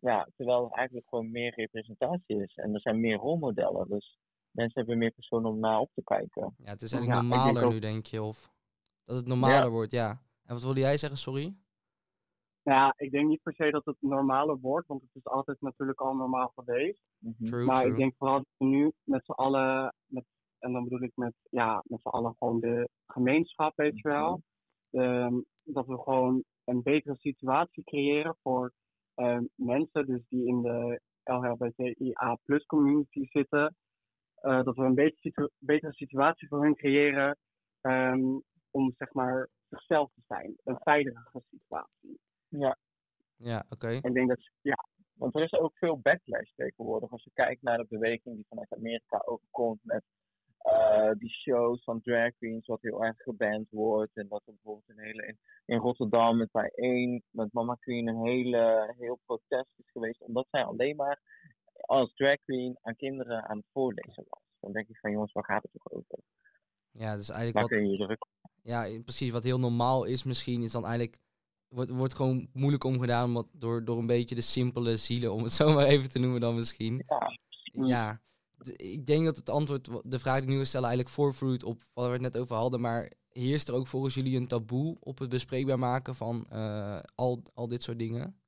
Ja, 0.00 0.28
terwijl 0.36 0.64
er 0.64 0.76
eigenlijk 0.76 1.08
gewoon 1.08 1.30
meer 1.30 1.54
representatie 1.54 2.42
is 2.42 2.54
en 2.54 2.74
er 2.74 2.80
zijn 2.80 3.00
meer 3.00 3.16
rolmodellen. 3.16 3.88
Dus 3.88 4.18
mensen 4.50 4.80
hebben 4.80 4.98
meer 4.98 5.10
personen 5.10 5.50
om 5.50 5.58
naar 5.58 5.78
op 5.78 5.90
te 5.94 6.02
kijken. 6.04 6.54
Ja, 6.56 6.70
het 6.70 6.82
is 6.82 6.92
eigenlijk 6.92 7.22
normaler 7.22 7.68
nu, 7.68 7.78
denk 7.78 8.06
je? 8.06 8.22
Of 8.22 8.52
dat 9.04 9.16
het 9.16 9.26
normaler 9.26 9.70
wordt, 9.70 9.92
ja. 9.92 10.10
En 10.44 10.54
wat 10.54 10.62
wilde 10.62 10.80
jij 10.80 10.96
zeggen, 10.96 11.18
sorry? 11.18 11.56
Ja, 12.62 12.94
ik 12.96 13.10
denk 13.10 13.28
niet 13.28 13.42
per 13.42 13.54
se 13.54 13.70
dat 13.70 13.84
het 13.84 13.96
normaler 14.00 14.58
wordt, 14.60 14.86
want 14.86 15.00
het 15.00 15.10
is 15.14 15.26
altijd 15.26 15.60
natuurlijk 15.60 16.00
al 16.00 16.14
normaal 16.14 16.52
geweest. 16.54 17.02
Mhm. 17.18 17.44
True, 17.44 17.64
maar 17.64 17.86
ik 17.86 17.96
denk 17.96 18.14
vooral 18.18 18.36
dat 18.36 18.46
we 18.56 18.64
nu 18.64 18.92
met 19.04 19.24
z'n 19.24 19.32
allen, 19.32 19.94
met, 20.06 20.24
en 20.58 20.72
dan 20.72 20.82
bedoel 20.84 21.02
ik 21.02 21.12
met, 21.14 21.34
ja, 21.50 21.82
met 21.84 22.00
z'n 22.00 22.08
allen 22.08 22.34
gewoon 22.38 22.60
de 22.60 22.88
gemeenschap, 23.06 23.76
weet 23.76 23.98
je 23.98 24.08
wel. 24.08 24.42
Um, 24.90 25.44
dat 25.62 25.86
we 25.86 25.98
gewoon 25.98 26.44
een 26.64 26.82
betere 26.82 27.16
situatie 27.16 27.84
creëren 27.84 28.36
voor 28.42 28.72
uh, 29.16 29.38
mensen 29.54 30.06
dus 30.06 30.22
die 30.28 30.46
in 30.46 30.62
de 30.62 31.00
LHBTIA 31.24 32.38
plus 32.44 32.66
community 32.66 33.26
zitten, 33.28 33.76
uh, 34.42 34.62
dat 34.62 34.76
we 34.76 34.82
een 34.82 34.94
betere, 34.94 35.20
situ 35.20 35.48
betere 35.58 35.92
situatie 35.92 36.48
voor 36.48 36.62
hen 36.62 36.74
creëren 36.74 37.36
um, 37.80 38.42
om 38.70 38.94
zeg 38.98 39.12
maar 39.12 39.48
zichzelf 39.68 40.10
te 40.14 40.20
zijn. 40.26 40.56
Een 40.64 40.78
veilige 40.82 41.42
situatie. 41.50 42.20
Ja. 42.48 42.78
Ja, 43.36 43.64
oké. 43.68 43.88
En 43.88 44.02
ik 44.02 44.14
denk 44.14 44.28
dat, 44.28 44.50
ja, 44.60 44.86
want 45.14 45.34
er 45.34 45.42
is 45.42 45.52
ook 45.52 45.76
veel 45.76 45.98
backlash 45.98 46.50
tegenwoordig. 46.56 47.10
Als 47.10 47.24
je 47.24 47.30
kijkt 47.34 47.62
naar 47.62 47.78
de 47.78 47.86
beweging 47.88 48.34
die 48.34 48.46
vanuit 48.48 48.74
Amerika 48.74 49.22
overkomt 49.24 49.80
met 49.82 50.04
uh, 50.66 51.10
die 51.18 51.30
shows 51.30 51.84
van 51.84 52.00
drag 52.00 52.34
queens, 52.36 52.66
wat 52.66 52.82
heel 52.82 53.04
erg 53.04 53.16
geband 53.16 53.70
wordt. 53.70 54.16
En 54.16 54.28
dat 54.28 54.42
er 54.46 54.52
bijvoorbeeld 54.52 54.88
een 54.88 55.04
hele, 55.04 55.26
in, 55.26 55.38
in 55.64 55.78
Rotterdam 55.78 56.36
met 56.36 56.50
bij 56.52 56.70
één, 56.74 57.22
met 57.30 57.52
Mama 57.52 57.74
Queen, 57.74 58.08
een 58.08 58.24
hele, 58.26 58.94
heel 58.98 59.18
protest 59.26 59.72
is 59.76 59.90
geweest. 59.90 60.22
Omdat 60.22 60.46
zij 60.50 60.64
alleen 60.64 60.96
maar 60.96 61.20
als 61.80 62.14
drag 62.14 62.36
queen 62.44 62.78
aan 62.82 62.96
kinderen 62.96 63.48
aan 63.48 63.56
het 63.56 63.66
voorlezen 63.72 64.24
was. 64.28 64.42
Dan 64.60 64.72
denk 64.72 64.88
ik 64.88 64.98
van 64.98 65.10
jongens, 65.10 65.32
waar 65.32 65.44
gaat 65.44 65.62
het 65.62 65.72
toch 65.72 65.92
over? 65.92 66.18
Ja, 66.90 67.16
dus 67.16 67.28
eigenlijk 67.28 67.68
wat, 67.68 68.18
Ja, 68.62 69.00
precies. 69.04 69.30
Wat 69.30 69.44
heel 69.44 69.58
normaal 69.58 70.04
is 70.04 70.24
misschien, 70.24 70.62
is 70.62 70.72
dan 70.72 70.84
eigenlijk... 70.84 71.18
Wordt, 71.68 71.90
wordt 71.90 72.14
gewoon 72.14 72.48
moeilijk 72.52 72.84
omgedaan 72.84 73.48
door, 73.52 73.84
door 73.84 73.98
een 73.98 74.06
beetje 74.06 74.34
de 74.34 74.40
simpele 74.40 74.96
zielen, 74.96 75.32
om 75.32 75.42
het 75.42 75.52
zo 75.60 75.72
maar 75.72 75.86
even 75.86 76.08
te 76.08 76.18
noemen 76.18 76.40
dan 76.40 76.54
misschien. 76.54 77.04
Ja. 77.06 77.86
ja 77.86 78.20
ik 78.66 79.06
denk 79.06 79.24
dat 79.24 79.36
het 79.36 79.50
antwoord, 79.50 79.88
de 80.04 80.18
vraag 80.18 80.34
die 80.34 80.42
ik 80.42 80.48
nu 80.48 80.56
wil 80.56 80.64
stellen, 80.64 80.86
eigenlijk 80.86 81.16
voorvloeit 81.16 81.64
op 81.64 81.82
wat 81.94 82.06
we 82.06 82.12
het 82.12 82.20
net 82.20 82.38
over 82.38 82.56
hadden. 82.56 82.80
Maar 82.80 83.12
heerst 83.28 83.68
er 83.68 83.74
ook 83.74 83.86
volgens 83.86 84.14
jullie 84.14 84.36
een 84.36 84.46
taboe 84.46 84.96
op 85.00 85.18
het 85.18 85.28
bespreekbaar 85.28 85.78
maken 85.78 86.14
van 86.14 86.46
uh, 86.52 87.00
al, 87.14 87.42
al 87.54 87.68
dit 87.68 87.82
soort 87.82 87.98
dingen? 87.98 88.39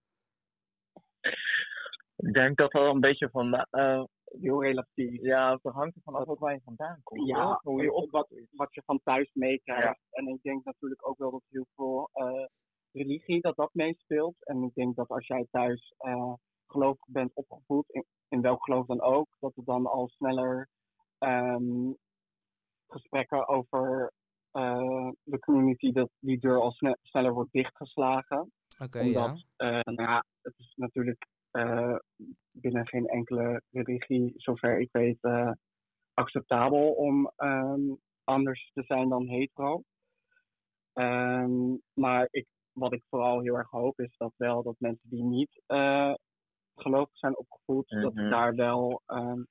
Ik 2.22 2.32
denk 2.32 2.56
dat 2.56 2.74
er 2.74 2.80
een 2.80 3.00
beetje 3.00 3.30
van 3.30 3.66
uh, 3.70 4.04
heel 4.24 4.62
relatief. 4.62 5.20
Ja, 5.20 5.52
het 5.52 5.72
hangt 5.72 5.96
er 5.96 6.02
vanaf 6.02 6.26
ook 6.26 6.38
waar 6.38 6.52
je 6.54 6.60
vandaan 6.64 7.00
komt. 7.02 7.26
Ja, 7.26 7.60
hoe 7.62 7.82
je 7.82 7.92
op 7.92 8.10
wat, 8.10 8.28
wat 8.50 8.74
je 8.74 8.82
van 8.84 9.00
thuis 9.04 9.30
meekrijgt. 9.32 10.00
En 10.10 10.26
ik 10.26 10.42
denk 10.42 10.64
natuurlijk 10.64 11.08
ook 11.08 11.18
wel 11.18 11.30
dat 11.30 11.42
heel 11.48 11.66
veel 11.74 12.10
uh, 12.14 12.46
religie 12.92 13.40
dat 13.40 13.56
dat 13.56 13.70
meespeelt. 13.72 14.34
En 14.38 14.62
ik 14.62 14.74
denk 14.74 14.96
dat 14.96 15.08
als 15.08 15.26
jij 15.26 15.46
thuis 15.50 15.94
uh, 15.98 16.32
gelovig 16.66 17.06
bent 17.06 17.30
opgevoed, 17.34 17.90
in, 17.90 18.04
in 18.28 18.40
welk 18.40 18.64
geloof 18.64 18.86
dan 18.86 19.00
ook, 19.00 19.28
dat 19.40 19.56
er 19.56 19.64
dan 19.64 19.86
al 19.86 20.08
sneller 20.08 20.68
um, 21.18 21.96
gesprekken 22.86 23.48
over 23.48 24.12
uh, 24.52 25.10
de 25.22 25.38
community, 25.38 25.92
dat 25.92 26.10
die 26.18 26.38
deur 26.38 26.60
al 26.60 26.74
sneller 27.02 27.32
wordt 27.32 27.52
dichtgeslagen. 27.52 28.52
Okay, 28.82 29.06
Omdat, 29.06 29.44
ja. 29.56 29.72
Uh, 29.72 29.94
nou 29.94 30.10
ja, 30.10 30.24
het 30.42 30.54
is 30.58 30.72
natuurlijk 30.76 31.26
binnen 32.50 32.86
geen 32.86 33.06
enkele 33.06 33.62
religie, 33.70 34.32
zover 34.36 34.80
ik 34.80 34.88
weet, 34.92 35.18
acceptabel 36.14 36.92
om 36.92 37.32
ehm, 37.36 37.80
anders 38.24 38.70
te 38.74 38.82
zijn 38.82 39.08
dan 39.08 39.28
hetero. 39.28 39.82
Um, 40.94 41.82
maar 41.92 42.28
ik, 42.30 42.46
wat 42.72 42.92
ik 42.92 43.02
vooral 43.08 43.40
heel 43.40 43.56
erg 43.56 43.70
hoop 43.70 44.00
is 44.00 44.14
dat 44.16 44.32
wel 44.36 44.62
dat 44.62 44.74
mensen 44.78 45.08
die 45.08 45.22
niet 45.22 45.62
uh, 45.68 46.14
gelovig 46.74 47.16
zijn 47.18 47.38
opgevoed, 47.38 47.88
dat 47.88 48.14
mhm. 48.14 48.30
daar 48.30 48.54
wel 48.54 49.02
um, 49.06 49.46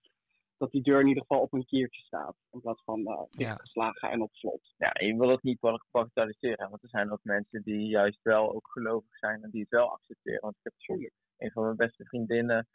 dat 0.58 0.72
die 0.72 0.82
deur 0.82 1.00
in 1.00 1.08
ieder 1.08 1.22
geval 1.28 1.42
op 1.42 1.54
een 1.54 1.66
kiertje 1.66 2.02
staat. 2.02 2.36
In 2.52 2.62
plaats 2.62 2.84
van 2.84 3.00
uh, 3.00 3.22
dichtgeslagen 3.30 4.10
en 4.10 4.22
op 4.22 4.34
slot. 4.34 4.74
Ja, 4.78 4.92
je 4.94 5.18
wil 5.18 5.30
het 5.30 5.44
niet 5.44 5.60
bagatelliseren. 5.92 6.70
Want 6.70 6.84
er 6.84 6.90
zijn 6.90 7.12
ook 7.12 7.24
mensen 7.24 7.62
die 7.64 7.88
juist 7.88 8.20
wel 8.22 8.54
ook 8.54 8.68
gelovig 8.72 9.18
zijn 9.18 9.44
en 9.44 9.50
die 9.50 9.62
het 9.62 9.70
wel 9.70 9.92
accepteren. 9.92 10.42
Want 10.42 10.56
ik 10.56 10.64
heb 10.64 10.74
natuurlijk 10.78 11.14
een 11.42 11.52
van 11.52 11.64
mijn 11.64 11.76
beste 11.76 12.06
vriendinnen. 12.06 12.68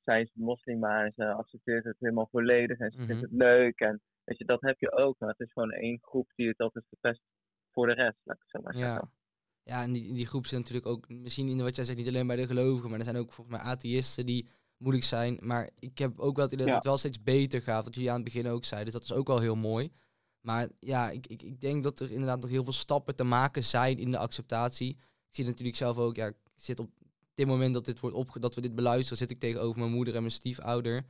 Zij 0.00 0.20
is 0.20 0.30
moslima 0.34 1.04
en 1.04 1.12
ze 1.16 1.32
accepteert 1.32 1.84
het 1.84 1.96
helemaal 1.98 2.28
volledig 2.30 2.78
en 2.78 2.90
ze 2.90 2.96
vindt 2.96 3.12
mhm. 3.12 3.22
het 3.22 3.32
leuk. 3.32 3.80
En 3.80 4.00
weet 4.24 4.38
je, 4.38 4.44
dat 4.44 4.60
heb 4.60 4.78
je 4.78 4.92
ook. 4.92 5.18
Maar 5.18 5.28
het 5.28 5.40
is 5.40 5.52
gewoon 5.52 5.72
één 5.72 5.98
groep 6.02 6.32
die 6.34 6.48
het 6.48 6.58
altijd 6.58 6.84
verpest 6.88 7.22
voor 7.70 7.86
de 7.86 7.94
rest, 7.94 8.18
laat 8.22 8.36
ik 8.36 8.42
het 8.42 8.50
zo 8.50 8.60
maar 8.62 8.74
zeggen. 8.74 8.94
Ja. 8.94 9.22
Ja, 9.64 9.82
en 9.82 9.92
die, 9.92 10.12
die 10.12 10.26
groep 10.26 10.46
zijn 10.46 10.60
natuurlijk 10.60 10.86
ook, 10.86 11.08
misschien 11.08 11.48
in 11.48 11.62
wat 11.62 11.76
jij 11.76 11.84
zegt, 11.84 11.98
niet 11.98 12.08
alleen 12.08 12.26
bij 12.26 12.36
de 12.36 12.46
gelovigen, 12.46 12.90
maar 12.90 12.98
er 12.98 13.04
zijn 13.04 13.16
ook 13.16 13.32
volgens 13.32 13.56
mij 13.56 13.66
atheïsten 13.66 14.26
die 14.26 14.48
moeilijk 14.76 15.04
zijn. 15.04 15.38
Maar 15.42 15.70
ik 15.78 15.98
heb 15.98 16.18
ook 16.18 16.36
wel 16.36 16.44
het 16.44 16.54
idee 16.54 16.66
dat 16.66 16.74
het 16.74 16.84
wel 16.84 16.98
steeds 16.98 17.22
beter 17.22 17.62
gaat. 17.62 17.84
Wat 17.84 17.94
jullie 17.94 18.10
aan 18.10 18.22
het 18.22 18.24
begin 18.24 18.46
ook 18.46 18.64
zeiden. 18.64 18.92
Dus 18.92 19.00
dat 19.00 19.10
is 19.10 19.16
ook 19.16 19.26
wel 19.26 19.40
heel 19.40 19.56
mooi. 19.56 19.92
Maar 20.40 20.68
ja, 20.78 21.10
ik, 21.10 21.26
ik, 21.26 21.42
ik 21.42 21.60
denk 21.60 21.82
dat 21.82 22.00
er 22.00 22.10
inderdaad 22.10 22.40
nog 22.40 22.50
heel 22.50 22.64
veel 22.64 22.72
stappen 22.72 23.16
te 23.16 23.24
maken 23.24 23.62
zijn 23.62 23.98
in 23.98 24.10
de 24.10 24.18
acceptatie. 24.18 24.90
Ik 25.28 25.34
zie 25.34 25.44
natuurlijk 25.44 25.76
zelf 25.76 25.98
ook, 25.98 26.16
ja, 26.16 26.26
ik 26.26 26.36
zit 26.56 26.78
op 26.78 26.90
dit 27.34 27.46
moment 27.46 27.74
dat, 27.74 27.84
dit 27.84 28.00
wordt 28.00 28.16
opge 28.16 28.38
dat 28.38 28.54
we 28.54 28.60
dit 28.60 28.74
beluisteren, 28.74 29.18
zit 29.18 29.30
ik 29.30 29.38
tegenover 29.38 29.78
mijn 29.78 29.92
moeder 29.92 30.14
en 30.14 30.20
mijn 30.20 30.32
stiefouder. 30.32 31.04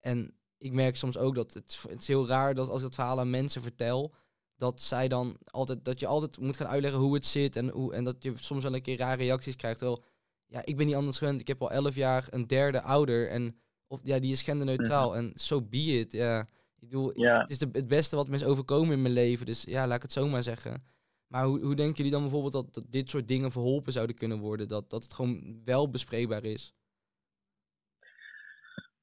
En 0.00 0.34
ik 0.58 0.72
merk 0.72 0.96
soms 0.96 1.18
ook 1.18 1.34
dat 1.34 1.54
het, 1.54 1.78
het 1.88 2.00
is 2.00 2.06
heel 2.06 2.26
raar 2.26 2.54
dat 2.54 2.68
als 2.68 2.80
ik 2.80 2.86
het 2.86 2.94
verhaal 2.94 3.18
aan 3.18 3.30
mensen 3.30 3.62
vertel, 3.62 4.14
dat 4.56 4.82
zij 4.82 5.08
dan 5.08 5.36
altijd, 5.44 5.84
dat 5.84 6.00
je 6.00 6.06
altijd 6.06 6.38
moet 6.38 6.56
gaan 6.56 6.66
uitleggen 6.66 7.00
hoe 7.00 7.14
het 7.14 7.26
zit 7.26 7.56
en, 7.56 7.68
hoe, 7.68 7.94
en 7.94 8.04
dat 8.04 8.22
je 8.22 8.32
soms 8.36 8.62
wel 8.62 8.74
een 8.74 8.82
keer 8.82 8.98
rare 8.98 9.22
reacties 9.22 9.56
krijgt. 9.56 9.80
Wel, 9.80 10.02
ja, 10.46 10.60
ik 10.64 10.76
ben 10.76 10.86
niet 10.86 10.94
anders 10.94 11.18
gewend. 11.18 11.40
Ik 11.40 11.48
heb 11.48 11.62
al 11.62 11.70
elf 11.70 11.94
jaar 11.94 12.26
een 12.30 12.46
derde 12.46 12.80
ouder 12.80 13.28
en 13.28 13.56
of, 13.86 14.00
ja, 14.02 14.18
die 14.18 14.32
is 14.32 14.42
genderneutraal. 14.42 15.08
Mhm. 15.08 15.18
En 15.18 15.32
zo 15.34 15.58
so 15.58 15.62
be 15.62 15.98
it. 15.98 16.12
Ja, 16.12 16.40
ik 16.78 16.88
bedoel, 16.88 17.20
ja. 17.20 17.40
het 17.40 17.50
is 17.50 17.58
de, 17.58 17.68
het 17.72 17.88
beste 17.88 18.16
wat 18.16 18.28
me 18.28 18.34
is 18.34 18.44
overkomen 18.44 18.92
in 18.92 19.02
mijn 19.02 19.14
leven. 19.14 19.46
Dus 19.46 19.62
ja, 19.62 19.86
laat 19.86 19.96
ik 19.96 20.02
het 20.02 20.12
zo 20.12 20.28
maar 20.28 20.42
zeggen. 20.42 20.84
Maar 21.34 21.44
hoe, 21.44 21.60
hoe 21.60 21.74
denken 21.74 21.96
jullie 21.96 22.12
dan 22.12 22.22
bijvoorbeeld 22.22 22.52
dat, 22.52 22.74
dat 22.74 22.84
dit 22.90 23.10
soort 23.10 23.28
dingen 23.28 23.50
verholpen 23.50 23.92
zouden 23.92 24.16
kunnen 24.16 24.38
worden? 24.38 24.68
Dat, 24.68 24.90
dat 24.90 25.02
het 25.02 25.14
gewoon 25.14 25.60
wel 25.64 25.90
bespreekbaar 25.90 26.44
is? 26.44 26.74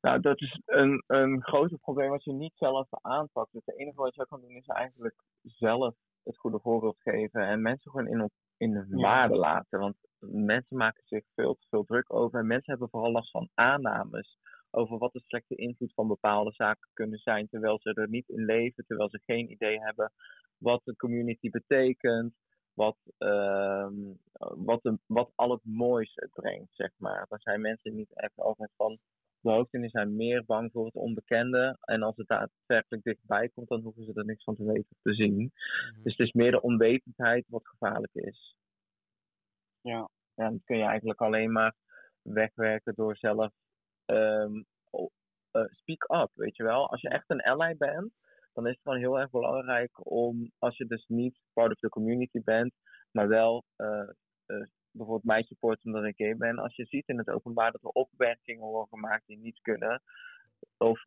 Nou, 0.01 0.21
dat 0.21 0.41
is 0.41 0.61
een, 0.65 1.03
een 1.07 1.43
groter 1.43 1.77
probleem 1.77 2.11
als 2.11 2.23
je 2.23 2.33
niet 2.33 2.53
zelf 2.55 2.87
aanpakt. 2.89 3.51
Dus 3.51 3.65
het 3.65 3.77
enige 3.77 4.01
wat 4.01 4.15
je 4.15 4.25
kan 4.27 4.41
doen 4.41 4.55
is 4.55 4.65
eigenlijk 4.65 5.15
zelf 5.43 5.95
het 6.23 6.37
goede 6.37 6.59
voorbeeld 6.59 6.97
geven 6.99 7.47
en 7.47 7.61
mensen 7.61 7.91
gewoon 7.91 8.07
in, 8.07 8.31
in 8.57 8.75
hun 8.75 9.01
waarde 9.01 9.35
laten. 9.35 9.79
Want 9.79 9.95
mensen 10.19 10.77
maken 10.77 11.03
zich 11.05 11.23
veel 11.35 11.55
te 11.55 11.67
veel 11.69 11.83
druk 11.83 12.13
over. 12.13 12.39
En 12.39 12.47
mensen 12.47 12.71
hebben 12.71 12.89
vooral 12.89 13.11
last 13.11 13.31
van 13.31 13.49
aannames 13.53 14.37
over 14.71 14.97
wat 14.97 15.13
de 15.13 15.19
slechte 15.19 15.55
invloed 15.55 15.93
van 15.93 16.07
bepaalde 16.07 16.51
zaken 16.51 16.89
kunnen 16.93 17.19
zijn, 17.19 17.47
terwijl 17.49 17.79
ze 17.79 17.93
er 17.93 18.09
niet 18.09 18.29
in 18.29 18.45
leven, 18.45 18.85
terwijl 18.85 19.09
ze 19.09 19.21
geen 19.25 19.51
idee 19.51 19.79
hebben 19.79 20.11
wat 20.57 20.81
de 20.83 20.95
community 20.95 21.49
betekent, 21.49 22.33
wat, 22.73 22.97
uh, 23.19 23.87
wat, 24.55 24.83
de, 24.83 24.97
wat 25.05 25.31
al 25.35 25.51
het 25.51 25.63
moois 25.63 26.11
het 26.15 26.31
brengt, 26.31 26.75
zeg 26.75 26.91
maar. 26.97 27.25
Daar 27.29 27.41
zijn 27.41 27.61
mensen 27.61 27.95
niet 27.95 28.13
echt 28.13 28.37
altijd 28.39 28.71
van 28.75 28.99
de 29.41 29.67
en 29.71 29.81
die 29.81 29.89
zijn 29.89 30.15
meer 30.15 30.45
bang 30.45 30.71
voor 30.71 30.85
het 30.85 30.95
onbekende. 30.95 31.77
En 31.81 32.01
als 32.01 32.15
het 32.15 32.27
daadwerkelijk 32.27 33.03
dichtbij 33.03 33.49
komt, 33.49 33.67
dan 33.67 33.81
hoeven 33.81 34.05
ze 34.05 34.13
er 34.13 34.25
niks 34.25 34.43
van 34.43 34.55
te 34.55 34.63
weten 34.63 34.87
of 34.89 35.01
te 35.01 35.13
zien. 35.13 35.33
Mhm. 35.33 36.03
Dus 36.03 36.17
het 36.17 36.27
is 36.27 36.33
meer 36.33 36.51
de 36.51 36.61
onwetendheid 36.61 37.45
wat 37.47 37.67
gevaarlijk 37.67 38.13
is. 38.13 38.55
Ja. 39.81 40.09
ja, 40.35 40.49
dat 40.49 40.63
kun 40.63 40.77
je 40.77 40.83
eigenlijk 40.83 41.21
alleen 41.21 41.51
maar 41.51 41.75
wegwerken 42.21 42.93
door 42.95 43.17
zelf 43.17 43.51
um, 44.05 44.65
uh, 45.51 45.65
speak 45.69 46.03
up, 46.21 46.29
weet 46.33 46.55
je 46.55 46.63
wel. 46.63 46.89
Als 46.89 47.01
je 47.01 47.09
echt 47.09 47.29
een 47.29 47.41
ally 47.41 47.77
bent, 47.77 48.13
dan 48.53 48.67
is 48.67 48.73
het 48.73 48.81
gewoon 48.81 48.99
heel 48.99 49.19
erg 49.19 49.29
belangrijk 49.29 50.11
om, 50.11 50.51
als 50.57 50.77
je 50.77 50.85
dus 50.85 51.05
niet 51.07 51.39
part 51.53 51.71
of 51.71 51.79
the 51.79 51.89
community 51.89 52.41
bent, 52.43 52.73
maar 53.11 53.27
wel 53.27 53.63
uh, 53.77 54.09
uh, 54.47 54.65
bijvoorbeeld 54.91 55.23
mij 55.23 55.43
support 55.43 55.85
omdat 55.85 56.03
ik 56.03 56.15
gay 56.15 56.35
ben. 56.35 56.59
Als 56.59 56.75
je 56.75 56.85
ziet 56.85 57.07
in 57.07 57.17
het 57.17 57.29
openbaar 57.29 57.71
dat 57.71 57.83
er 57.83 57.89
opmerkingen 57.89 58.65
worden 58.65 58.87
gemaakt 58.87 59.27
die 59.27 59.37
niet 59.37 59.59
kunnen, 59.61 60.01
of 60.77 61.03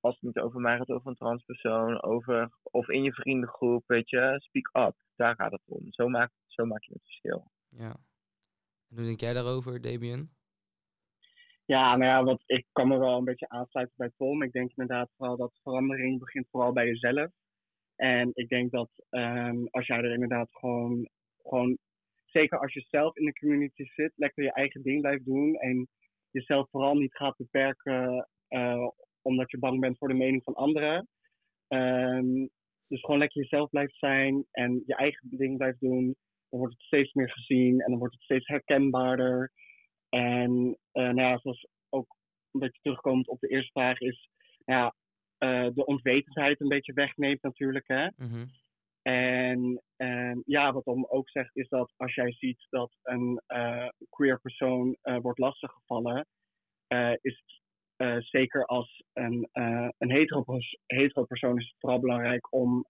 als 0.00 0.14
het 0.14 0.22
niet 0.22 0.38
over 0.38 0.60
mij 0.60 0.76
gaat, 0.76 0.88
over 0.88 1.08
een 1.08 1.14
transpersoon, 1.14 2.02
over, 2.02 2.50
of 2.62 2.88
in 2.88 3.02
je 3.02 3.12
vriendengroep, 3.12 3.84
weet 3.86 4.10
je, 4.10 4.36
speak 4.40 4.88
up. 4.88 4.96
Daar 5.16 5.34
gaat 5.34 5.52
het 5.52 5.62
om. 5.66 5.92
Zo 5.92 6.08
maak, 6.08 6.30
zo 6.46 6.64
maak 6.64 6.82
je 6.82 6.92
het 6.92 7.02
verschil. 7.02 7.50
Ja. 7.68 7.96
En 8.88 9.04
denk 9.04 9.20
jij 9.20 9.32
daarover, 9.32 9.80
Damien? 9.80 10.37
Ja, 11.68 11.96
nou 11.96 12.10
ja, 12.10 12.24
wat, 12.24 12.42
ik 12.46 12.66
kan 12.72 12.88
me 12.88 12.98
wel 12.98 13.18
een 13.18 13.24
beetje 13.24 13.48
aansluiten 13.48 13.94
bij 13.96 14.10
Tom. 14.16 14.42
Ik 14.42 14.52
denk 14.52 14.70
inderdaad 14.70 15.10
vooral 15.16 15.36
dat 15.36 15.58
verandering 15.62 16.18
begint 16.18 16.48
vooral 16.50 16.72
bij 16.72 16.86
jezelf. 16.86 17.30
En 17.96 18.30
ik 18.34 18.48
denk 18.48 18.70
dat 18.70 18.90
um, 19.10 19.68
als 19.70 19.86
jij 19.86 19.96
er 19.96 20.12
inderdaad 20.12 20.48
gewoon, 20.50 21.08
gewoon, 21.42 21.78
zeker 22.24 22.58
als 22.58 22.72
je 22.72 22.86
zelf 22.88 23.16
in 23.16 23.24
de 23.24 23.32
community 23.32 23.84
zit, 23.84 24.12
lekker 24.16 24.44
je 24.44 24.52
eigen 24.52 24.82
ding 24.82 25.00
blijft 25.00 25.24
doen. 25.24 25.54
En 25.54 25.88
jezelf 26.30 26.70
vooral 26.70 26.94
niet 26.94 27.16
gaat 27.16 27.36
beperken 27.36 28.28
uh, 28.48 28.88
omdat 29.22 29.50
je 29.50 29.58
bang 29.58 29.80
bent 29.80 29.98
voor 29.98 30.08
de 30.08 30.14
mening 30.14 30.42
van 30.42 30.54
anderen. 30.54 31.08
Um, 31.68 32.50
dus 32.86 33.00
gewoon 33.00 33.18
lekker 33.18 33.40
jezelf 33.40 33.70
blijft 33.70 33.98
zijn 33.98 34.46
en 34.50 34.82
je 34.86 34.94
eigen 34.94 35.28
ding 35.30 35.56
blijft 35.56 35.80
doen 35.80 36.16
dan 36.48 36.58
wordt 36.58 36.74
het 36.74 36.84
steeds 36.84 37.12
meer 37.12 37.30
gezien 37.30 37.80
en 37.80 37.90
dan 37.90 37.98
wordt 37.98 38.14
het 38.14 38.22
steeds 38.22 38.46
herkenbaarder. 38.46 39.52
En 40.08 40.78
uh, 40.92 41.02
nou 41.02 41.20
ja, 41.20 41.38
zoals 41.38 41.66
ook 41.88 42.16
een 42.52 42.60
beetje 42.60 42.80
terugkomt 42.82 43.28
op 43.28 43.40
de 43.40 43.48
eerste 43.48 43.72
vraag, 43.72 44.00
is 44.00 44.28
nou 44.64 44.80
ja, 44.80 44.94
uh, 45.38 45.74
de 45.74 45.84
onwetendheid 45.84 46.60
een 46.60 46.68
beetje 46.68 46.92
wegneemt 46.92 47.42
natuurlijk. 47.42 47.88
Hè? 47.88 48.08
Mm-hmm. 48.16 48.46
En 49.02 49.82
uh, 49.96 50.36
ja, 50.44 50.72
wat 50.72 50.84
Tom 50.84 51.06
ook 51.08 51.30
zegt, 51.30 51.56
is 51.56 51.68
dat 51.68 51.92
als 51.96 52.14
jij 52.14 52.32
ziet 52.32 52.66
dat 52.70 52.92
een 53.02 53.42
uh, 53.48 53.88
queer 54.10 54.40
persoon 54.40 54.96
wordt 55.02 55.38
lastiggevallen, 55.38 56.26
is 57.20 57.42
het 57.44 58.24
zeker 58.24 58.64
als 58.64 59.02
een, 59.12 59.48
een 59.98 60.10
hetero, 60.10 60.44
hetero 60.86 61.24
persoon 61.24 61.58
is 61.58 61.66
het 61.66 61.76
vooral 61.78 62.00
belangrijk 62.00 62.52
om, 62.52 62.84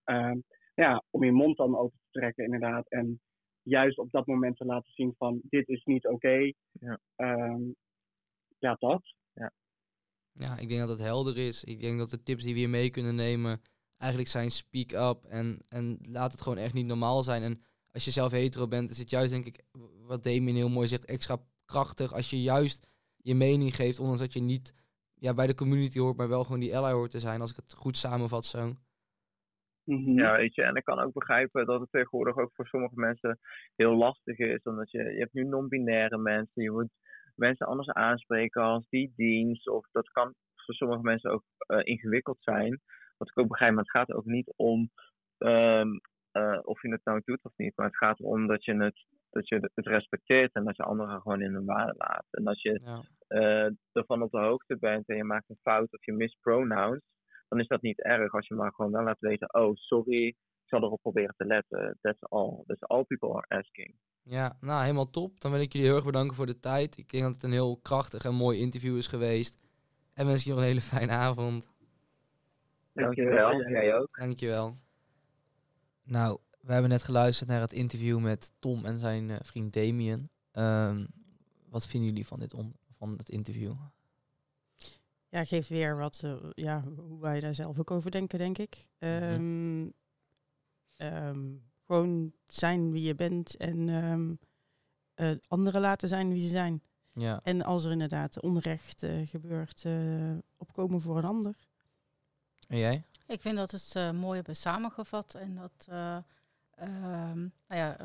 ja, 0.75 1.03
om 1.11 1.25
je 1.25 1.33
mond 1.33 1.57
dan 1.57 1.77
open 1.77 1.99
te 1.99 2.19
trekken, 2.19 2.45
inderdaad. 2.45 2.91
En 2.91 3.21
juist 3.69 3.99
op 3.99 4.11
dat 4.11 4.27
moment 4.27 4.57
te 4.57 4.65
laten 4.65 4.93
zien 4.93 5.15
van 5.19 5.41
dit 5.43 5.69
is 5.69 5.85
niet 5.85 6.07
oké. 6.07 6.53
Ja. 6.73 7.01
Ehm, 7.17 7.63
ja, 8.59 8.77
dat. 8.79 9.15
Ja. 9.33 9.53
ja, 10.33 10.59
ik 10.59 10.69
denk 10.69 10.81
dat 10.81 10.89
het 10.89 11.01
helder 11.01 11.37
is. 11.37 11.65
Ik 11.65 11.81
denk 11.81 11.99
dat 11.99 12.11
de 12.11 12.23
tips 12.23 12.45
die 12.45 12.53
we 12.53 12.59
hier 12.59 12.71
mee 12.71 12.91
kunnen 12.91 13.15
nemen 13.15 13.61
eigenlijk 13.99 14.31
zijn 14.31 14.51
speak 14.51 14.93
up 14.93 15.25
en, 15.25 15.59
en 15.69 15.99
laat 16.03 16.33
het 16.33 16.41
gewoon 16.41 16.59
echt 16.59 16.75
niet 16.75 16.87
normaal 16.87 17.23
zijn. 17.23 17.43
En 17.43 17.63
als 17.93 18.05
je 18.05 18.11
zelf 18.11 18.31
hetero 18.31 18.69
bent, 18.69 18.91
is 18.91 18.99
het 18.99 19.11
juist 19.11 19.33
denk 19.33 19.45
ik, 19.45 19.65
wat 20.07 20.23
Damien 20.23 20.55
heel 20.55 20.69
mooi 20.69 20.89
zegt, 20.89 21.05
extra 21.05 21.43
krachtig 21.65 22.13
als 22.13 22.31
je 22.31 22.43
juist 22.43 22.89
je 23.17 23.35
mening 23.35 23.77
geeft, 23.77 23.99
ondanks 23.99 24.21
dat 24.21 24.33
je 24.33 24.41
niet 24.41 24.75
ja, 25.15 25.35
bij 25.35 25.47
de 25.47 25.55
community 25.55 25.99
hoort, 25.99 26.17
maar 26.17 26.29
wel 26.29 26.45
gewoon 26.45 26.61
die 26.61 26.77
ally 26.77 26.93
hoort 26.93 27.11
te 27.11 27.21
zijn, 27.21 27.41
als 27.41 27.51
ik 27.51 27.57
het 27.57 27.75
goed 27.75 27.97
samenvat 27.97 28.47
zo. 28.47 28.77
Mhm. 29.88 30.18
Ja, 30.18 30.37
weet 30.37 30.55
je, 30.55 30.62
en 30.62 30.74
ik 30.74 30.85
kan 30.85 30.98
ook 30.98 31.12
begrijpen 31.12 31.66
dat 31.66 31.81
het 31.81 31.90
tegenwoordig 31.90 32.37
ook 32.37 32.55
voor 32.55 32.66
sommige 32.66 32.94
mensen 32.94 33.38
heel 33.77 33.96
lastig 33.96 34.38
is. 34.38 34.62
Omdat 34.62 34.90
je, 34.90 35.03
je 35.03 35.18
hebt 35.18 35.33
nu 35.33 35.44
non-binaire 35.44 36.18
mensen, 36.18 36.62
je 36.62 36.70
moet 36.70 36.90
mensen 37.35 37.66
anders 37.66 37.88
aanspreken 37.88 38.62
als 38.62 38.88
die 38.88 39.12
dienst. 39.16 39.68
Of 39.68 39.87
dat 39.92 40.09
kan 40.11 40.35
voor 40.55 40.74
sommige 40.74 41.03
mensen 41.03 41.31
ook 41.31 41.44
uh, 41.72 41.81
ingewikkeld 41.83 42.37
zijn. 42.40 42.81
Wat 43.16 43.29
ik 43.29 43.38
ook 43.38 43.48
begrijp, 43.48 43.72
maar 43.72 43.83
het 43.83 43.90
gaat 43.90 44.12
ook 44.12 44.24
niet 44.24 44.53
om 44.57 44.90
um, 45.38 46.01
uh, 46.33 46.59
of 46.62 46.83
je 46.83 46.90
het 46.90 47.05
nou 47.05 47.20
doet 47.24 47.44
of 47.44 47.53
niet. 47.57 47.77
Maar 47.77 47.87
het 47.87 47.96
gaat 47.96 48.20
erom 48.20 48.46
dat 48.46 48.64
je 48.64 48.74
het, 48.74 49.07
dat 49.31 49.48
je 49.48 49.70
het 49.74 49.87
respecteert 49.87 50.53
en 50.53 50.64
dat 50.64 50.77
je 50.77 50.83
anderen 50.83 51.20
gewoon 51.20 51.42
in 51.42 51.53
hun 51.53 51.64
waarde 51.64 51.94
laat. 51.96 52.27
En 52.31 52.46
als 52.46 52.62
je 52.62 52.81
ja. 52.85 53.03
uh, 53.29 53.72
ervan 53.92 54.22
op 54.22 54.31
de 54.31 54.38
hoogte 54.38 54.79
bent 54.79 55.09
en 55.09 55.16
je 55.16 55.24
maakt 55.24 55.48
een 55.48 55.59
fout 55.62 55.93
of 55.93 56.05
je 56.05 56.12
mist 56.12 56.36
pronouns 56.41 57.01
dan 57.49 57.61
is 57.61 57.66
dat 57.66 57.82
niet 57.82 58.03
erg 58.03 58.32
als 58.32 58.46
je 58.46 58.55
maar 58.55 58.72
gewoon 58.72 58.92
wel 58.92 59.03
laat 59.03 59.20
weten, 59.20 59.55
oh 59.55 59.74
sorry, 59.74 60.26
ik 60.26 60.36
zal 60.64 60.82
erop 60.82 61.01
proberen 61.01 61.34
te 61.36 61.44
letten. 61.44 61.99
That's 62.01 62.22
all. 62.22 62.62
That's 62.66 62.82
all 62.82 63.05
people 63.05 63.32
are 63.32 63.59
asking. 63.59 63.94
Ja, 64.22 64.57
nou 64.61 64.82
helemaal 64.82 65.11
top. 65.11 65.40
Dan 65.40 65.51
wil 65.51 65.61
ik 65.61 65.72
jullie 65.72 65.86
heel 65.86 65.96
erg 65.96 66.05
bedanken 66.05 66.36
voor 66.36 66.46
de 66.46 66.61
tijd. 66.61 66.99
Ik 66.99 67.11
denk 67.11 67.24
dat 67.24 67.34
het 67.34 67.42
een 67.42 67.53
heel 67.53 67.78
krachtig 67.82 68.24
en 68.24 68.34
mooi 68.34 68.59
interview 68.59 68.96
is 68.96 69.07
geweest. 69.07 69.66
En 70.14 70.26
wens 70.26 70.44
je 70.44 70.51
nog 70.51 70.59
een 70.59 70.64
hele 70.64 70.80
fijne 70.94 71.12
avond. 71.12 71.70
Dankjewel. 72.92 73.68
Jij 73.70 73.94
ook. 73.94 74.18
Dankjewel. 74.18 74.76
Nou, 76.05 76.38
we 76.61 76.72
hebben 76.72 76.90
net 76.90 77.03
geluisterd 77.03 77.49
naar 77.49 77.61
het 77.61 77.72
interview 77.72 78.18
met 78.18 78.53
Tom 78.59 78.84
en 78.84 78.99
zijn 78.99 79.28
uh, 79.28 79.36
vriend 79.42 79.72
Damien. 79.72 80.30
Um, 80.53 81.07
wat 81.70 81.86
vinden 81.86 82.09
jullie 82.09 82.26
van, 82.26 82.38
dit 82.38 82.55
on 82.55 82.74
van 82.99 83.14
het 83.16 83.28
interview? 83.28 83.72
Ja, 85.29 85.45
geeft 85.45 85.68
weer 85.68 85.97
wat, 85.97 86.24
ja, 86.55 86.85
hoe 86.97 87.20
wij 87.20 87.41
daar 87.41 87.55
zelf 87.55 87.79
ook 87.79 87.91
over 87.91 88.11
denken, 88.11 88.39
denk 88.39 88.59
ik. 88.59 88.89
Um, 88.99 89.95
gewoon 91.87 92.33
zijn 92.47 92.93
wie 92.93 93.03
je 93.03 93.14
bent 93.14 93.57
en 93.57 93.89
um, 93.89 94.39
anderen 95.49 95.81
laten 95.81 96.09
zijn 96.09 96.29
wie 96.29 96.43
ze 96.43 96.49
zijn. 96.49 96.83
Ja. 97.12 97.41
En 97.43 97.62
als 97.62 97.85
er 97.85 97.91
inderdaad 97.91 98.41
onrecht 98.41 99.07
gebeurt, 99.24 99.85
opkomen 100.57 101.01
voor 101.01 101.18
een 101.18 101.24
ander. 101.24 101.55
En 102.68 102.79
jij? 102.79 103.03
Ik 103.26 103.41
vind 103.41 103.57
dat 103.57 103.70
het 103.70 103.95
uh, 103.97 104.11
mooi 104.11 104.37
hebben 104.37 104.57
samengevat 104.57 105.35
en 105.35 105.55
dat, 105.55 105.87
uh, 105.91 106.18
nou 106.76 107.51
ja, 107.68 107.97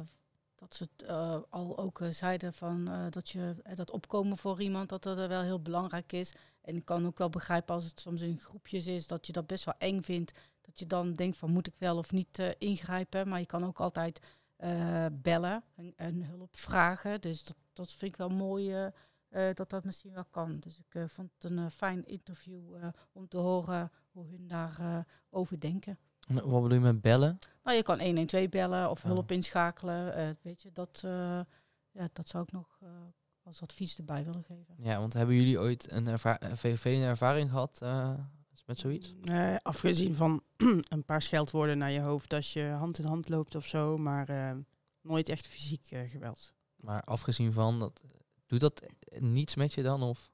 dat 0.55 0.75
ze 0.75 0.89
uh, 1.03 1.37
al 1.49 1.77
ook 1.77 1.99
zeiden 2.09 2.53
van 2.53 3.09
dat 3.09 3.29
je 3.29 3.55
dat 3.73 3.91
opkomen 3.91 4.37
voor 4.37 4.61
iemand 4.61 4.89
dat 4.89 5.03
dat 5.03 5.27
wel 5.27 5.41
heel 5.41 5.61
belangrijk 5.61 6.11
is. 6.11 6.33
En 6.63 6.75
ik 6.75 6.85
kan 6.85 7.05
ook 7.05 7.17
wel 7.17 7.29
begrijpen 7.29 7.75
als 7.75 7.83
het 7.83 7.99
soms 7.99 8.21
in 8.21 8.39
groepjes 8.39 8.87
is 8.87 9.07
dat 9.07 9.27
je 9.27 9.33
dat 9.33 9.47
best 9.47 9.65
wel 9.65 9.73
eng 9.77 10.01
vindt. 10.01 10.33
Dat 10.61 10.79
je 10.79 10.87
dan 10.87 11.13
denkt 11.13 11.37
van 11.37 11.51
moet 11.51 11.67
ik 11.67 11.75
wel 11.77 11.97
of 11.97 12.11
niet 12.11 12.55
ingrijpen. 12.57 13.27
Maar 13.27 13.39
je 13.39 13.45
kan 13.45 13.65
ook 13.65 13.79
altijd 13.79 14.21
bellen 15.11 15.63
en, 15.75 15.93
en, 15.95 16.23
hulp 16.23 16.57
vragen. 16.57 17.21
Dus 17.21 17.43
dat, 17.43 17.55
dat 17.73 17.91
vind 17.91 18.11
ik 18.11 18.17
wel 18.17 18.29
mooi 18.29 18.91
dat 19.53 19.69
dat 19.69 19.83
misschien 19.83 20.13
wel 20.13 20.25
kan. 20.29 20.59
Dus 20.59 20.77
ik 20.77 21.09
vond 21.09 21.31
het 21.37 21.51
een 21.51 21.71
fijn 21.71 22.05
interview 22.05 22.75
om 23.11 23.27
te 23.27 23.37
horen 23.37 23.91
hoe 24.11 24.25
hun 24.27 24.47
daarover 24.47 25.05
over 25.29 25.59
denken. 25.59 25.97
Wat 26.27 26.43
bedoel 26.43 26.73
je 26.73 26.79
met 26.79 27.01
bellen? 27.01 27.39
Nou, 27.63 27.77
je 27.77 27.83
kan 27.83 28.01
112 28.01 28.49
bellen 28.49 28.89
of 28.89 29.01
hulp 29.01 29.31
inschakelen. 29.31 30.37
Weet 30.41 30.61
je, 30.61 30.71
dat, 30.71 30.99
ja, 31.91 32.09
dat 32.13 32.27
zou 32.27 32.43
ik 32.43 32.51
nog 32.51 32.79
als 33.43 33.61
advies 33.61 33.97
erbij 33.97 34.23
willen 34.23 34.43
geven. 34.43 34.75
Ja, 34.77 34.99
want 34.99 35.13
hebben 35.13 35.35
jullie 35.35 35.59
ooit 35.59 35.91
een 35.91 36.07
erva 36.07 36.39
vervelende 36.53 37.05
ervaring 37.05 37.49
gehad 37.49 37.79
met 38.65 38.79
zoiets? 38.79 39.13
Nee, 39.21 39.57
afgezien 39.57 40.15
van 40.15 40.43
een 40.93 41.05
paar 41.05 41.21
scheldwoorden 41.21 41.77
naar 41.77 41.91
je 41.91 41.99
hoofd 41.99 42.33
als 42.33 42.53
je 42.53 42.63
hand 42.63 42.97
in 42.97 43.05
hand 43.05 43.29
loopt 43.29 43.55
of 43.55 43.67
zo, 43.67 43.97
maar 43.97 44.55
nooit 45.01 45.29
echt 45.29 45.47
fysiek 45.47 45.87
geweld. 46.05 46.53
Maar 46.75 47.03
afgezien 47.03 47.51
van, 47.51 47.79
dat, 47.79 48.03
doet 48.45 48.59
dat 48.59 48.81
niets 49.19 49.55
met 49.55 49.73
je 49.73 49.81
dan? 49.83 50.03
Of? 50.03 50.29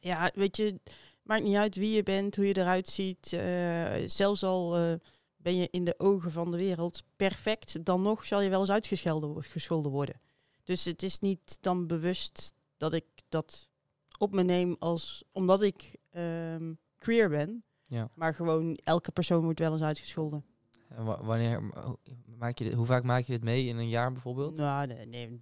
Ja, 0.00 0.30
weet 0.34 0.56
je, 0.56 0.80
Maakt 1.24 1.42
niet 1.42 1.56
uit 1.56 1.76
wie 1.76 1.94
je 1.94 2.02
bent, 2.02 2.36
hoe 2.36 2.46
je 2.46 2.56
eruit 2.56 2.88
ziet. 2.88 3.32
Uh, 3.32 3.92
zelfs 4.06 4.42
al 4.42 4.78
uh, 4.78 4.94
ben 5.36 5.56
je 5.56 5.68
in 5.70 5.84
de 5.84 5.94
ogen 5.98 6.32
van 6.32 6.50
de 6.50 6.56
wereld 6.56 7.02
perfect, 7.16 7.84
dan 7.84 8.02
nog 8.02 8.24
zal 8.24 8.40
je 8.40 8.48
wel 8.48 8.60
eens 8.60 8.70
uitgescholden 8.70 9.90
worden. 9.90 10.20
Dus 10.64 10.84
het 10.84 11.02
is 11.02 11.18
niet 11.18 11.58
dan 11.60 11.86
bewust 11.86 12.54
dat 12.76 12.92
ik 12.92 13.04
dat 13.28 13.68
op 14.18 14.32
me 14.32 14.42
neem 14.42 14.76
als 14.78 15.24
omdat 15.32 15.62
ik 15.62 15.96
um, 16.16 16.78
queer 16.98 17.28
ben. 17.28 17.64
Ja. 17.86 18.10
Maar 18.14 18.34
gewoon 18.34 18.74
elke 18.74 19.10
persoon 19.10 19.42
wordt 19.42 19.58
wel 19.58 19.72
eens 19.72 19.82
uitgescholden. 19.82 20.44
En 20.88 21.04
wanneer 21.04 21.62
maak 22.38 22.58
je 22.58 22.64
dit, 22.64 22.74
hoe 22.74 22.86
vaak 22.86 23.04
maak 23.04 23.24
je 23.24 23.32
dit 23.32 23.42
mee 23.42 23.66
in 23.66 23.76
een 23.76 23.88
jaar 23.88 24.12
bijvoorbeeld? 24.12 24.56
Nou, 24.56 24.86
nee, 24.86 25.06
nee 25.06 25.40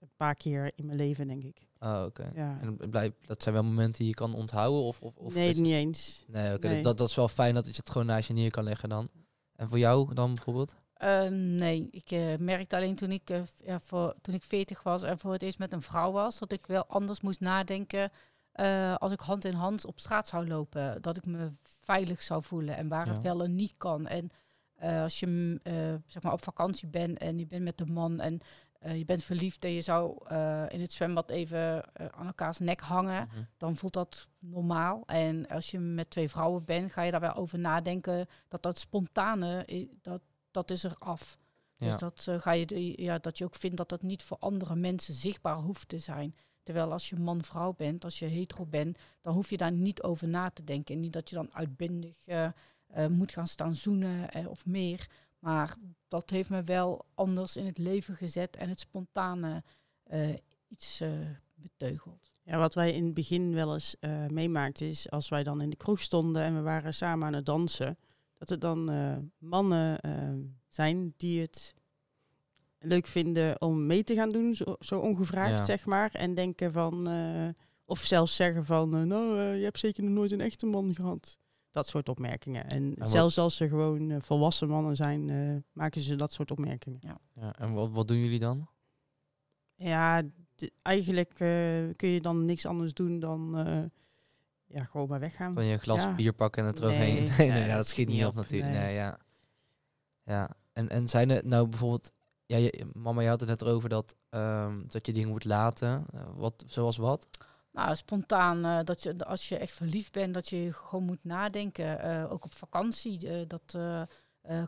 een 0.00 0.10
paar 0.16 0.34
keer 0.34 0.72
in 0.74 0.86
mijn 0.86 0.98
leven, 0.98 1.28
denk 1.28 1.42
ik. 1.42 1.68
Oh, 1.78 2.02
oké. 2.06 2.30
Ja. 2.34 2.58
En 2.60 2.90
blijf, 2.90 3.12
dat 3.24 3.42
zijn 3.42 3.54
wel 3.54 3.64
momenten 3.64 3.98
die 3.98 4.08
je 4.08 4.14
kan 4.14 4.34
onthouden? 4.34 4.82
Of, 4.82 5.00
of, 5.00 5.16
of 5.16 5.34
nee, 5.34 5.54
niet 5.54 5.72
eens. 5.72 6.24
Nee, 6.26 6.54
oké. 6.54 6.80
Dat, 6.82 6.98
dat 6.98 7.08
is 7.08 7.14
wel 7.14 7.28
fijn 7.28 7.54
dat 7.54 7.64
je 7.64 7.72
het 7.76 7.90
gewoon 7.90 8.06
naast 8.06 8.28
je 8.28 8.34
neer 8.34 8.50
kan 8.50 8.64
leggen 8.64 8.88
dan. 8.88 9.08
En 9.56 9.68
voor 9.68 9.78
jou 9.78 10.14
dan 10.14 10.34
bijvoorbeeld? 10.34 10.74
Uh, 11.02 11.28
nee, 11.30 11.88
ik 11.90 12.10
uh, 12.10 12.36
merkte 12.36 12.76
alleen 12.76 12.94
toen 12.94 13.10
ik, 13.10 13.30
uh, 13.30 13.40
ja, 13.64 13.80
voor, 13.80 14.14
toen 14.20 14.34
ik 14.34 14.42
40 14.42 14.82
was 14.82 15.02
en 15.02 15.18
voor 15.18 15.32
het 15.32 15.42
eerst 15.42 15.58
met 15.58 15.72
een 15.72 15.82
vrouw 15.82 16.12
was, 16.12 16.38
dat 16.38 16.52
ik 16.52 16.66
wel 16.66 16.86
anders 16.86 17.20
moest 17.20 17.40
nadenken 17.40 18.10
als 18.98 19.12
ik 19.12 19.20
hand 19.20 19.44
in 19.44 19.54
hand 19.54 19.86
op 19.86 20.00
straat 20.00 20.28
zou 20.28 20.48
lopen. 20.48 21.02
Dat 21.02 21.16
ik 21.16 21.26
me 21.26 21.52
veilig 21.62 22.22
zou 22.22 22.42
voelen 22.42 22.76
en 22.76 22.88
waar 22.88 23.06
het 23.06 23.20
wel 23.20 23.42
en 23.42 23.54
niet 23.54 23.74
kan. 23.76 24.06
En 24.06 24.30
als 24.80 25.20
je 25.20 25.60
zeg 26.06 26.22
maar 26.22 26.32
op 26.32 26.42
vakantie 26.42 26.88
bent 26.88 27.18
en 27.18 27.38
je 27.38 27.46
bent 27.46 27.62
met 27.62 27.80
een 27.80 27.92
man 27.92 28.20
en 28.20 28.40
je 28.80 29.04
bent 29.04 29.24
verliefd 29.24 29.64
en 29.64 29.72
je 29.72 29.80
zou 29.80 30.28
in 30.68 30.80
het 30.80 30.92
zwembad 30.92 31.30
even 31.30 31.84
aan 32.10 32.26
elkaars 32.26 32.58
nek 32.58 32.80
hangen, 32.80 33.22
mm 33.22 33.34
-hmm. 33.34 33.46
dan 33.56 33.76
voelt 33.76 33.92
dat 33.92 34.28
normaal. 34.38 35.02
En 35.06 35.48
als 35.48 35.70
je 35.70 35.78
met 35.78 36.10
twee 36.10 36.28
vrouwen 36.28 36.64
bent, 36.64 36.92
ga 36.92 37.02
je 37.02 37.10
daar 37.10 37.20
wel 37.20 37.34
over 37.34 37.58
nadenken 37.58 38.28
dat 38.48 38.62
dat 38.62 38.78
spontane, 38.78 39.66
dat, 40.02 40.20
dat 40.50 40.70
is 40.70 40.84
er 40.84 40.96
af. 40.98 41.38
Dus 41.76 41.92
ja. 41.92 41.96
Dat, 41.96 42.28
ga 42.36 42.52
je, 42.52 43.02
ja, 43.02 43.18
dat 43.18 43.38
je 43.38 43.44
ook 43.44 43.54
vindt 43.54 43.76
dat 43.76 43.88
dat 43.88 44.02
niet 44.02 44.22
voor 44.22 44.36
andere 44.40 44.76
mensen 44.76 45.14
zichtbaar 45.14 45.56
hoeft 45.56 45.88
te 45.88 45.98
zijn. 45.98 46.34
Terwijl 46.62 46.92
als 46.92 47.08
je 47.08 47.16
man-vrouw 47.16 47.72
bent, 47.72 48.04
als 48.04 48.18
je 48.18 48.26
hetero 48.26 48.66
bent, 48.66 48.98
dan 49.20 49.34
hoef 49.34 49.50
je 49.50 49.56
daar 49.56 49.72
niet 49.72 50.02
over 50.02 50.28
na 50.28 50.50
te 50.50 50.64
denken. 50.64 50.94
En 50.94 51.00
niet 51.00 51.12
dat 51.12 51.28
je 51.28 51.34
dan 51.34 51.52
uitbundig 51.52 52.26
moet 53.08 53.32
gaan 53.32 53.46
staan 53.46 53.74
zoenen 53.74 54.46
of 54.46 54.66
meer. 54.66 55.06
Maar 55.38 55.76
dat 56.08 56.30
heeft 56.30 56.48
me 56.50 56.62
wel 56.62 57.04
anders 57.14 57.56
in 57.56 57.66
het 57.66 57.78
leven 57.78 58.16
gezet 58.16 58.56
en 58.56 58.68
het 58.68 58.80
spontane 58.80 59.62
uh, 60.12 60.36
iets 60.68 61.00
uh, 61.00 61.10
beteugeld. 61.54 62.32
Ja, 62.42 62.58
wat 62.58 62.74
wij 62.74 62.92
in 62.92 63.04
het 63.04 63.14
begin 63.14 63.54
wel 63.54 63.72
eens 63.72 63.96
uh, 64.00 64.26
meemaakten 64.26 64.86
is 64.86 65.10
als 65.10 65.28
wij 65.28 65.42
dan 65.42 65.60
in 65.60 65.70
de 65.70 65.76
kroeg 65.76 66.00
stonden 66.00 66.42
en 66.42 66.54
we 66.54 66.60
waren 66.60 66.94
samen 66.94 67.26
aan 67.26 67.32
het 67.32 67.46
dansen, 67.46 67.98
dat 68.40 68.50
er 68.50 68.58
dan 68.58 68.90
mannen 69.38 70.00
zijn 70.68 71.14
die 71.16 71.40
het 71.40 71.74
leuk 72.78 73.06
vinden 73.06 73.60
om 73.60 73.86
mee 73.86 74.04
te 74.04 74.14
gaan 74.14 74.30
doen, 74.30 74.54
zo, 74.54 74.76
zo 74.78 74.98
ongevraagd 74.98 75.64
zeg 75.64 75.86
maar, 75.86 76.10
en 76.12 76.34
denken 76.34 76.72
van, 76.72 77.08
of 77.84 77.98
zelfs 77.98 78.36
zeggen 78.36 78.64
van, 78.64 79.08
nou, 79.08 79.38
je 79.38 79.64
hebt 79.64 79.78
zeker 79.78 80.02
nog 80.02 80.12
nooit 80.12 80.30
een 80.30 80.40
echte 80.40 80.66
man 80.66 80.94
gehad 80.94 81.38
dat 81.70 81.86
soort 81.86 82.08
opmerkingen. 82.08 82.68
En, 82.68 82.94
zelfs 82.98 83.38
als 83.38 83.56
ze 83.56 83.68
gewoon 83.68 84.10
uh, 84.10 84.16
volwassen 84.20 84.68
mannen 84.68 84.96
zijn, 84.96 85.28
uh, 85.28 85.56
maken 85.72 86.00
ze 86.00 86.16
dat 86.16 86.32
soort 86.32 86.50
opmerkingen. 86.50 86.98
Ja. 87.02 87.18
ja 87.34 87.58
en 87.58 87.72
wat, 87.72 87.90
wat 87.90 88.08
doen 88.08 88.18
jullie 88.18 88.38
dan? 88.38 88.68
Ja, 89.74 90.22
eigenlijk 90.82 91.32
uh, 91.32 91.88
kun 91.96 92.08
je 92.08 92.20
dan 92.20 92.44
niks 92.44 92.66
anders 92.66 92.94
doen 92.94 93.20
dan 93.20 93.54
ja, 94.72 94.84
gewoon 94.84 95.08
maar 95.08 95.20
weggaan. 95.20 95.52
Dan 95.52 95.64
je 95.64 95.78
glas 95.78 95.98
ja. 95.98 96.14
bier 96.14 96.32
pakken 96.32 96.62
en 96.62 96.68
het 96.68 96.78
eroverheen. 96.78 97.14
Nee, 97.24 97.36
nee, 97.36 97.50
nee, 97.50 97.68
ja, 97.68 97.76
dat 97.76 97.86
schiet 97.86 98.08
niet 98.08 98.24
op, 98.24 98.34
natuurlijk. 98.34 98.72
Nee. 98.72 98.94
ja. 98.94 99.18
ja. 100.24 100.50
En, 100.72 100.88
en 100.88 101.08
zijn 101.08 101.30
er 101.30 101.46
nou 101.46 101.68
bijvoorbeeld... 101.68 102.12
Ja, 102.46 102.56
je, 102.56 102.86
mama, 102.92 103.20
je 103.20 103.28
had 103.28 103.40
het 103.40 103.48
net 103.48 103.64
over 103.64 103.88
dat, 103.88 104.16
um, 104.30 104.84
dat 104.88 105.06
je 105.06 105.12
dingen 105.12 105.28
moet 105.28 105.44
laten. 105.44 106.06
wat, 106.34 106.64
zoals 106.66 106.96
wat? 106.96 107.26
Nou, 107.72 107.96
spontaan, 107.96 108.66
uh, 108.66 108.78
dat 108.84 109.02
je, 109.02 109.24
als 109.24 109.48
je 109.48 109.56
echt 109.56 109.72
verliefd 109.72 110.12
bent, 110.12 110.34
dat 110.34 110.48
je 110.48 110.72
gewoon 110.72 111.04
moet 111.04 111.24
nadenken. 111.24 112.06
Uh, 112.06 112.32
ook 112.32 112.44
op 112.44 112.54
vakantie, 112.54 113.26
uh, 113.26 113.48
dat 113.48 113.78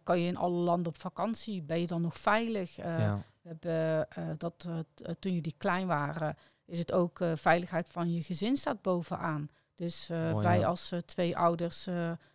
kan 0.02 0.20
je 0.20 0.26
in 0.26 0.36
alle 0.36 0.56
landen 0.56 0.86
op 0.86 0.98
vakantie. 0.98 1.62
Ben 1.62 1.80
je 1.80 1.86
dan 1.86 2.02
nog 2.02 2.18
veilig? 2.18 2.76
Ja. 2.76 3.24
We 3.42 3.48
hebben 3.48 4.38
dat 4.38 4.68
toen 5.18 5.32
jullie 5.32 5.54
klein 5.58 5.86
waren, 5.86 6.36
is 6.66 6.78
het 6.78 6.92
ook 6.92 7.20
veiligheid 7.34 7.88
van 7.88 8.12
je 8.12 8.22
gezin 8.22 8.56
staat 8.56 8.82
bovenaan. 8.82 9.50
Dus 9.82 10.06
wij 10.34 10.66
als 10.66 10.92
twee 11.04 11.36
ouders 11.36 11.84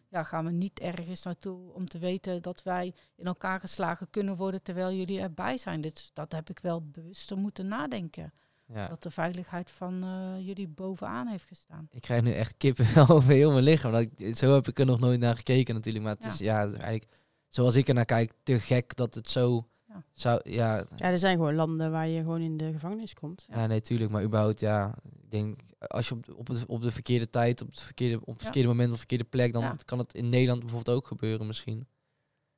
ja, 0.10 0.24
gaan 0.24 0.46
we 0.46 0.52
niet 0.52 0.80
ergens 0.80 1.24
naartoe 1.24 1.74
om 1.74 1.88
te 1.88 1.98
weten 1.98 2.42
dat 2.42 2.64
wij 2.64 2.94
in 3.16 3.26
elkaar 3.26 3.60
geslagen 3.60 4.10
kunnen 4.10 4.36
worden 4.36 4.62
terwijl 4.62 4.94
jullie 4.94 5.20
erbij 5.20 5.58
zijn. 5.58 5.82
Dus 5.82 6.12
dat 6.14 6.32
heb 6.32 6.50
ik 6.50 6.60
wel 6.60 6.82
bewuster 6.82 7.38
moeten 7.38 7.68
nadenken. 7.68 8.34
Ja. 8.66 8.88
Dat 8.88 9.04
de 9.04 9.12
veiligheid 9.12 9.72
van 9.72 10.06
jullie 10.40 10.68
bovenaan 10.68 11.28
heeft 11.28 11.44
gestaan. 11.46 11.88
Ik 11.92 12.02
krijg 12.02 12.22
nu 12.22 12.32
echt 12.32 12.56
kippen 12.58 12.86
over 13.10 13.32
heel 13.32 13.52
mijn 13.52 13.64
lichaam. 13.64 13.92
Dat 13.92 14.02
ik, 14.02 14.38
zo 14.38 14.54
heb 14.54 14.68
ik 14.68 14.80
er 14.80 14.86
nog 14.86 15.00
nooit 15.00 15.20
naar 15.20 15.36
gekeken 15.36 15.76
natuurlijk. 15.76 16.04
Maar 16.04 16.14
het 16.14 16.24
ja. 16.24 16.30
is 16.30 16.38
ja, 16.38 16.60
eigenlijk 16.60 17.08
zoals 17.50 17.76
ik 17.76 17.88
er 17.88 17.94
naar 17.94 18.06
kijk, 18.06 18.34
te 18.44 18.60
gek 18.60 18.96
dat 18.96 19.16
het 19.16 19.30
zo 19.30 19.68
ja. 19.88 20.04
zou. 20.12 20.40
Ja. 20.44 20.86
ja, 20.96 21.06
er 21.06 21.20
zijn 21.20 21.38
gewoon 21.38 21.56
landen 21.56 21.92
waar 21.92 22.10
je 22.10 22.18
gewoon 22.18 22.42
in 22.42 22.58
de 22.58 22.72
gevangenis 22.72 23.14
komt. 23.14 23.46
Ja, 23.50 23.68
nee, 23.68 23.82
tuurlijk. 23.82 24.12
Maar 24.12 24.24
überhaupt, 24.24 24.60
ja, 24.60 24.96
ik 25.22 25.32
denk 25.32 25.60
als 25.80 26.08
je 26.08 26.16
op, 26.16 26.30
op, 26.36 26.48
het, 26.48 26.66
op 26.66 26.82
de 26.82 26.92
verkeerde 26.92 27.30
tijd, 27.30 27.62
op 27.62 27.70
het 27.70 27.82
verkeerde, 27.82 28.20
op 28.22 28.34
het 28.34 28.44
verkeerde 28.44 28.68
moment, 28.68 28.88
op 28.88 28.94
de 28.94 29.00
verkeerde 29.00 29.24
plek, 29.24 29.54
dan 29.54 29.80
kan 29.86 29.98
het 29.98 30.14
in 30.14 30.30
Nederland 30.30 30.60
bijvoorbeeld 30.60 30.98
ook 30.98 31.08
gebeuren 31.08 31.48
misschien. 31.48 31.88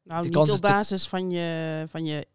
Nou, 0.04 0.24
niet 0.24 0.38
op 0.38 0.62
basis 0.62 1.08
van 1.08 1.32
je, 1.32 1.86
van 1.90 2.06
je 2.06 2.28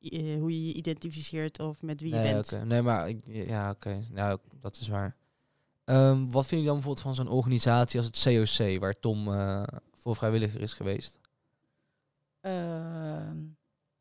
uh, 0.00 0.40
hoe 0.40 0.50
je 0.50 0.66
je 0.66 0.72
identificeert 0.72 1.60
of 1.60 1.82
met 1.82 2.00
wie 2.00 2.12
nee, 2.12 2.26
je 2.26 2.32
bent. 2.32 2.52
Okay. 2.52 2.64
Nee, 2.64 2.82
maar 2.82 3.08
ik, 3.08 3.20
ja, 3.26 3.70
oké. 3.70 4.02
Nou, 4.10 4.38
dat 4.60 4.76
is 4.80 4.88
waar. 4.88 5.16
Um, 5.84 6.30
wat 6.30 6.46
vind 6.46 6.60
je 6.60 6.66
dan 6.66 6.76
bijvoorbeeld 6.76 7.06
van 7.06 7.14
zo'n 7.14 7.34
organisatie 7.34 8.00
als 8.00 8.06
het 8.06 8.22
COC, 8.22 8.80
waar 8.80 9.00
Tom 9.00 9.28
uh, 9.28 9.62
voor 9.92 10.16
vrijwilliger 10.16 10.60
is 10.60 10.74
geweest? 10.74 11.18
Uh, 12.42 13.30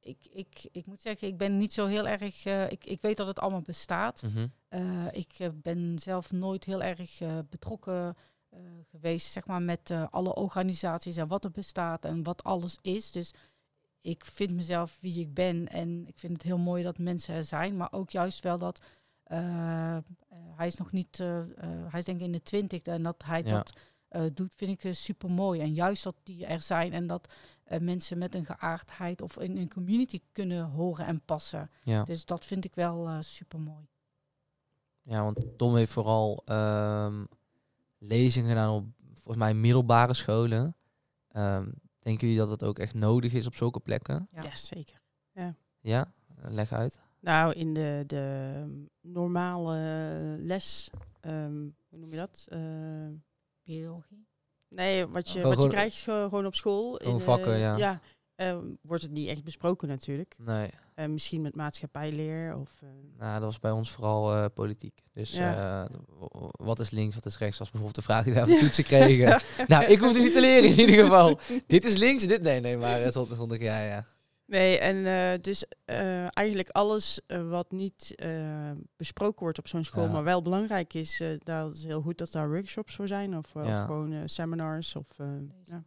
ik, 0.04 0.18
ik, 0.32 0.68
ik 0.72 0.86
moet 0.86 1.02
zeggen, 1.02 1.28
ik 1.28 1.38
ben 1.38 1.58
niet 1.58 1.74
zo 1.74 1.86
heel 1.86 2.08
erg. 2.08 2.45
Uh, 2.45 2.72
ik, 2.72 2.86
ik 2.86 3.02
weet 3.02 3.18
dat 3.18 3.28
het 3.28 3.39
allemaal 3.39 3.62
bestaat. 3.62 4.22
Mm 4.22 4.32
-hmm. 4.34 5.08
ik 5.12 5.49
ben 5.54 5.99
zelf 5.99 6.32
nooit 6.32 6.64
heel 6.64 6.84
erg 6.84 7.22
betrokken 7.49 8.16
geweest, 8.89 9.32
zeg 9.32 9.45
maar, 9.45 9.62
met 9.62 9.93
alle 10.10 10.36
organisaties 10.36 11.18
en 11.18 11.28
wat 11.28 11.43
er 11.43 11.52
bestaat 11.52 12.06
en 12.06 12.24
wat 12.24 12.43
alles 12.43 12.78
is. 12.82 13.12
Dus 13.12 13.34
ik 14.02 14.26
vind 14.26 14.52
mezelf 14.52 14.97
wie 15.02 15.20
ik 15.20 15.34
ben 15.34 15.68
en 15.68 16.08
ik 16.08 16.20
vind 16.20 16.34
het 16.34 16.43
heel 16.43 16.58
mooi 16.58 16.84
dat 16.84 16.97
mensen 16.97 17.36
er 17.36 17.43
zijn, 17.43 17.78
maar 17.78 17.91
ook 17.91 18.10
juist 18.10 18.43
wel 18.43 18.58
dat 18.58 18.82
hij 20.56 20.68
is 20.68 20.76
nog 20.76 20.91
niet, 20.91 21.18
hij 21.88 21.99
is 21.99 22.06
denk 22.06 22.20
ik 22.20 22.26
in 22.26 22.32
de 22.32 22.43
twintig 22.43 22.82
en 22.82 23.04
dat 23.04 23.24
hij 23.26 23.43
dat 23.43 23.74
doet, 24.34 24.54
vind 24.56 24.84
ik 24.84 24.93
super 24.95 25.30
mooi. 25.30 25.60
En 25.60 25.74
juist 25.74 26.04
dat 26.04 26.16
die 26.24 26.45
er 26.45 26.62
zijn 26.62 26.93
en 26.93 27.08
dat 27.08 27.34
mensen 27.80 28.17
met 28.17 28.36
een 28.36 28.45
geaardheid 28.45 29.22
of 29.22 29.39
in 29.39 29.57
een 29.57 29.69
community 29.69 30.19
kunnen 30.32 30.65
horen 30.65 31.05
en 31.05 31.22
passen. 31.26 31.69
Ja. 31.84 32.03
Dus 32.03 32.26
dat 32.26 32.45
vind 32.45 32.65
ik 32.65 32.76
wel 32.76 33.22
super 33.22 33.59
mooi. 33.59 33.89
Ja, 35.01 35.24
want 35.24 35.57
Tom 35.57 35.76
heeft 35.76 35.91
vooral 35.91 36.43
um, 36.45 37.28
lezingen 37.97 38.49
gedaan 38.49 38.74
op 38.74 38.86
volgens 39.13 39.38
mij 39.38 39.53
middelbare 39.53 40.13
scholen. 40.13 40.76
Um, 41.36 41.74
denken 41.99 42.28
jullie 42.28 42.38
dat 42.38 42.59
dat 42.59 42.63
ook 42.63 42.80
echt 42.80 42.93
nodig 42.93 43.34
is 43.34 43.47
op 43.47 43.55
zulke 43.55 43.80
plekken? 43.80 44.28
Ja, 44.32 44.55
zeker. 44.55 45.01
Ja. 45.32 45.55
ja, 45.80 46.13
leg 46.41 46.72
uit. 46.72 46.99
Nou, 47.19 47.53
in 47.53 47.74
de, 47.74 48.03
de 48.07 48.63
normale 49.01 49.78
les, 50.39 50.89
um, 51.22 51.76
hoe 51.89 51.99
noem 51.99 52.09
je 52.09 52.17
dat? 52.17 52.47
Uh, 52.49 52.59
Biologie? 53.63 54.28
Nee, 54.76 55.07
wat 55.07 55.30
je, 55.30 55.41
wat 55.41 55.61
je 55.61 55.67
krijgt 55.67 56.01
gewoon 56.01 56.45
op 56.45 56.55
school. 56.55 56.97
in, 56.97 57.19
vakken, 57.19 57.57
ja. 57.57 57.78
Ja, 57.78 58.01
uh, 58.36 58.57
wordt 58.82 59.03
het 59.03 59.11
niet 59.11 59.30
echt 59.30 59.43
besproken 59.43 59.88
natuurlijk. 59.88 60.36
Nee. 60.38 60.69
Uh, 60.95 61.05
misschien 61.05 61.41
met 61.41 61.55
maatschappijleer 61.55 62.55
of... 62.55 62.69
Uh... 62.84 62.89
Nou, 63.17 63.34
dat 63.34 63.43
was 63.43 63.59
bij 63.59 63.72
ons 63.72 63.91
vooral 63.91 64.49
politiek. 64.49 65.01
Dus 65.13 65.39
wat 66.51 66.80
is 66.80 66.89
links, 66.89 67.15
wat 67.15 67.26
is 67.26 67.38
rechts? 67.38 67.57
Was 67.57 67.69
bijvoorbeeld 67.69 68.05
de 68.05 68.11
vraag 68.11 68.24
die 68.24 68.34
we 68.34 68.39
hebben 68.39 68.59
toetsen 68.59 68.84
kregen. 68.84 69.41
nou, 69.67 69.84
ik 69.84 69.99
hoef 69.99 70.13
het 70.13 70.24
niet 70.24 70.34
te 70.34 70.41
leren 70.41 70.69
in 70.69 70.80
ieder 70.80 70.95
geval. 70.95 71.39
dit 71.67 71.86
is 71.86 71.95
links, 71.95 72.28
dit... 72.28 72.41
Nee, 72.41 72.59
nee, 72.59 72.78
maar 72.78 72.99
het 72.99 73.11
stond 73.11 73.51
ik, 73.51 73.61
ja, 73.61 73.84
ja. 73.84 74.05
Nee, 74.52 74.80
en 74.80 75.41
dus 75.41 75.66
eigenlijk 76.30 76.70
alles 76.70 77.22
wat 77.49 77.72
niet 77.72 78.16
besproken 78.97 79.43
wordt 79.43 79.60
op 79.60 79.68
zo'n 79.68 79.84
school, 79.84 80.08
maar 80.08 80.24
wel 80.24 80.41
belangrijk 80.41 80.93
is, 80.93 81.24
dat 81.43 81.76
is 81.76 81.84
heel 81.84 82.02
goed 82.02 82.18
dat 82.18 82.32
daar 82.32 82.49
workshops 82.49 82.95
voor 82.95 83.08
zijn 83.08 83.38
of, 83.38 83.56
of 83.56 83.86
gewoon 83.86 84.30
seminars. 84.30 84.95
Of, 84.95 85.08
ja. 85.64 85.84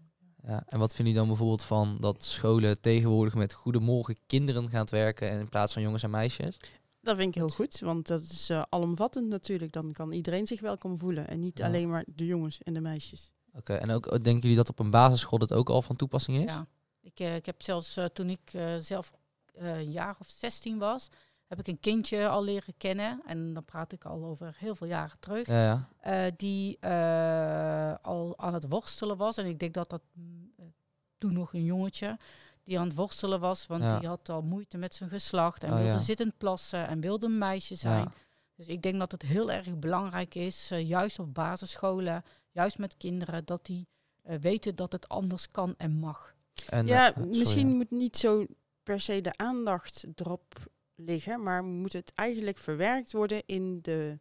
Ja, 0.46 0.62
en 0.66 0.78
wat 0.78 0.94
vind 0.94 1.08
je 1.08 1.14
dan 1.14 1.26
bijvoorbeeld 1.26 1.62
van 1.62 1.96
dat 2.00 2.24
scholen 2.24 2.80
tegenwoordig 2.80 3.34
met 3.34 3.52
goedemorgen 3.52 4.16
kinderen 4.26 4.68
gaan 4.68 4.86
werken 4.90 5.30
in 5.30 5.48
plaats 5.48 5.72
van 5.72 5.82
jongens 5.82 6.02
en 6.02 6.10
meisjes? 6.10 6.56
Dat 7.00 7.16
vind 7.16 7.28
ik 7.28 7.34
heel 7.34 7.48
goed, 7.48 7.80
want 7.80 8.06
dat 8.06 8.22
is 8.22 8.50
uh, 8.50 8.62
alomvattend 8.68 9.28
natuurlijk. 9.28 9.72
Dan 9.72 9.92
kan 9.92 10.12
iedereen 10.12 10.46
zich 10.46 10.60
welkom 10.60 10.98
voelen 10.98 11.28
en 11.28 11.40
niet 11.40 11.62
alleen 11.62 11.88
maar 11.88 12.04
de 12.06 12.26
jongens 12.26 12.62
en 12.62 12.74
de 12.74 12.80
meisjes. 12.80 13.32
Oké, 13.52 13.74
en 13.74 13.90
ook 13.90 14.10
denken 14.10 14.40
jullie 14.40 14.56
dat 14.56 14.68
op 14.68 14.78
een 14.78 14.90
basisschool 14.90 15.38
dat 15.38 15.52
ook 15.52 15.68
al 15.68 15.82
van 15.82 15.96
toepassing 15.96 16.36
is? 16.36 16.44
Ja, 16.44 16.66
ik, 17.04 17.20
uh, 17.20 17.34
ik 17.34 17.46
heb 17.46 17.62
zelfs 17.62 17.96
uh, 17.96 18.04
toen 18.04 18.30
ik 18.30 18.50
zelf 18.78 19.12
een 19.54 19.90
jaar 19.90 20.16
of 20.20 20.28
16 20.28 20.78
was, 20.78 21.08
heb 21.46 21.58
ik 21.58 21.66
een 21.66 21.80
kindje 21.80 22.28
al 22.28 22.44
leren 22.44 22.74
kennen. 22.76 23.22
En 23.26 23.52
dan 23.52 23.64
praat 23.64 23.92
ik 23.92 24.04
al 24.04 24.24
over 24.24 24.54
heel 24.58 24.74
veel 24.74 24.86
jaren 24.86 25.18
terug. 25.18 25.46
Ja, 25.46 25.88
ja. 26.02 26.30
Die 26.36 26.78
al 28.02 28.34
aan 28.38 28.54
het 28.54 28.68
worstelen 28.68 29.16
was. 29.16 29.36
En 29.36 29.46
ik 29.46 29.58
denk 29.58 29.74
dat 29.74 29.90
dat 29.90 30.02
mm, 30.12 30.52
eh, 30.56 30.64
toen 31.18 31.32
nog 31.32 31.52
een 31.52 31.64
jongetje 31.64 32.18
die 32.64 32.78
aan 32.78 32.86
het 32.86 32.96
worstelen 32.96 33.40
was. 33.40 33.66
Want 33.66 33.82
ja. 33.82 33.98
die 33.98 34.08
had 34.08 34.28
al 34.28 34.42
moeite 34.42 34.78
met 34.78 34.94
zijn 34.94 35.10
geslacht. 35.10 35.64
En 35.64 35.72
oh, 35.72 35.78
wilde 35.78 35.98
zittend 35.98 36.36
plassen. 36.36 36.86
En 36.88 37.00
wilde 37.00 37.26
een 37.26 37.38
meisje 37.38 37.74
zijn. 37.74 38.12
Dus 38.56 38.66
ik 38.66 38.82
denk 38.82 38.98
dat 38.98 39.12
het 39.12 39.22
heel 39.22 39.50
erg 39.50 39.78
belangrijk 39.78 40.34
is. 40.34 40.68
juist 40.68 41.18
op 41.18 41.34
basisscholen. 41.34 42.24
Juist 42.50 42.78
met 42.78 42.96
kinderen. 42.96 43.44
Dat 43.44 43.66
die 43.66 43.88
weten 44.22 44.76
dat 44.76 44.92
het 44.92 45.08
anders 45.08 45.48
kan 45.48 45.74
en 45.76 45.92
mag. 45.92 46.33
En, 46.68 46.86
ja, 46.86 47.14
misschien 47.28 47.68
moet 47.68 47.90
niet 47.90 48.16
zo 48.16 48.46
per 48.82 49.00
se 49.00 49.20
de 49.20 49.36
aandacht 49.36 50.04
erop 50.14 50.72
liggen, 50.94 51.42
maar 51.42 51.64
moet 51.64 51.92
het 51.92 52.12
eigenlijk 52.14 52.58
verwerkt 52.58 53.12
worden 53.12 53.42
in 53.46 53.78
de 53.82 54.18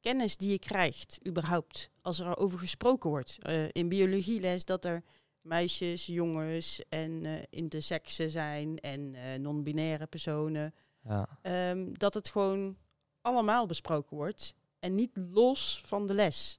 kennis 0.00 0.36
die 0.36 0.50
je 0.50 0.58
krijgt, 0.58 1.18
überhaupt. 1.26 1.90
Als 2.02 2.18
er 2.18 2.36
over 2.36 2.58
gesproken 2.58 3.10
wordt. 3.10 3.38
Uh, 3.48 3.68
in 3.72 3.88
biologieles 3.88 4.64
dat 4.64 4.84
er 4.84 5.02
meisjes, 5.40 6.06
jongens 6.06 6.82
en 6.88 7.24
uh, 7.24 7.38
intersexen 7.50 8.30
zijn 8.30 8.78
en 8.78 9.14
uh, 9.14 9.34
non-binaire 9.34 10.06
personen. 10.06 10.74
Ja. 11.02 11.38
Um, 11.70 11.98
dat 11.98 12.14
het 12.14 12.28
gewoon 12.28 12.76
allemaal 13.20 13.66
besproken 13.66 14.16
wordt 14.16 14.54
en 14.78 14.94
niet 14.94 15.10
los 15.14 15.82
van 15.86 16.06
de 16.06 16.14
les. 16.14 16.58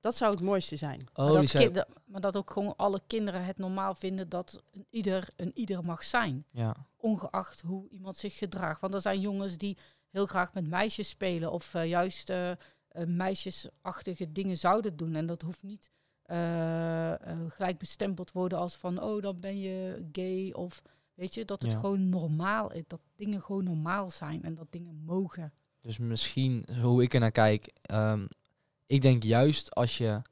Dat 0.00 0.16
zou 0.16 0.30
het 0.30 0.42
mooiste 0.42 0.76
zijn. 0.76 1.06
Oh, 1.14 1.32
maar, 1.32 1.72
dat 1.72 1.88
maar, 2.04 2.20
dat 2.20 2.36
ook 2.36 2.50
gewoon 2.50 2.76
alle 2.76 3.02
kinderen 3.06 3.44
het 3.44 3.58
normaal 3.58 3.94
vinden 3.94 4.28
dat 4.28 4.62
een 4.72 4.86
ieder 4.90 5.28
een 5.36 5.50
ieder 5.54 5.84
mag 5.84 6.04
zijn. 6.04 6.44
Ja. 6.50 6.76
Ongeacht 6.96 7.60
hoe 7.60 7.88
iemand 7.88 8.16
zich 8.16 8.38
gedraagt. 8.38 8.80
Want 8.80 8.94
er 8.94 9.00
zijn 9.00 9.20
jongens 9.20 9.56
die 9.56 9.76
heel 10.10 10.26
graag 10.26 10.54
met 10.54 10.68
meisjes 10.68 11.08
spelen 11.08 11.52
of 11.52 11.74
uh, 11.74 11.86
juist 11.86 12.30
uh, 12.30 12.50
meisjesachtige 13.06 14.32
dingen 14.32 14.58
zouden 14.58 14.96
doen. 14.96 15.14
En 15.14 15.26
dat 15.26 15.42
hoeft 15.42 15.62
niet 15.62 15.90
gelijk 17.48 17.78
bestempeld 17.78 18.32
worden 18.32 18.58
als 18.58 18.76
van 18.76 19.02
oh, 19.02 19.22
dan 19.22 19.40
ben 19.40 19.60
je 19.60 20.08
gay 20.12 20.52
of 20.52 20.82
weet 21.14 21.34
je, 21.34 21.44
dat 21.44 21.62
het 21.62 21.74
gewoon 21.74 22.08
normaal 22.08 22.72
is. 22.72 22.82
Dat 22.86 23.00
dingen 23.16 23.42
gewoon 23.42 23.64
normaal 23.64 24.10
zijn 24.10 24.42
en 24.42 24.54
dat 24.54 24.66
dingen 24.70 25.02
mogen. 25.04 25.52
Dus 25.80 25.98
misschien, 25.98 26.66
hoe 26.80 27.02
ik 27.02 27.14
er 27.14 27.20
naar 27.20 27.30
kijk, 27.30 27.72
um, 27.92 28.28
ik 28.88 29.02
denk 29.02 29.22
juist 29.22 29.74
als 29.74 29.98
je 29.98 30.22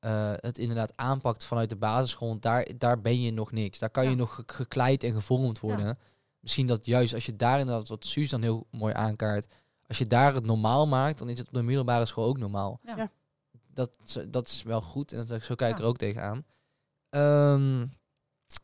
uh, 0.00 0.32
het 0.36 0.58
inderdaad 0.58 0.96
aanpakt 0.96 1.44
vanuit 1.44 1.68
de 1.68 1.76
basisschool, 1.76 2.38
daar, 2.38 2.68
daar 2.78 3.00
ben 3.00 3.22
je 3.22 3.30
nog 3.30 3.52
niks. 3.52 3.78
Daar 3.78 3.90
kan 3.90 4.10
je 4.10 4.16
nog 4.16 4.42
gekleid 4.46 5.02
en 5.02 5.12
gevormd 5.12 5.60
worden. 5.60 5.98
Misschien 6.40 6.66
dat 6.66 6.86
juist 6.86 7.14
als 7.14 7.26
je 7.26 7.36
daar 7.36 7.58
inderdaad, 7.58 7.88
wat 7.88 8.06
Suus 8.06 8.30
dan 8.30 8.42
heel 8.42 8.66
mooi 8.70 8.94
aankaart, 8.94 9.46
als 9.86 9.98
je 9.98 10.06
daar 10.06 10.34
het 10.34 10.46
normaal 10.46 10.86
maakt, 10.86 11.18
dan 11.18 11.28
is 11.28 11.38
het 11.38 11.48
op 11.48 11.54
de 11.54 11.62
middelbare 11.62 12.06
school 12.06 12.24
ook 12.24 12.38
normaal. 12.38 12.80
Ja. 12.82 13.10
Dat, 13.74 13.96
dat 14.28 14.46
is 14.46 14.62
wel 14.62 14.80
goed 14.80 15.12
en 15.12 15.26
dat, 15.26 15.42
zo 15.42 15.54
kijk 15.54 15.72
ik 15.72 15.78
er 15.78 15.84
ook 15.84 15.96
tegenaan. 15.96 16.44
Um, 17.10 17.76
nou, 17.78 17.90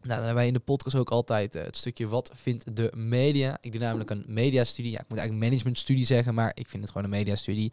dan 0.01 0.17
hebben 0.17 0.35
wij 0.35 0.47
in 0.47 0.53
de 0.53 0.61
podcast 0.61 0.97
ook 0.97 1.11
altijd 1.11 1.57
uh, 1.57 1.63
het 1.63 1.77
stukje 1.77 2.09
wat 2.09 2.31
vindt 2.35 2.77
de 2.77 2.93
media. 2.97 3.57
Ik 3.61 3.73
doe 3.73 3.81
namelijk 3.81 4.11
een 4.11 4.25
mediastudie. 4.27 4.91
Ja, 4.91 5.01
ik 5.01 5.09
moet 5.09 5.19
eigenlijk 5.19 5.49
managementstudie 5.49 6.07
zeggen, 6.07 6.35
maar 6.35 6.53
ik 6.55 6.69
vind 6.69 6.83
het 6.83 6.93
gewoon 6.93 7.05
een 7.05 7.19
mediastudie. 7.19 7.73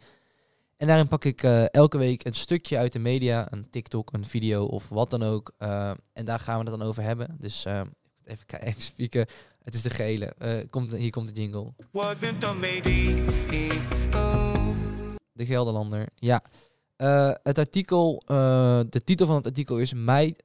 En 0.76 0.86
daarin 0.86 1.08
pak 1.08 1.24
ik 1.24 1.42
uh, 1.42 1.72
elke 1.74 1.98
week 1.98 2.24
een 2.24 2.34
stukje 2.34 2.78
uit 2.78 2.92
de 2.92 2.98
media, 2.98 3.52
een 3.52 3.70
TikTok, 3.70 4.12
een 4.12 4.24
video 4.24 4.64
of 4.64 4.88
wat 4.88 5.10
dan 5.10 5.22
ook. 5.22 5.52
Uh, 5.58 5.90
en 6.12 6.24
daar 6.24 6.38
gaan 6.38 6.58
we 6.64 6.70
het 6.70 6.78
dan 6.78 6.88
over 6.88 7.02
hebben. 7.02 7.36
Dus 7.38 7.66
uh, 7.66 7.80
even 8.24 8.46
kijken, 8.46 8.74
spieken. 8.92 9.26
Het 9.62 9.74
is 9.74 9.82
de 9.82 9.90
gele. 9.90 10.34
komt, 10.70 10.92
hier 10.92 11.10
komt 11.10 11.26
de 11.26 11.40
jingle. 11.40 11.72
De 15.32 15.46
Gelderlander. 15.46 16.08
Ja. 16.14 16.42
het 17.42 17.58
artikel, 17.58 18.22
de 18.88 19.00
titel 19.04 19.26
van 19.26 19.36
het 19.36 19.46
artikel 19.46 19.78
is 19.78 19.92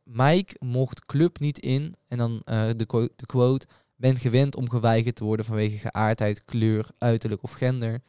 Mike 0.03 0.55
mocht 0.59 1.05
club 1.05 1.39
niet 1.39 1.59
in. 1.59 1.95
En 2.07 2.17
dan 2.17 2.41
de, 2.45 2.85
quote, 2.87 3.13
de 3.15 3.25
quote. 3.25 3.65
Ben 3.95 4.17
gewend 4.17 4.55
om 4.55 4.69
geweigerd 4.69 5.15
te 5.15 5.23
worden 5.23 5.45
vanwege 5.45 5.77
geaardheid, 5.77 6.45
kleur, 6.45 6.89
uiterlijk 6.97 7.43
of 7.43 7.51
gender. 7.51 8.01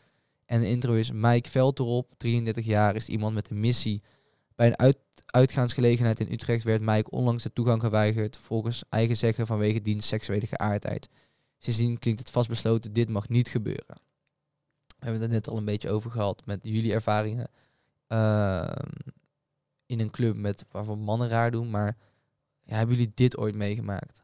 En 0.49 0.61
de 0.61 0.69
intro 0.69 0.95
is 0.95 1.11
Mike 1.11 1.51
Velterop, 1.51 2.15
33 2.17 2.65
jaar, 2.65 2.97
is 2.97 3.09
iemand 3.09 3.35
met 3.35 3.51
een 3.51 3.61
missie. 3.61 4.03
Bij 4.55 4.67
een 4.67 4.79
uit 4.79 4.99
uitgaansgelegenheid 5.27 6.21
in 6.21 6.33
Utrecht 6.33 6.65
werd 6.65 6.81
Mike 6.81 7.11
onlangs 7.11 7.43
de 7.43 7.53
toegang 7.53 7.83
geweigerd, 7.83 8.37
volgens 8.37 8.85
eigen 8.89 9.17
zeggen 9.17 9.47
vanwege 9.47 9.81
diens 9.81 10.09
seksuele 10.09 10.47
geaardheid. 10.47 11.09
Sindsdien 11.59 11.99
klinkt 11.99 12.21
het 12.21 12.31
vastbesloten, 12.31 12.93
dit 12.93 13.09
mag 13.09 13.29
niet 13.29 13.49
gebeuren. 13.49 14.01
We 14.87 15.05
hebben 15.05 15.21
het 15.21 15.31
net 15.31 15.49
al 15.49 15.57
een 15.57 15.65
beetje 15.65 15.91
over 15.91 16.11
gehad 16.11 16.43
met 16.47 16.61
jullie 16.63 16.93
ervaringen 16.93 17.51
ehm, 18.07 18.91
in 19.87 20.01
een 20.01 20.11
club 20.11 20.37
met 20.37 20.65
waarvan 20.71 20.99
mannen 20.99 21.29
raar 21.29 21.51
doen, 21.51 21.71
maar 21.71 21.97
ja, 22.63 22.77
hebben 22.77 22.97
jullie 22.97 23.13
dit 23.15 23.37
ooit 23.37 23.55
meegemaakt? 23.55 24.23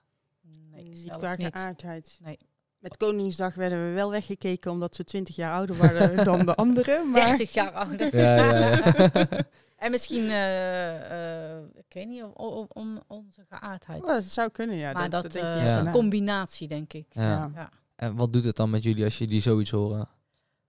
Nee, 0.70 0.84
niet 0.84 1.16
qua 1.16 1.36
geaardheid. 1.36 2.18
Nee. 2.22 2.38
Met 2.84 2.96
Koningsdag 2.96 3.54
werden 3.54 3.88
we 3.88 3.94
wel 3.94 4.10
weggekeken 4.10 4.70
omdat 4.70 4.96
we 4.96 5.04
20 5.04 5.36
jaar 5.36 5.54
ouder 5.54 5.76
waren 5.76 6.24
dan 6.24 6.46
de 6.46 6.54
anderen. 6.54 7.10
Maar... 7.10 7.26
30 7.26 7.52
jaar 7.52 7.72
ouder. 7.72 8.16
Ja, 8.16 8.36
ja, 8.36 8.58
ja. 8.58 9.26
en 9.84 9.90
misschien, 9.90 10.22
uh, 10.22 11.10
uh, 11.10 11.56
ik 11.58 11.94
weet 11.94 12.08
niet, 12.08 12.22
om, 12.22 12.66
om 12.68 13.02
onze 13.06 13.44
geaardheid. 13.48 14.02
Oh, 14.02 14.06
dat 14.06 14.24
zou 14.24 14.50
kunnen, 14.50 14.76
ja. 14.76 14.92
Maar 14.92 15.10
dat, 15.10 15.22
dat, 15.22 15.32
dat 15.32 15.42
uh, 15.42 15.76
een 15.76 15.90
combinatie, 15.90 16.68
denk 16.68 16.92
ik. 16.92 17.06
Ja. 17.10 17.70
En 17.96 18.16
wat 18.16 18.32
doet 18.32 18.44
het 18.44 18.56
dan 18.56 18.70
met 18.70 18.82
jullie 18.82 19.04
als 19.04 19.18
jullie 19.18 19.40
zoiets 19.40 19.70
horen? 19.70 20.08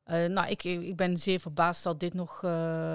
nou, 0.06 0.48
ik, 0.48 0.64
ik 0.64 0.96
ben 0.96 1.18
zeer 1.18 1.40
verbaasd 1.40 1.84
dat 1.84 2.00
dit 2.00 2.14
nog... 2.14 2.40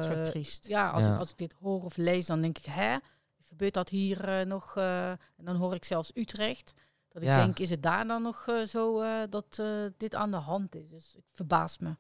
Zo 0.04 0.22
triest. 0.22 0.68
Ja, 0.68 0.90
als, 0.90 1.04
Ik, 1.04 1.18
als 1.18 1.30
ik 1.30 1.38
dit 1.38 1.54
hoor 1.60 1.84
of 1.84 1.96
lees, 1.96 2.26
dan 2.26 2.40
denk 2.40 2.58
ik, 2.58 2.64
hè? 2.64 2.96
Gebeurt 3.40 3.74
dat 3.74 3.88
hier 3.88 4.46
nog? 4.46 4.76
en 4.76 5.44
dan 5.44 5.56
hoor 5.56 5.74
ik 5.74 5.84
zelfs 5.84 6.10
Utrecht. 6.14 6.72
Dat 7.12 7.22
ik 7.22 7.28
denk, 7.28 7.58
is 7.58 7.70
het 7.70 7.82
daar 7.82 8.06
dan 8.06 8.22
nog 8.22 8.46
uh, 8.48 8.62
zo 8.62 9.02
uh, 9.02 9.22
dat 9.30 9.58
uh, 9.60 9.66
dit 9.96 10.14
aan 10.14 10.30
de 10.30 10.36
hand 10.36 10.74
is? 10.74 10.90
Dus 10.90 11.14
ik 11.16 11.24
verbaas 11.32 11.78
me. 11.78 11.96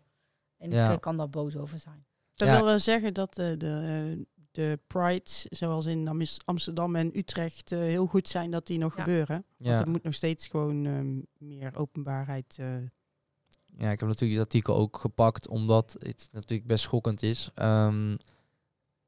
En 0.56 0.70
ja. 0.70 0.92
ik 0.92 1.00
kan 1.00 1.16
daar 1.16 1.30
boos 1.30 1.56
over 1.56 1.78
zijn. 1.78 2.04
Dat 2.34 2.48
wil 2.48 2.64
wel 2.64 2.78
zeggen 2.78 3.14
dat 3.14 3.34
de, 3.34 4.26
de 4.50 4.78
prides, 4.86 5.44
zoals 5.44 5.86
in 5.86 6.28
Amsterdam 6.44 6.96
en 6.96 7.18
Utrecht, 7.18 7.70
heel 7.70 8.06
goed 8.06 8.28
zijn 8.28 8.50
dat 8.50 8.66
die 8.66 8.78
nog 8.78 8.94
gebeuren. 8.94 9.44
Want 9.56 9.80
er 9.80 9.90
moet 9.90 10.02
nog 10.02 10.14
steeds 10.14 10.46
gewoon 10.46 10.84
um, 10.84 11.26
meer 11.38 11.76
openbaarheid 11.76 12.58
ja, 13.76 13.90
ik 13.90 14.00
heb 14.00 14.08
natuurlijk 14.08 14.38
het 14.38 14.48
artikel 14.48 14.76
ook 14.76 14.96
gepakt 14.96 15.48
omdat 15.48 15.96
het 15.98 16.28
natuurlijk 16.32 16.68
best 16.68 16.84
schokkend 16.84 17.22
is. 17.22 17.50
Um, 17.54 18.16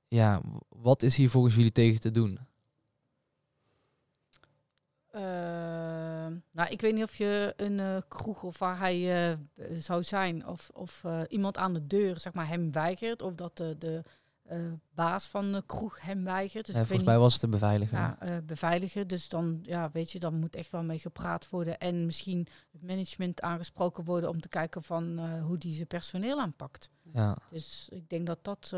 ja, 0.08 0.42
wat 0.68 1.02
is 1.02 1.16
hier 1.16 1.30
volgens 1.30 1.54
jullie 1.54 1.72
tegen 1.72 2.00
te 2.00 2.10
doen? 2.10 2.38
Uh, 5.14 5.20
nou, 6.50 6.70
ik 6.70 6.80
weet 6.80 6.94
niet 6.94 7.02
of 7.02 7.14
je 7.14 7.54
een 7.56 7.78
uh, 7.78 7.96
kroeg 8.08 8.42
of 8.42 8.58
waar 8.58 8.78
hij 8.78 9.30
uh, 9.30 9.38
zou 9.78 10.02
zijn, 10.02 10.46
of, 10.46 10.70
of 10.72 11.02
uh, 11.06 11.20
iemand 11.28 11.56
aan 11.56 11.72
de 11.72 11.86
deur 11.86 12.20
zeg 12.20 12.32
maar, 12.32 12.48
hem 12.48 12.72
weigert, 12.72 13.22
of 13.22 13.34
dat 13.34 13.56
de, 13.56 13.76
de 13.78 14.02
baas 14.94 15.26
van 15.26 15.52
de 15.52 15.62
kroeg 15.66 16.00
hem 16.00 16.24
weigert. 16.24 16.66
Dus 16.66 16.76
volgens 16.76 17.02
mij 17.02 17.18
was 17.18 17.32
het 17.32 17.40
de 17.40 17.48
beveiliger. 17.48 17.98
Ja, 17.98 18.42
beveiliger. 18.44 19.06
Dus 19.06 19.28
dan, 19.28 19.58
ja, 19.62 19.90
weet 19.92 20.10
je, 20.12 20.18
dan 20.18 20.34
moet 20.34 20.56
echt 20.56 20.70
wel 20.70 20.82
mee 20.82 20.98
gepraat 20.98 21.48
worden 21.48 21.78
en 21.78 22.06
misschien 22.06 22.46
het 22.70 22.82
management 22.82 23.40
aangesproken 23.40 24.04
worden 24.04 24.30
om 24.30 24.40
te 24.40 24.48
kijken 24.48 24.82
van 24.82 25.38
hoe 25.40 25.58
die 25.58 25.74
zijn 25.74 25.86
personeel 25.86 26.40
aanpakt. 26.40 26.90
Ja. 27.02 27.36
Dus 27.50 27.88
ik 27.90 28.08
denk 28.08 28.26
dat 28.26 28.38
dat 28.42 28.72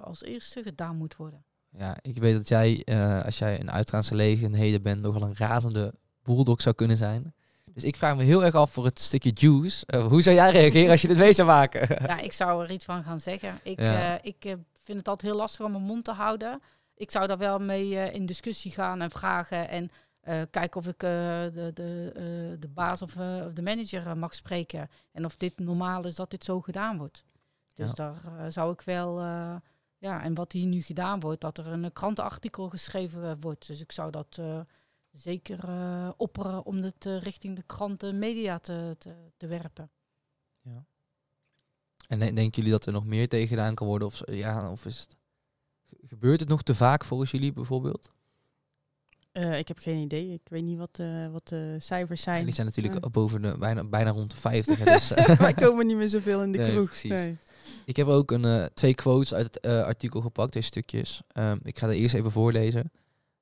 als 0.00 0.22
eerste 0.22 0.62
gedaan 0.62 0.96
moet 0.96 1.16
worden. 1.16 1.44
Ja, 1.70 1.96
ik 2.00 2.16
weet 2.16 2.34
dat 2.34 2.48
jij, 2.48 2.84
als 3.24 3.38
jij 3.38 3.60
een 3.60 3.70
uitgaansgelegenheden 3.70 4.82
bent, 4.82 5.02
nogal 5.02 5.22
een 5.22 5.36
razende 5.36 5.94
bulldog 6.22 6.62
zou 6.62 6.74
kunnen 6.74 6.96
zijn. 6.96 7.34
Dus 7.78 7.84
ik 7.84 7.96
vraag 7.96 8.16
me 8.16 8.22
heel 8.22 8.44
erg 8.44 8.54
af 8.54 8.70
voor 8.70 8.84
het 8.84 9.00
stukje 9.00 9.30
juice. 9.34 9.86
Uh, 9.94 10.06
hoe 10.06 10.22
zou 10.22 10.36
jij 10.36 10.50
reageren 10.50 10.90
als 10.90 11.00
je 11.02 11.08
dit 11.08 11.16
mee 11.16 11.32
zou 11.32 11.48
maken? 11.48 11.88
ja, 12.06 12.18
ik 12.18 12.32
zou 12.32 12.64
er 12.64 12.70
iets 12.70 12.84
van 12.84 13.04
gaan 13.04 13.20
zeggen. 13.20 13.60
Ik, 13.62 13.80
uh, 13.80 14.14
ik 14.22 14.56
vind 14.82 14.98
het 14.98 15.08
altijd 15.08 15.32
heel 15.32 15.40
lastig 15.40 15.64
om 15.64 15.72
mijn 15.72 15.82
mond 15.82 16.04
te 16.04 16.12
houden. 16.12 16.60
Ik 16.94 17.10
zou 17.10 17.26
daar 17.26 17.38
wel 17.38 17.58
mee 17.58 18.12
in 18.12 18.26
discussie 18.26 18.70
gaan 18.70 19.00
en 19.00 19.10
vragen. 19.10 19.68
En 19.68 19.90
kijken 20.50 20.80
of 20.80 20.86
ik 20.86 20.98
de, 20.98 21.70
de, 21.74 22.12
de 22.58 22.68
baas 22.68 23.02
of, 23.02 23.16
of 23.46 23.52
de 23.52 23.62
manager 23.62 24.16
mag 24.16 24.34
spreken. 24.34 24.88
En 25.12 25.24
of 25.24 25.36
dit 25.36 25.58
normaal 25.58 26.04
is 26.04 26.14
dat 26.14 26.30
dit 26.30 26.44
zo 26.44 26.60
gedaan 26.60 26.98
wordt. 26.98 27.24
Dus 27.74 27.90
ja. 27.94 27.94
daar 27.94 28.52
zou 28.52 28.72
ik 28.72 28.80
wel... 28.80 29.20
ja, 29.98 30.22
en 30.22 30.34
wat 30.34 30.52
hier 30.52 30.66
nu 30.66 30.82
gedaan 30.82 31.20
wordt, 31.20 31.40
dat 31.40 31.58
er 31.58 31.66
een 31.66 31.92
krantenartikel 31.92 32.68
geschreven 32.68 33.40
wordt. 33.40 33.66
Dus 33.66 33.80
ik 33.80 33.92
zou 33.92 34.10
dat 34.10 34.40
zeker 35.12 35.68
uh, 35.68 36.10
opperen 36.16 36.64
om 36.64 36.76
het 36.76 37.06
uh, 37.06 37.20
richting 37.20 37.56
de 37.56 37.62
kranten 37.62 38.18
media 38.18 38.58
te, 38.58 38.96
te, 39.36 39.46
werpen. 39.46 39.90
Ja. 40.60 40.84
En 42.08 42.18
denken 42.18 42.50
jullie 42.50 42.70
dat 42.70 42.86
er 42.86 42.92
nog 42.92 43.04
meer 43.04 43.28
tegen 43.28 43.48
gedaan 43.48 43.74
kan 43.74 43.86
worden? 43.86 44.08
Of, 44.08 44.20
ja, 44.24 44.70
of 44.70 44.86
is 44.86 44.98
het, 44.98 45.16
gebeurt 46.02 46.40
het 46.40 46.48
nog 46.48 46.62
te 46.62 46.74
vaak 46.74 47.04
volgens 47.04 47.30
jullie 47.30 47.52
bijvoorbeeld? 47.52 48.08
Uh, 49.38 49.58
ik 49.58 49.68
heb 49.68 49.78
geen 49.78 49.98
idee. 49.98 50.32
Ik 50.32 50.48
weet 50.48 50.62
niet 50.62 50.78
wat, 50.78 51.00
wat 51.32 51.48
de 51.48 51.76
cijfers 51.78 52.22
zijn. 52.22 52.44
Die 52.44 52.54
zijn 52.54 52.66
natuurlijk 52.66 53.10
boven 53.10 53.42
de, 53.42 53.56
bijna, 53.58 53.84
bijna 53.84 54.10
rond 54.10 54.30
de 54.30 54.36
50. 54.36 54.78
dus, 54.78 55.12
Wij 55.38 55.54
komen 55.54 55.86
niet 55.86 55.96
meer 55.96 56.08
zoveel 56.08 56.42
in 56.42 56.52
de 56.52 56.58
nee, 56.58 56.70
kroeg. 56.70 57.02
Nee. 57.02 57.36
Ik 57.84 57.96
heb 57.96 58.06
ook 58.06 58.30
een, 58.30 58.70
twee 58.74 58.94
quotes 58.94 59.34
uit 59.34 59.58
het 59.60 59.66
artikel 59.66 60.20
gepakt, 60.20 60.52
deze 60.52 60.66
stukjes. 60.66 61.22
Um, 61.38 61.60
ik 61.62 61.78
ga 61.78 61.86
er 61.86 61.92
eerst 61.92 62.14
even 62.14 62.30
voorlezen. 62.30 62.90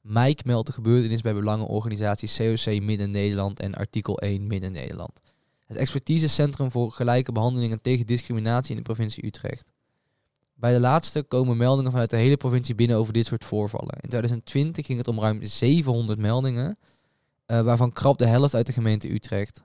Mike 0.06 0.42
meldt 0.46 0.66
de 0.66 0.72
gebeurtenis 0.72 1.20
bij 1.20 1.34
belangenorganisaties 1.34 2.36
COC 2.36 2.80
Midden-Nederland 2.80 3.60
en 3.60 3.74
Artikel 3.74 4.18
1 4.18 4.46
Midden-Nederland. 4.46 5.20
Het 5.66 5.76
expertisecentrum 5.76 6.70
voor 6.70 6.92
gelijke 6.92 7.32
behandelingen 7.32 7.82
tegen 7.82 8.06
discriminatie 8.06 8.70
in 8.70 8.76
de 8.76 8.82
provincie 8.82 9.26
Utrecht. 9.26 9.72
Bij 10.58 10.72
de 10.72 10.80
laatste 10.80 11.22
komen 11.22 11.56
meldingen 11.56 11.90
vanuit 11.90 12.10
de 12.10 12.16
hele 12.16 12.36
provincie 12.36 12.74
binnen 12.74 12.96
over 12.96 13.12
dit 13.12 13.26
soort 13.26 13.44
voorvallen. 13.44 13.94
In 14.00 14.08
2020 14.08 14.86
ging 14.86 14.98
het 14.98 15.08
om 15.08 15.20
ruim 15.20 15.44
700 15.44 16.18
meldingen, 16.18 16.78
uh, 17.46 17.60
waarvan 17.60 17.92
krap 17.92 18.18
de 18.18 18.26
helft 18.26 18.54
uit 18.54 18.66
de 18.66 18.72
gemeente 18.72 19.12
Utrecht. 19.12 19.64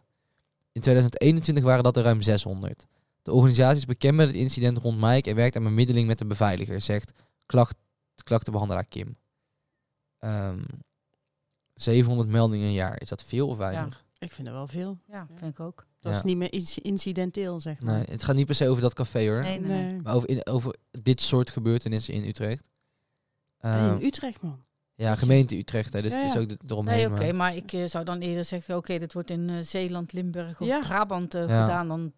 In 0.72 0.82
2021 0.82 1.64
waren 1.64 1.84
dat 1.84 1.98
er 1.98 2.04
ruim 2.04 2.22
600. 2.22 2.88
De 3.22 3.32
organisatie 3.32 3.78
is 3.78 3.86
bekend 3.86 4.16
met 4.16 4.28
het 4.28 4.36
incident 4.36 4.78
rond 4.78 5.00
Mike 5.00 5.30
en 5.30 5.36
werkt 5.36 5.56
aan 5.56 5.64
bemiddeling 5.64 6.08
met 6.08 6.18
de 6.18 6.26
beveiliger, 6.26 6.82
zegt 6.82 7.12
klacht, 7.46 7.76
klachtenbehandelaar 8.24 8.86
Kim. 8.86 9.18
700 11.74 12.28
ehm, 12.28 12.38
meldingen 12.38 12.68
een 12.68 12.74
jaar. 12.74 13.02
Is 13.02 13.10
dat 13.10 13.24
veel 13.24 13.48
of 13.48 13.58
weinig? 13.58 14.04
Ja, 14.04 14.26
ik 14.26 14.32
vind 14.34 14.48
het 14.48 14.56
wel 14.56 14.68
veel. 14.68 14.98
Ja, 15.08 15.28
vind 15.36 15.52
ik 15.52 15.60
ook. 15.60 15.86
Dat 16.02 16.16
is 16.16 16.24
niet 16.24 16.38
meer 16.38 16.54
incidenteel, 16.82 17.60
zeg 17.60 17.82
maar. 17.82 17.96
Nee, 17.96 18.06
het 18.10 18.24
gaat 18.24 18.36
niet 18.36 18.46
per 18.46 18.56
se 18.56 18.68
over 18.68 18.82
dat 18.82 18.94
café 18.94 19.28
hoor. 19.28 19.42
Nee, 19.42 19.60
nee. 19.60 20.02
Maar 20.02 20.14
over, 20.14 20.30
in, 20.30 20.46
over 20.46 20.76
dit 21.02 21.22
soort 21.22 21.50
gebeurtenissen 21.50 22.14
in 22.14 22.26
Utrecht. 22.26 22.64
in 23.62 23.70
ehm, 23.70 23.98
Utrecht, 24.02 24.42
man. 24.42 24.64
Ja, 24.96 25.16
gemeente 25.16 25.58
Utrecht, 25.58 25.94
hè, 25.94 26.02
dus 26.02 26.12
ja, 26.12 26.24
is 26.24 26.38
ook 26.38 26.52
eromheen. 26.68 27.12
Nee, 27.12 27.20
oké, 27.20 27.34
maar 27.34 27.56
ik 27.56 27.74
uh, 27.74 27.86
zou 27.86 28.06
dan 28.06 28.20
eerder 28.20 28.46
zeggen, 28.46 28.78
oké, 28.78 28.98
dit 28.98 29.14
wordt 29.14 29.30
in 29.30 29.50
uh, 29.50 29.60
Zeeland, 29.62 30.14
Limburg 30.14 30.62
of 30.62 30.80
Brabant 30.80 31.36
uh, 31.36 31.42
gedaan. 31.42 31.88
Dan 31.88 32.14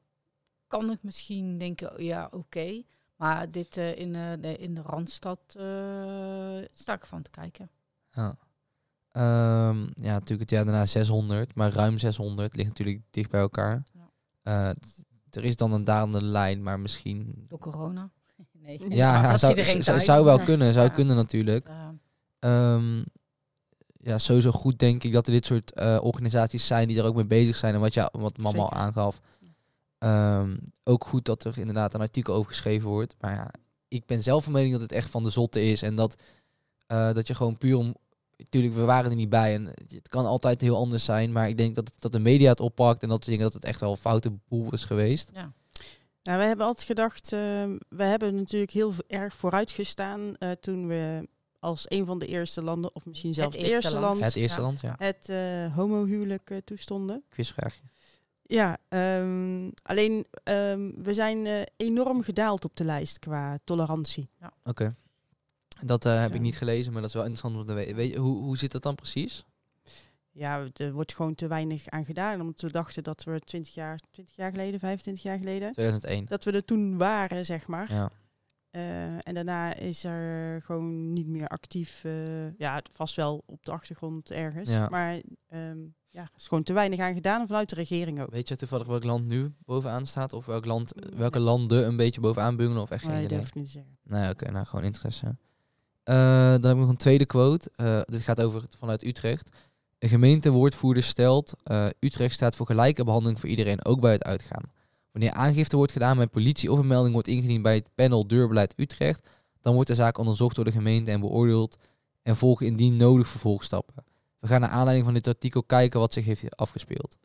kan 0.67 0.91
ik 0.91 0.97
misschien 1.01 1.57
denken, 1.57 2.03
ja, 2.03 2.27
oké. 2.31 2.84
Maar 3.15 3.51
dit 3.51 3.77
in, 3.77 4.13
de, 4.13 4.57
in 4.57 4.73
de 4.73 4.81
Randstad 4.81 5.39
sta 6.73 6.93
ik 6.93 7.05
van 7.05 7.21
te 7.21 7.29
kijken. 7.29 7.69
Ja. 8.11 8.38
Um, 9.18 9.89
ja, 9.95 10.14
natuurlijk 10.14 10.39
het 10.39 10.49
jaar 10.49 10.66
daarna 10.66 10.86
600, 10.86 11.55
maar 11.55 11.72
ruim 11.72 11.97
600 11.97 12.55
ligt 12.55 12.68
natuurlijk 12.68 13.01
dicht 13.11 13.30
bij 13.30 13.39
elkaar. 13.41 13.84
Ja. 13.93 14.70
Uh, 14.70 14.76
er 15.30 15.43
is 15.43 15.55
dan 15.55 15.74
een 15.74 15.84
dalende 15.84 16.24
lijn, 16.24 16.64
maar 16.64 16.80
misschien... 16.80 17.45
Door 17.47 17.59
corona? 17.59 18.09
Nee. 18.64 18.80
Ja, 18.89 19.22
ja 19.22 19.38
zou, 19.38 19.64
zou, 19.64 19.99
zou, 19.99 20.26
wel 20.26 20.39
kunnen, 20.49 20.74
zou 20.74 20.89
kunnen 20.89 21.16
natuurlijk. 21.16 21.70
Um, 22.39 23.03
ja, 23.97 24.18
sowieso 24.18 24.51
goed 24.51 24.80
denk 24.80 25.03
ik 25.03 25.14
dat 25.14 25.28
er 25.28 25.34
dit 25.34 25.45
soort 25.45 25.72
uh, 25.76 25.99
organisaties 26.01 26.68
zijn 26.68 26.88
die 26.88 26.97
er 26.97 27.05
ook 27.05 27.16
mee 27.16 27.26
bezig 27.26 27.55
zijn. 27.55 27.74
En 27.74 27.80
wat, 27.80 27.93
ja, 27.93 28.09
wat 28.11 28.38
mama 28.38 28.59
al 28.59 28.72
aangaf. 28.72 29.22
Um, 29.99 30.59
ook 30.84 31.05
goed 31.05 31.26
dat 31.26 31.43
er 31.43 31.57
inderdaad 31.57 31.93
een 31.93 32.01
artikel 32.01 32.34
over 32.34 32.51
geschreven 32.51 32.89
wordt. 32.89 33.16
Maar 33.20 33.34
ja, 33.34 33.51
ik 33.88 34.05
ben 34.05 34.24
zelf 34.24 34.43
van 34.43 34.53
mening 34.53 34.72
dat 34.72 34.82
het 34.82 34.91
echt 34.91 35.09
van 35.09 35.24
de 35.24 35.30
zotte 35.30 35.64
is. 35.64 35.82
En 35.82 35.95
dat, 35.95 36.16
uh, 36.88 37.14
dat 37.14 37.28
je 37.28 37.36
gewoon 37.36 37.57
puur 37.57 37.78
om 37.78 37.95
natuurlijk, 38.38 38.73
we 38.73 38.81
waren 38.81 39.09
er 39.09 39.15
niet 39.15 39.29
bij 39.29 39.53
en 39.53 39.65
het 39.88 40.09
kan 40.09 40.25
altijd 40.25 40.61
heel 40.61 40.77
anders 40.77 41.05
zijn. 41.05 41.31
Maar 41.31 41.47
ik 41.47 41.57
denk 41.57 41.75
dat, 41.75 41.91
dat 41.99 42.11
de 42.11 42.19
media 42.19 42.49
het 42.49 42.59
oppakt 42.59 43.03
en 43.03 43.09
dat, 43.09 43.25
dat 43.25 43.53
het 43.53 43.65
echt 43.65 43.79
wel 43.79 43.91
een 43.91 43.97
foute 43.97 44.31
boel 44.47 44.71
is 44.71 44.86
geweest. 44.86 45.31
Ja. 45.34 45.51
Nou, 46.23 46.39
we 46.39 46.45
hebben 46.45 46.65
altijd 46.65 46.86
gedacht, 46.86 47.31
uh, 47.31 47.39
we 47.89 48.03
hebben 48.03 48.36
natuurlijk 48.36 48.71
heel 48.71 48.93
erg 49.07 49.36
vooruit 49.36 49.71
gestaan 49.71 50.36
uh, 50.39 50.51
toen 50.51 50.88
we 50.88 51.27
als 51.59 51.86
een 51.88 52.05
van 52.05 52.19
de 52.19 52.27
eerste 52.27 52.61
landen, 52.61 52.95
of 52.95 53.05
misschien 53.05 53.34
zelfs 53.34 53.57
het, 53.57 53.65
eerste, 53.65 53.99
land, 53.99 54.19
het 54.19 54.36
eerste 54.36 54.61
land, 54.61 54.81
ja. 54.81 54.95
het 54.97 55.27
uh, 55.29 55.75
homohuwelijk 55.75 56.61
toestonden. 56.63 57.23
Quizvraagje. 57.29 57.81
Ja, 58.41 58.77
um, 58.89 59.71
alleen 59.84 60.25
um, 60.43 61.03
we 61.03 61.13
zijn 61.13 61.67
enorm 61.77 62.21
gedaald 62.21 62.65
op 62.65 62.75
de 62.75 62.84
lijst 62.84 63.19
qua 63.19 63.57
tolerantie. 63.63 64.29
Ja. 64.39 64.53
Oké. 64.63 64.95
Dat 65.86 66.05
uh, 66.05 66.21
heb 66.21 66.34
ik 66.34 66.41
niet 66.41 66.57
gelezen, 66.57 66.91
maar 66.91 67.01
dat 67.01 67.09
is 67.09 67.15
wel 67.15 67.25
interessant 67.25 67.61
om 67.61 67.65
te 67.65 67.73
weten. 67.73 67.95
Weet 67.95 68.15
hoe, 68.15 68.38
hoe 68.38 68.57
zit 68.57 68.71
dat 68.71 68.84
dan 68.84 68.95
precies? 68.95 69.45
Ja, 70.31 70.67
er 70.73 70.93
wordt 70.93 71.13
gewoon 71.13 71.36
te 71.36 71.47
weinig 71.47 71.89
aan 71.89 72.05
gedaan. 72.05 72.41
Omdat 72.41 72.61
we 72.61 72.71
dachten 72.71 73.03
dat 73.03 73.23
we 73.23 73.39
20 73.39 73.73
jaar, 73.73 73.99
20 74.11 74.36
jaar 74.36 74.51
geleden, 74.51 74.79
25 74.79 75.23
jaar 75.23 75.38
geleden. 75.38 75.71
2001. 75.71 76.25
Dat 76.25 76.43
we 76.43 76.51
er 76.51 76.65
toen 76.65 76.97
waren, 76.97 77.45
zeg 77.45 77.67
maar. 77.67 77.91
Ja. 77.91 78.11
Uh, 78.71 79.27
en 79.27 79.34
daarna 79.34 79.75
is 79.75 80.03
er 80.03 80.61
gewoon 80.61 81.13
niet 81.13 81.27
meer 81.27 81.47
actief. 81.47 82.03
Uh, 82.03 82.57
ja, 82.57 82.81
vast 82.91 83.15
wel 83.15 83.43
op 83.45 83.65
de 83.65 83.71
achtergrond 83.71 84.31
ergens. 84.31 84.69
Ja. 84.69 84.89
Maar 84.89 85.21
um, 85.53 85.95
ja, 86.09 86.21
er 86.21 86.29
is 86.38 86.47
gewoon 86.47 86.63
te 86.63 86.73
weinig 86.73 86.99
aan 86.99 87.13
gedaan 87.13 87.47
vanuit 87.47 87.69
de 87.69 87.75
regering 87.75 88.21
ook. 88.21 88.29
Weet 88.29 88.47
je 88.47 88.55
toevallig 88.55 88.88
welk 88.88 89.03
land 89.03 89.27
nu 89.27 89.53
bovenaan 89.65 90.07
staat? 90.07 90.34
Of 90.34 90.45
welk 90.45 90.65
land, 90.65 90.93
welke 91.15 91.39
landen 91.39 91.88
een 91.88 91.97
beetje 91.97 92.21
bovenaan 92.21 92.55
bungelen? 92.55 92.81
Of 92.81 92.91
echt 92.91 93.03
geen 93.03 93.11
nee, 93.11 93.23
idee? 93.23 93.38
durf 93.38 93.47
ik 93.47 93.55
niet 93.55 93.69
zeggen. 93.69 93.97
Nee, 94.03 94.29
oké. 94.29 94.51
nou, 94.51 94.65
gewoon 94.65 94.86
interesse. 94.86 95.38
Uh, 96.06 96.16
dan 96.51 96.64
heb 96.64 96.72
ik 96.72 96.78
nog 96.78 96.89
een 96.89 96.97
tweede 96.97 97.26
quote. 97.26 97.72
Uh, 97.78 98.01
dit 98.06 98.22
gaat 98.22 98.41
over 98.41 98.64
vanuit 98.78 99.04
Utrecht. 99.04 99.49
Een 99.99 100.10
gemeentewoordvoerder 100.10 101.04
stelt: 101.04 101.54
uh, 101.72 101.86
Utrecht 101.99 102.34
staat 102.34 102.56
voor 102.56 102.66
gelijke 102.66 103.04
behandeling 103.04 103.39
voor 103.39 103.49
iedereen, 103.49 103.86
ook 103.86 103.99
bij 103.99 104.12
het 104.12 104.24
uitgaan. 104.24 104.64
Wanneer 105.12 105.32
aangifte 105.32 105.76
wordt 105.76 105.91
gedaan 105.91 106.18
bij 106.18 106.28
politie 106.28 106.72
of 106.72 106.80
een 106.80 106.88
melding 106.88 107.14
wordt 107.14 107.28
ingediend 107.28 107.64
bij 107.64 107.76
het 107.76 107.89
panel 107.95 108.28
Deurbeleid 108.28 108.74
Utrecht, 108.78 109.30
dan 109.62 109.74
wordt 109.74 109.89
de 109.89 109.95
zaak 109.95 110.18
onderzocht 110.18 110.56
door 110.56 110.66
de 110.66 110.72
gemeente 110.72 111.12
en 111.12 111.20
beoordeeld 111.20 111.78
en 112.22 112.36
volgen 112.36 112.66
indien 112.66 112.97
nodig 112.97 113.28
vervolgstappen. 113.28 114.04
We 114.39 114.47
gaan 114.47 114.62
naar 114.62 114.70
aanleiding 114.70 115.06
van 115.06 115.14
dit 115.14 115.28
artikel 115.28 115.64
kijken 115.64 115.99
wat 115.99 116.14
zich 116.14 116.26
heeft 116.26 116.56
afgespeeld. 116.56 117.18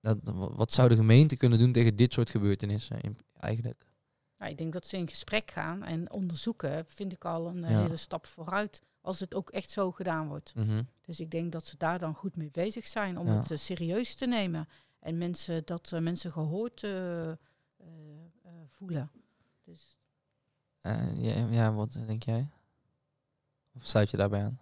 Dat, 0.00 0.18
wat 0.54 0.72
zou 0.72 0.88
de 0.88 0.96
gemeente 0.96 1.36
kunnen 1.36 1.58
doen 1.58 1.72
tegen 1.72 1.96
dit 1.96 2.12
soort 2.12 2.30
gebeurtenissen 2.30 3.16
eigenlijk? 3.40 3.84
Ik 4.46 4.58
denk 4.58 4.72
dat 4.72 4.86
ze 4.86 4.96
in 4.96 5.08
gesprek 5.08 5.50
gaan 5.50 5.82
en 5.82 6.12
onderzoeken, 6.12 6.84
vind 6.86 7.12
ik 7.12 7.24
al 7.24 7.46
een 7.46 7.64
hele 7.64 7.96
stap 7.96 8.26
vooruit. 8.26 8.82
Als 9.00 9.20
het 9.20 9.34
ook 9.34 9.50
echt 9.50 9.70
zo 9.70 9.92
gedaan 9.92 10.28
wordt. 10.28 10.54
Mhm. 10.54 10.82
Dus 11.00 11.20
ik 11.20 11.30
denk 11.30 11.52
dat 11.52 11.66
ze 11.66 11.76
daar 11.76 11.98
dan 11.98 12.14
goed 12.14 12.36
mee 12.36 12.50
bezig 12.50 12.86
zijn 12.86 13.18
om 13.18 13.26
het 13.26 13.50
uh, 13.50 13.58
serieus 13.58 14.14
te 14.14 14.26
nemen. 14.26 14.68
En 14.98 15.18
mensen, 15.18 15.62
dat 15.64 15.90
uh, 15.94 16.00
mensen 16.00 16.32
gehoord 16.32 16.82
uh, 16.82 17.32
voelen. 18.66 19.10
Dus. 19.64 19.98
Ja, 20.80 21.46
ja, 21.50 21.72
wat 21.72 21.92
denk 22.06 22.22
jij? 22.22 22.48
Of 23.72 23.86
sluit 23.86 24.10
je 24.10 24.16
daarbij 24.16 24.44
aan? 24.44 24.60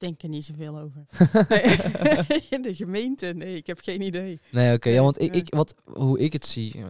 Denk 0.00 0.22
er 0.22 0.28
niet 0.28 0.44
zoveel 0.44 0.78
over. 0.78 1.04
In 2.56 2.62
de 2.62 2.74
gemeente? 2.74 3.26
Nee, 3.26 3.56
ik 3.56 3.66
heb 3.66 3.80
geen 3.80 4.00
idee. 4.00 4.40
Nee, 4.50 4.74
oké. 4.74 4.88
ja, 4.88 5.02
want 5.02 5.20
ik, 5.20 5.34
ik, 5.34 5.54
wat, 5.54 5.74
hoe 5.84 6.18
ik 6.18 6.32
het 6.32 6.46
zie, 6.46 6.84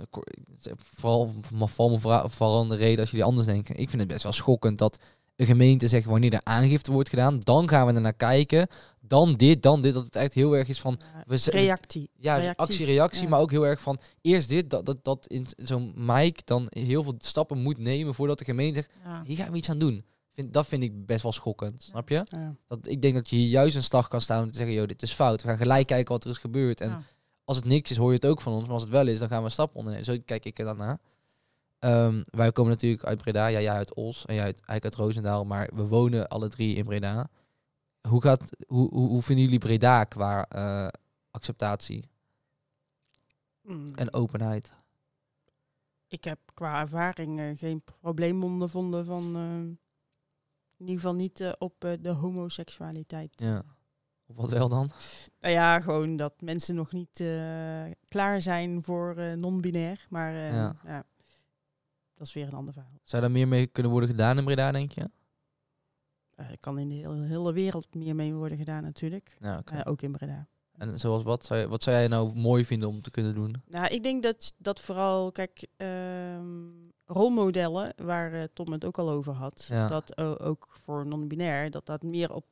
vooral, 0.76 1.34
vooral, 1.52 2.28
vooral 2.28 2.66
de 2.66 2.76
reden 2.76 3.00
als 3.00 3.10
jullie 3.10 3.24
anders 3.24 3.46
denken. 3.46 3.76
Ik 3.76 3.88
vind 3.88 4.02
het 4.02 4.10
best 4.10 4.22
wel 4.22 4.32
schokkend 4.32 4.78
dat 4.78 4.98
een 5.36 5.46
gemeente 5.46 5.88
zegt 5.88 6.04
wanneer 6.04 6.32
er 6.32 6.40
aangifte 6.42 6.92
wordt 6.92 7.08
gedaan, 7.08 7.40
dan 7.40 7.68
gaan 7.68 7.86
we 7.86 7.92
er 7.92 8.00
naar 8.00 8.12
kijken. 8.12 8.66
Dan 9.00 9.34
dit, 9.34 9.62
dan 9.62 9.82
dit. 9.82 9.94
Dat 9.94 10.04
het 10.04 10.16
echt 10.16 10.34
heel 10.34 10.56
erg 10.56 10.68
is 10.68 10.80
van... 10.80 11.00
we, 11.26 11.40
reactie. 11.44 12.10
Ja, 12.16 12.52
actie-reactie, 12.56 13.28
maar 13.28 13.40
ook 13.40 13.50
heel 13.50 13.66
erg 13.66 13.80
van 13.80 13.98
eerst 14.20 14.48
dit, 14.48 14.70
dat, 14.70 14.86
dat, 14.86 15.04
dat 15.04 15.26
in 15.26 15.46
zo'n 15.56 15.92
Mike 15.96 16.40
dan 16.44 16.66
heel 16.68 17.02
veel 17.02 17.14
stappen 17.18 17.58
moet 17.58 17.78
nemen 17.78 18.14
voordat 18.14 18.38
de 18.38 18.44
gemeente 18.44 18.80
zegt, 18.80 19.26
hier 19.26 19.36
gaan 19.36 19.50
we 19.50 19.56
iets 19.56 19.70
aan 19.70 19.78
doen. 19.78 20.04
Vind, 20.38 20.52
dat 20.52 20.66
vind 20.66 20.82
ik 20.82 21.06
best 21.06 21.22
wel 21.22 21.32
schokkend, 21.32 21.82
snap 21.82 22.08
je? 22.08 22.24
Dat, 22.66 22.86
ik 22.86 23.02
denk 23.02 23.14
dat 23.14 23.30
je 23.30 23.36
hier 23.36 23.48
juist 23.48 23.76
een 23.76 23.82
slag 23.82 24.08
kan 24.08 24.20
staan 24.20 24.42
om 24.42 24.50
te 24.50 24.58
zeggen, 24.58 24.74
joh, 24.74 24.86
dit 24.86 25.02
is 25.02 25.12
fout. 25.12 25.42
We 25.42 25.48
gaan 25.48 25.56
gelijk 25.56 25.86
kijken 25.86 26.12
wat 26.12 26.24
er 26.24 26.30
is 26.30 26.38
gebeurd. 26.38 26.80
En 26.80 27.04
als 27.44 27.56
het 27.56 27.66
niks 27.66 27.90
is, 27.90 27.96
hoor 27.96 28.08
je 28.08 28.14
het 28.14 28.26
ook 28.26 28.40
van 28.40 28.52
ons. 28.52 28.62
Maar 28.62 28.72
als 28.72 28.82
het 28.82 28.90
wel 28.90 29.06
is, 29.06 29.18
dan 29.18 29.28
gaan 29.28 29.38
we 29.38 29.44
een 29.44 29.50
stap 29.50 29.74
ondernemen. 29.74 30.06
Zo 30.06 30.16
kijk 30.24 30.44
ik 30.44 30.58
er 30.58 30.64
dan 30.64 30.76
naar. 30.76 30.98
Um, 31.80 32.24
wij 32.30 32.52
komen 32.52 32.72
natuurlijk 32.72 33.04
uit 33.04 33.22
Breda. 33.22 33.46
Ja, 33.46 33.60
jij 33.60 33.74
uit 33.74 33.94
Os 33.94 34.26
en 34.26 34.34
jij 34.34 34.44
uit, 34.44 34.54
eigenlijk 34.54 34.84
uit 34.84 34.94
Roosendaal. 34.94 35.44
Maar 35.44 35.70
we 35.74 35.86
wonen 35.86 36.28
alle 36.28 36.48
drie 36.48 36.74
in 36.74 36.84
Breda. 36.84 37.30
Hoe, 38.08 38.22
gaat, 38.22 38.42
hoe, 38.66 38.88
hoe, 38.88 39.08
hoe 39.08 39.22
vinden 39.22 39.44
jullie 39.44 39.60
Breda 39.60 40.04
qua 40.04 40.46
uh, 40.56 40.88
acceptatie 41.30 42.08
mm. 43.62 43.94
en 43.94 44.12
openheid? 44.12 44.72
Ik 46.08 46.24
heb 46.24 46.38
qua 46.54 46.80
ervaring 46.80 47.40
uh, 47.40 47.56
geen 47.56 47.82
probleem 48.00 48.44
ondervonden 48.44 49.04
van... 49.04 49.36
Uh, 49.36 49.76
in 50.78 50.86
ieder 50.86 50.94
geval 50.94 51.14
niet 51.14 51.40
uh, 51.40 51.52
op 51.58 51.96
de 52.00 52.10
homoseksualiteit. 52.10 53.32
Ja. 53.34 53.62
Op 54.26 54.36
wat 54.36 54.50
wel 54.50 54.68
dan? 54.68 54.90
Nou 55.40 55.54
ja, 55.54 55.80
gewoon 55.80 56.16
dat 56.16 56.40
mensen 56.40 56.74
nog 56.74 56.92
niet 56.92 57.24
klaar 58.04 58.42
zijn 58.42 58.82
voor 58.84 59.36
non-binair. 59.36 60.06
Maar 60.08 60.32
ja. 60.32 60.74
ja 60.84 61.04
dat 62.18 62.26
is 62.26 62.32
weer 62.32 62.46
een 62.46 62.54
ander 62.54 62.72
verhaal. 62.72 63.00
Zou 63.02 63.22
daar 63.22 63.30
meer 63.30 63.48
mee 63.48 63.66
kunnen 63.66 63.92
worden 63.92 64.08
gedaan 64.08 64.38
in 64.38 64.44
Breda, 64.44 64.72
denk 64.72 64.92
je? 64.92 65.10
Uh, 66.36 66.46
kan 66.60 66.78
in 66.78 66.88
de 66.88 66.94
hele, 66.94 67.26
hele, 67.26 67.52
wereld 67.52 67.94
meer 67.94 68.14
mee 68.14 68.34
worden 68.34 68.58
gedaan 68.58 68.82
natuurlijk. 68.82 69.36
Ja, 69.40 69.62
ook 69.84 70.02
in 70.02 70.12
Breda. 70.12 70.48
En 70.72 70.98
zoals 70.98 71.22
wat? 71.22 71.44
Zou 71.44 71.60
je, 71.60 71.68
wat 71.68 71.82
zou 71.82 71.96
jij 71.96 72.08
nou 72.08 72.34
mooi 72.34 72.64
vinden 72.64 72.88
om 72.88 73.02
te 73.02 73.10
kunnen 73.10 73.34
doen? 73.34 73.62
Nou, 73.66 73.86
ik 73.86 74.02
denk 74.02 74.22
dat, 74.22 74.54
dat 74.58 74.80
vooral, 74.80 75.32
kijk, 75.32 75.66
uh, 75.76 75.88
rolmodellen, 77.10 77.92
waar 77.96 78.34
uh, 78.34 78.42
Tom 78.52 78.72
het 78.72 78.84
ook 78.84 78.98
al 78.98 79.10
over 79.10 79.32
had, 79.32 79.66
ja. 79.68 79.88
dat 79.88 80.18
ook 80.40 80.68
voor 80.84 81.06
non-binair, 81.06 81.70
dat 81.70 81.86
dat 81.86 82.02
meer 82.02 82.34
op 82.34 82.50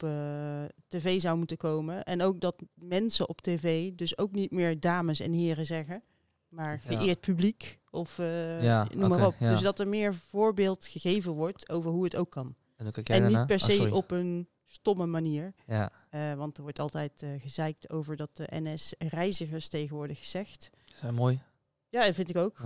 tv 0.88 1.20
zou 1.20 1.38
moeten 1.38 1.56
komen. 1.56 2.04
En 2.04 2.22
ook 2.22 2.40
dat 2.40 2.62
mensen 2.74 3.28
op 3.28 3.40
tv 3.40 3.92
dus 3.92 4.18
ook 4.18 4.32
niet 4.32 4.50
meer 4.50 4.80
dames 4.80 5.20
en 5.20 5.32
heren 5.32 5.66
zeggen 5.66 6.02
maar 6.48 6.78
geëerd 6.78 7.20
publiek 7.20 7.78
of 7.90 8.16
ja, 8.16 8.88
noem 8.94 9.08
maar 9.08 9.26
op. 9.26 9.34
Dus 9.38 9.60
dat 9.60 9.80
er 9.80 9.88
meer 9.88 10.14
voorbeeld 10.14 10.86
gegeven 10.86 11.32
wordt 11.32 11.68
over 11.68 11.90
hoe 11.90 12.04
het 12.04 12.16
ook 12.16 12.30
kan. 12.30 12.54
En, 12.76 12.92
en 13.04 13.26
niet 13.26 13.46
per 13.46 13.60
oh, 13.60 13.64
se 13.64 13.94
op 13.94 14.10
een 14.10 14.48
stomme 14.64 15.06
manier. 15.06 15.54
Ja. 15.66 15.90
Want 16.36 16.56
er 16.56 16.62
wordt 16.62 16.78
altijd 16.78 17.24
gezeikt 17.38 17.90
over 17.90 18.16
dat 18.16 18.36
de 18.36 18.46
NS 18.50 18.94
reizigers 18.98 19.68
tegenwoordig 19.68 20.24
zegt. 20.24 20.70
Dat 21.00 21.10
is 21.10 21.16
mooi. 21.16 21.40
Ja, 21.88 22.04
dat 22.04 22.14
vind 22.14 22.30
ik 22.30 22.36
ook. 22.36 22.58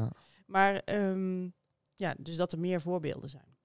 Maar 0.46 0.82
um, 0.84 1.54
ja, 2.00 2.14
dus 2.18 2.36
dat 2.36 2.52
er 2.52 2.58
meer 2.58 2.80
voorbeelden 2.80 3.30
zijn. 3.30 3.56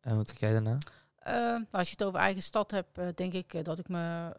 En 0.00 0.16
wat 0.16 0.26
kijk 0.26 0.38
jij 0.38 0.52
daarna? 0.52 0.78
Uh, 1.26 1.60
als 1.70 1.88
je 1.88 1.94
het 1.98 2.04
over 2.04 2.20
eigen 2.20 2.42
stad 2.42 2.70
hebt, 2.70 3.16
denk 3.16 3.32
ik 3.32 3.64
dat 3.64 3.78
ik 3.78 3.88
me 3.88 4.34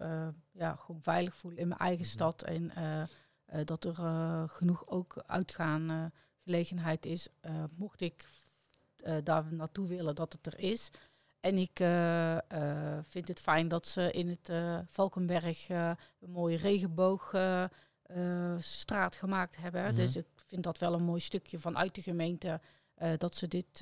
ja, 0.52 0.76
gewoon 0.76 1.02
veilig 1.02 1.36
voel 1.36 1.52
in 1.52 1.68
mijn 1.68 1.80
eigen 1.80 2.06
mhm. 2.06 2.12
stad. 2.12 2.44
En 2.44 2.72
uh, 2.78 3.04
dat 3.66 3.86
er 3.86 4.00
uh, 4.00 4.44
genoeg 4.48 4.88
ook 4.88 5.24
uitgaan 5.26 5.92
uh, 5.92 6.06
gelegenheid 6.38 7.06
is, 7.06 7.28
mocht 7.76 8.02
ik 8.02 8.28
daar 9.24 9.54
naartoe 9.54 9.88
willen, 9.88 10.16
dat 10.16 10.34
het 10.34 10.46
er 10.46 10.60
is. 10.60 10.90
En 11.40 11.58
ik 11.58 11.78
vind 13.10 13.28
het 13.28 13.40
fijn 13.40 13.68
dat 13.68 13.88
ze 13.88 14.12
in 14.12 14.30
het 14.30 14.52
Valkenberg 14.90 15.70
een 15.70 15.98
mooie 16.20 16.58
regenboogstraat 16.58 19.16
gemaakt 19.16 19.58
hebben. 19.58 19.84
Mhm. 19.84 19.96
Dus 19.96 20.16
ik 20.16 20.26
vind 20.36 20.64
dat 20.64 20.78
wel 20.78 20.94
een 20.94 21.04
mooi 21.04 21.20
stukje 21.20 21.60
vanuit 21.60 21.96
de 21.96 22.02
gemeente 22.02 22.60
dat 23.18 23.36
ze 23.36 23.48
dit 23.48 23.82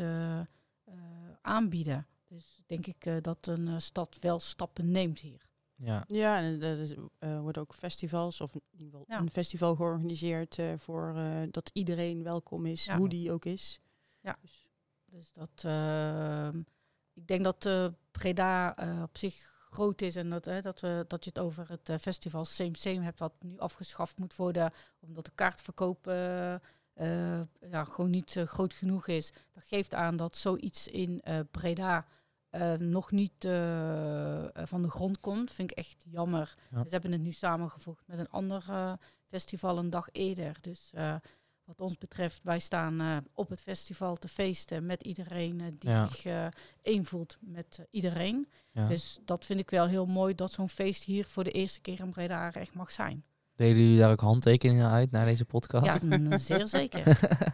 aanbieden. 1.41 2.07
Dus 2.27 2.61
denk 2.65 2.87
ik 2.87 3.23
dat 3.23 3.47
een 3.47 3.81
stad 3.81 4.17
wel 4.19 4.39
stappen 4.39 4.91
neemt 4.91 5.19
hier. 5.19 5.45
Ja, 5.77 6.03
ja 6.07 6.37
en 6.37 6.61
er 6.61 6.97
uh, 7.19 7.39
worden 7.39 7.61
ook 7.61 7.73
festivals, 7.73 8.41
of 8.41 8.53
in 8.53 8.61
ieder 8.71 8.99
geval 8.99 9.17
een 9.17 9.29
festival 9.29 9.75
georganiseerd 9.75 10.57
uh, 10.57 10.73
voor 10.77 11.13
uh, 11.15 11.41
dat 11.51 11.69
iedereen 11.73 12.23
welkom 12.23 12.65
is, 12.65 12.89
hoe 12.89 13.09
die 13.09 13.31
ook 13.31 13.45
is. 13.45 13.79
Ja, 14.19 14.37
dus, 14.41 14.65
dus 15.05 15.31
dat, 15.31 15.63
ehm, 15.63 16.59
ik 17.13 17.27
denk 17.27 17.43
dat 17.43 17.91
Preda 18.11 18.75
op 19.03 19.17
zich 19.17 19.53
groot 19.69 20.01
is 20.01 20.15
en 20.15 20.29
dat, 20.29 20.43
dat, 20.43 20.79
we, 20.79 21.05
dat 21.07 21.23
je 21.23 21.29
het 21.29 21.39
over 21.39 21.69
het 21.69 22.01
festival 22.01 22.45
Same 22.45 22.77
Same 22.77 23.01
hebt, 23.01 23.19
wat 23.19 23.33
nu 23.39 23.59
afgeschaft 23.59 24.19
moet 24.19 24.35
worden, 24.35 24.73
omdat 24.99 25.25
de 25.25 25.31
kaartverkoop 25.35 26.05
ja, 27.69 27.83
gewoon 27.83 28.09
niet 28.09 28.43
goed 28.47 28.73
genoeg 28.73 29.07
is. 29.07 29.33
Dat 29.53 29.63
geeft 29.63 29.93
aan 29.93 30.15
dat 30.15 30.37
zoiets 30.37 30.87
in 30.87 31.21
Breda 31.51 32.05
uh, 32.51 32.73
nog 32.73 33.11
niet 33.11 33.45
uh, 33.45 34.45
van 34.53 34.81
de 34.81 34.89
grond 34.89 35.19
komt. 35.19 35.51
Vind 35.51 35.71
ik 35.71 35.77
echt 35.77 36.05
jammer. 36.09 36.55
Ja. 36.71 36.83
Ze 36.83 36.89
hebben 36.89 37.11
het 37.11 37.21
nu 37.21 37.31
samengevoegd 37.31 38.07
met 38.07 38.19
een 38.19 38.29
ander 38.29 38.63
festival 39.25 39.77
een 39.77 39.89
dag 39.89 40.09
eerder. 40.11 40.57
Dus 40.61 40.91
wat 41.63 41.81
ons 41.81 41.97
betreft, 41.97 42.39
wij 42.43 42.59
staan 42.59 43.25
op 43.33 43.49
het 43.49 43.61
festival 43.61 44.15
te 44.15 44.27
feesten 44.27 44.85
met 44.85 45.03
iedereen 45.03 45.75
die 45.79 46.07
zich 46.07 46.51
één 46.81 47.05
voelt 47.05 47.37
met 47.39 47.85
iedereen. 47.91 48.47
Ja. 48.71 48.87
Dus 48.87 49.19
dat 49.25 49.45
vind 49.45 49.59
ik 49.59 49.69
wel 49.69 49.87
heel 49.87 50.05
mooi 50.05 50.35
dat 50.35 50.51
zo'n 50.51 50.69
feest 50.69 51.03
hier 51.03 51.25
voor 51.25 51.43
de 51.43 51.51
eerste 51.51 51.81
keer 51.81 51.99
in 51.99 52.11
Breda 52.11 52.53
echt 52.53 52.73
mag 52.73 52.91
zijn. 52.91 53.23
Delen 53.55 53.77
jullie 53.77 53.99
daar 53.99 54.11
ook 54.11 54.19
handtekeningen 54.19 54.89
uit 54.89 55.11
naar 55.11 55.25
deze 55.25 55.45
podcast? 55.45 56.01
Ja, 56.03 56.37
zeer 56.37 56.67
zeker. 56.67 57.03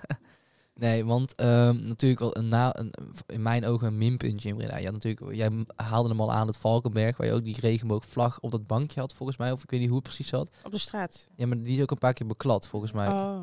Nee, 0.82 1.06
want 1.06 1.36
ehm, 1.36 1.88
natuurlijk 1.88 2.20
wel 2.20 2.38
een 2.38 2.48
na, 2.48 2.78
een, 2.80 2.94
in 3.26 3.42
mijn 3.42 3.66
ogen 3.66 3.88
een 3.88 3.98
minpuntje 3.98 4.50
in 4.50 4.56
Breda. 4.56 4.78
Ja, 4.78 4.92
natuurlijk, 4.92 5.36
jij 5.36 5.66
haalde 5.76 6.10
hem 6.10 6.22
al 6.22 6.32
aan 6.32 6.48
het 6.48 6.58
Valkenberg, 6.58 7.18
waar 7.18 7.28
je 7.28 7.34
ook 7.34 7.44
die 7.44 7.60
regenboogvlag 7.60 8.40
op 8.40 8.52
dat 8.52 8.68
bankje 8.68 9.00
had, 9.00 9.14
volgens 9.14 9.38
mij. 9.38 9.52
Of 9.52 9.64
ik 9.64 9.70
weet 9.70 9.80
niet 9.80 9.90
hoe 9.90 9.98
het 9.98 10.08
precies 10.08 10.28
zat. 10.28 10.50
Op 10.64 10.72
de 10.72 10.78
straat. 10.78 11.28
Ja, 11.36 11.48
maar 11.48 11.58
die 11.58 11.76
is 11.76 11.82
ook 11.82 11.92
een 11.92 11.98
paar 11.98 12.14
keer 12.14 12.28
beklad, 12.28 12.68
volgens 12.68 12.92
mij. 12.92 13.08
Oh. 13.08 13.42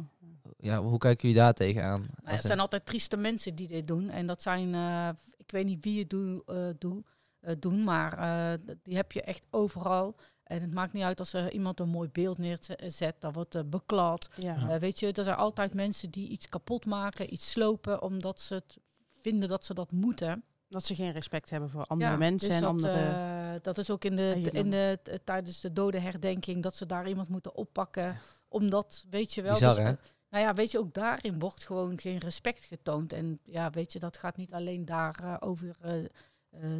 Ja, 0.56 0.82
hoe 0.82 0.98
kijken 0.98 1.28
jullie 1.28 1.42
daar 1.42 1.54
tegenaan? 1.54 2.06
Nou, 2.22 2.36
het 2.36 2.46
zijn 2.46 2.61
altijd 2.61 2.86
trieste 2.86 3.16
mensen 3.16 3.54
die 3.54 3.68
dit 3.68 3.86
doen. 3.86 4.11
En 4.11 4.26
dat 4.26 4.42
zijn, 4.42 4.68
uh, 4.68 5.09
ik 5.36 5.50
weet 5.50 5.66
niet 5.66 5.84
wie 5.84 5.98
het 5.98 6.11
doe, 6.11 6.42
uh, 6.46 6.56
doe, 6.78 7.04
uh, 7.40 7.50
doen, 7.59 7.84
maar 7.84 8.59
die 8.82 8.96
heb 8.96 9.12
je 9.12 9.22
echt 9.22 9.46
overal. 9.50 10.16
En 10.49 10.61
het 10.61 10.74
maakt 10.74 10.92
niet 10.92 11.03
uit 11.03 11.18
als 11.18 11.32
er 11.32 11.53
iemand 11.53 11.80
een 11.80 11.88
mooi 11.88 12.09
beeld 12.09 12.38
neerzet, 12.38 13.14
dan 13.18 13.32
wordt 13.32 13.55
uh, 13.55 13.62
beklad. 13.66 14.28
Ja. 14.34 14.57
Uh, 14.57 14.76
weet 14.76 15.01
je, 15.01 15.12
er 15.12 15.24
zijn 15.24 15.36
altijd 15.36 15.74
mensen 15.74 16.11
die 16.11 16.28
iets 16.28 16.49
kapot 16.49 16.86
maken, 16.86 17.32
iets 17.32 17.51
slopen, 17.51 18.03
omdat 18.03 18.40
ze 18.40 18.55
het 18.55 18.78
vinden 19.20 19.49
dat 19.49 19.64
ze 19.64 19.74
dat 19.74 19.92
moeten. 19.92 20.44
Dat 20.68 20.84
ze 20.84 20.94
geen 20.94 21.12
respect 21.12 21.51
hebben 21.51 21.70
voor 21.70 21.84
andere 21.84 22.16
mensen 22.16 22.49
dus 22.49 22.57
en 22.57 22.62
dat, 22.62 22.70
andere. 22.70 23.11
Uh, 23.11 23.61
dat 23.62 23.78
is 23.78 23.90
ook 23.90 24.05
in 24.05 24.16
de, 24.16 24.51
in 24.53 24.70
de, 24.70 25.20
tijdens 25.24 25.61
de 25.61 25.72
dodenherdenking 25.72 26.62
dat 26.62 26.76
ze 26.76 26.86
daar 26.86 27.09
iemand 27.09 27.28
moeten 27.28 27.55
oppakken. 27.55 28.18
Omdat, 28.49 29.05
weet 29.11 29.34
je 29.34 29.42
wel. 29.42 29.53
Bizar, 29.53 29.74
dus, 29.74 29.84
nou 30.30 30.44
ja, 30.44 30.55
weet 30.55 30.70
je, 30.70 30.78
ook 30.78 30.94
daarin 30.94 31.38
wordt 31.38 31.64
gewoon 31.64 31.99
geen 31.99 32.18
respect 32.18 32.64
getoond. 32.64 33.12
En 33.12 33.40
ja, 33.44 33.70
weet 33.70 33.92
je, 33.92 33.99
dat 33.99 34.16
gaat 34.16 34.36
niet 34.36 34.53
alleen 34.53 34.84
daar 34.84 35.36
over 35.40 35.76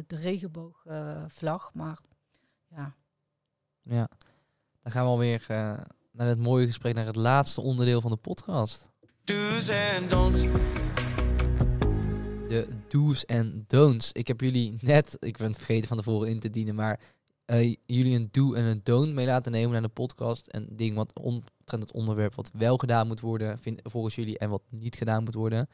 de 0.07 0.15
regenboogvlag, 0.15 1.73
maar 1.73 1.99
ja. 2.67 2.95
Ja, 3.89 4.09
dan 4.83 4.91
gaan 4.91 5.03
we 5.03 5.09
alweer 5.09 5.45
uh, 5.51 5.57
naar 6.11 6.27
het 6.27 6.39
mooie 6.39 6.65
gesprek, 6.65 6.95
naar 6.95 7.05
het 7.05 7.15
laatste 7.15 7.61
onderdeel 7.61 8.01
van 8.01 8.11
de 8.11 8.17
podcast. 8.17 8.91
Do's 9.23 9.67
en 9.67 10.07
don'ts. 10.07 10.41
De 12.47 12.67
do's 12.87 13.25
en 13.25 13.65
don'ts. 13.67 14.11
Ik 14.11 14.27
heb 14.27 14.41
jullie 14.41 14.75
net, 14.81 15.17
ik 15.19 15.37
ben 15.37 15.47
het 15.47 15.57
vergeten 15.57 15.87
van 15.87 15.97
tevoren 15.97 16.29
in 16.29 16.39
te 16.39 16.49
dienen, 16.49 16.75
maar 16.75 16.99
uh, 17.45 17.75
jullie 17.85 18.15
een 18.15 18.29
do 18.31 18.53
en 18.53 18.63
een 18.63 18.81
don't 18.83 19.13
mee 19.13 19.25
laten 19.25 19.51
nemen 19.51 19.71
naar 19.71 19.81
de 19.81 19.87
podcast. 19.87 20.47
En 20.47 20.67
ding 20.71 20.95
wat 20.95 21.19
omtrent 21.19 21.83
het 21.83 21.91
onderwerp 21.91 22.35
wat 22.35 22.51
wel 22.53 22.77
gedaan 22.77 23.07
moet 23.07 23.19
worden, 23.19 23.59
vind, 23.59 23.79
volgens 23.83 24.15
jullie, 24.15 24.37
en 24.37 24.49
wat 24.49 24.63
niet 24.69 24.95
gedaan 24.95 25.23
moet 25.23 25.35
worden. 25.35 25.67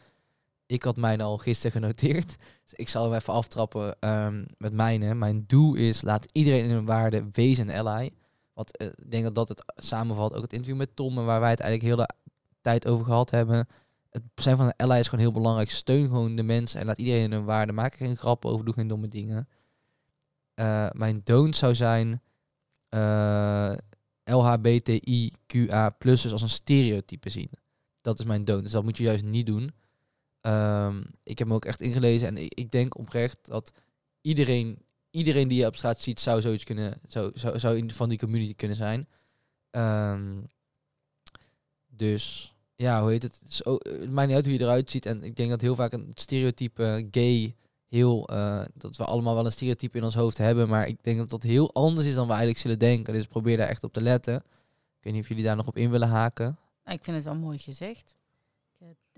Ik 0.66 0.84
had 0.84 0.98
mijn 0.98 1.22
al 1.22 1.38
gisteren 1.38 1.72
genoteerd. 1.72 2.36
Dus 2.64 2.74
ik 2.74 2.90
zal 2.90 3.04
hem 3.04 3.14
even 3.14 3.34
aftrappen 3.34 3.98
um, 4.00 4.46
met 4.58 4.74
mijne. 4.74 5.14
Mijn 5.14 5.44
doel 5.48 5.76
is, 5.76 6.02
laat 6.02 6.28
iedereen 6.32 6.64
in 6.64 6.70
hun 6.70 6.86
waarde 6.86 7.30
wezen 7.32 7.70
een 7.70 7.76
ally. 7.76 8.12
Uh, 8.56 8.88
ik 8.88 9.12
denk 9.12 9.24
dat 9.24 9.36
dat 9.36 9.50
het 9.50 9.64
samenvalt. 9.76 10.34
Ook 10.34 10.42
het 10.42 10.54
interview 10.54 10.78
met 10.78 10.96
Tom, 10.96 11.16
waar 11.16 11.40
wij 11.40 11.50
het 11.50 11.60
eigenlijk 11.60 11.96
heel 11.96 12.06
de 12.06 12.14
tijd 12.62 12.88
over 12.88 13.06
gehad 13.06 13.30
hebben. 13.30 13.68
Het 14.10 14.24
zijn 14.36 14.58
van 14.58 14.66
een 14.66 14.76
ally 14.78 15.00
is 15.00 15.08
gewoon 15.08 15.26
heel 15.26 15.34
belangrijk. 15.34 15.70
Steun 15.70 16.08
gewoon 16.08 16.36
de 16.36 16.44
mensen 16.44 16.80
en 16.80 16.86
laat 16.86 16.98
iedereen 16.98 17.24
in 17.24 17.32
hun 17.32 17.46
waarde. 17.46 17.72
Maak 17.72 17.92
er 17.92 17.98
geen 17.98 18.18
grappen 18.18 18.50
over, 18.50 18.66
doe 18.66 18.74
geen 18.74 18.88
domme 18.88 19.08
dingen. 19.08 19.48
mijn 20.92 21.22
don't 21.24 21.56
zou 21.56 21.76
zijn 21.76 22.22
LHBTIQA 24.24 25.90
plus 25.98 26.32
als 26.32 26.42
een 26.42 26.50
stereotype 26.50 27.30
zien. 27.30 27.50
Dat 28.02 28.20
is 28.20 28.26
mijn 28.26 28.46
don't. 28.46 28.64
Dus 28.64 28.72
dat 28.72 28.84
moet 28.84 28.98
je 28.98 29.04
juist 29.04 29.24
niet 29.24 29.46
doen. 29.46 29.72
Ehm, 30.46 31.04
ik 31.24 31.40
heb 31.40 31.48
me 31.48 31.54
ook 31.54 31.66
echt 31.66 31.82
ingelezen 31.82 32.28
en 32.28 32.38
ik, 32.38 32.54
ik, 32.54 32.72
denk 32.72 32.98
oprecht 32.98 33.38
dat 33.42 33.72
iedereen, 34.22 34.78
iedereen 35.10 35.48
die 35.48 35.60
je 35.60 35.66
op 35.66 35.76
straat 35.76 36.02
ziet, 36.02 36.20
zou 36.20 36.42
zoiets 36.42 36.64
kunnen, 36.64 37.00
zou, 37.08 37.32
zou, 37.36 37.78
in, 37.78 37.92
van 37.92 38.10
die 38.10 38.18
community 38.18 38.56
kunnen 38.56 38.78
zijn. 38.78 39.08
Ehm, 39.70 40.42
dus 41.88 42.56
ja, 42.76 43.02
hoe 43.02 43.10
heet 43.10 43.24
het? 43.24 43.62
ook, 43.64 43.86
het 43.86 44.12
maakt 44.12 44.28
niet 44.28 44.36
uit 44.36 44.46
hoe 44.46 44.54
je 44.54 44.62
eruit 44.62 44.92
ziet. 44.92 45.06
En 45.06 45.24
ik 45.24 45.36
denk 45.36 45.50
dat 45.50 45.62
heel 45.62 45.76
vaak 45.76 45.94
een 45.94 46.12
stereotype 46.14 47.08
gay 47.12 47.56
heel, 47.88 48.34
uh, 48.34 48.66
dat 48.74 48.98
we 48.98 49.04
allemaal 49.04 49.36
wel 49.36 49.46
een 49.46 49.52
stereotype 49.52 49.98
in 49.98 50.04
ons 50.04 50.16
hoofd 50.16 50.38
hebben. 50.38 50.70
Maar 50.70 50.88
ik 50.88 51.04
denk 51.04 51.18
dat 51.18 51.30
dat 51.30 51.44
heel 51.44 51.74
anders 51.74 52.08
is 52.08 52.14
dan 52.14 52.26
we 52.26 52.30
eigenlijk 52.30 52.60
zullen 52.60 52.80
denken. 52.80 53.14
Dus 53.14 53.28
probeer 53.28 53.58
daar 53.58 53.70
echt 53.70 53.84
op 53.84 53.94
te 53.94 54.02
letten. 54.02 54.36
Ik 54.36 55.02
weet 55.02 55.14
niet 55.14 55.22
of 55.22 55.28
jullie 55.28 55.44
daar 55.44 55.56
nog 55.56 55.68
op 55.68 55.78
in 55.78 55.90
willen 55.90 56.08
haken. 56.08 56.58
Ik 56.86 57.04
vind 57.04 57.16
het 57.16 57.26
wel 57.26 57.36
mooi 57.36 57.58
gezegd. 57.58 58.16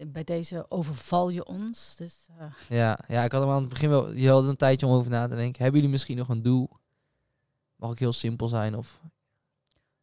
Bij 0.08 0.24
deze 0.24 0.66
overval 0.70 1.30
je 1.30 1.46
ons. 1.46 1.96
Dus, 1.96 2.28
uh... 2.40 2.46
ja, 2.70 3.00
ja, 3.08 3.24
ik 3.24 3.32
had 3.32 3.42
hem 3.42 3.52
aan 3.52 3.60
het 3.60 3.70
begin 3.70 3.90
wel. 3.90 4.14
Je 4.14 4.30
had 4.30 4.44
een 4.44 4.56
tijdje 4.56 4.86
om 4.86 4.94
over 4.94 5.12
na 5.12 5.28
te 5.28 5.36
denken. 5.36 5.62
Hebben 5.62 5.76
jullie 5.76 5.96
misschien 5.96 6.18
nog 6.18 6.30
een 6.30 6.42
doel? 6.42 6.70
Mag 7.76 7.92
ik 7.92 8.00
heel 8.00 8.14
simpel 8.14 8.48
zijn? 8.48 8.76
Of 8.76 9.02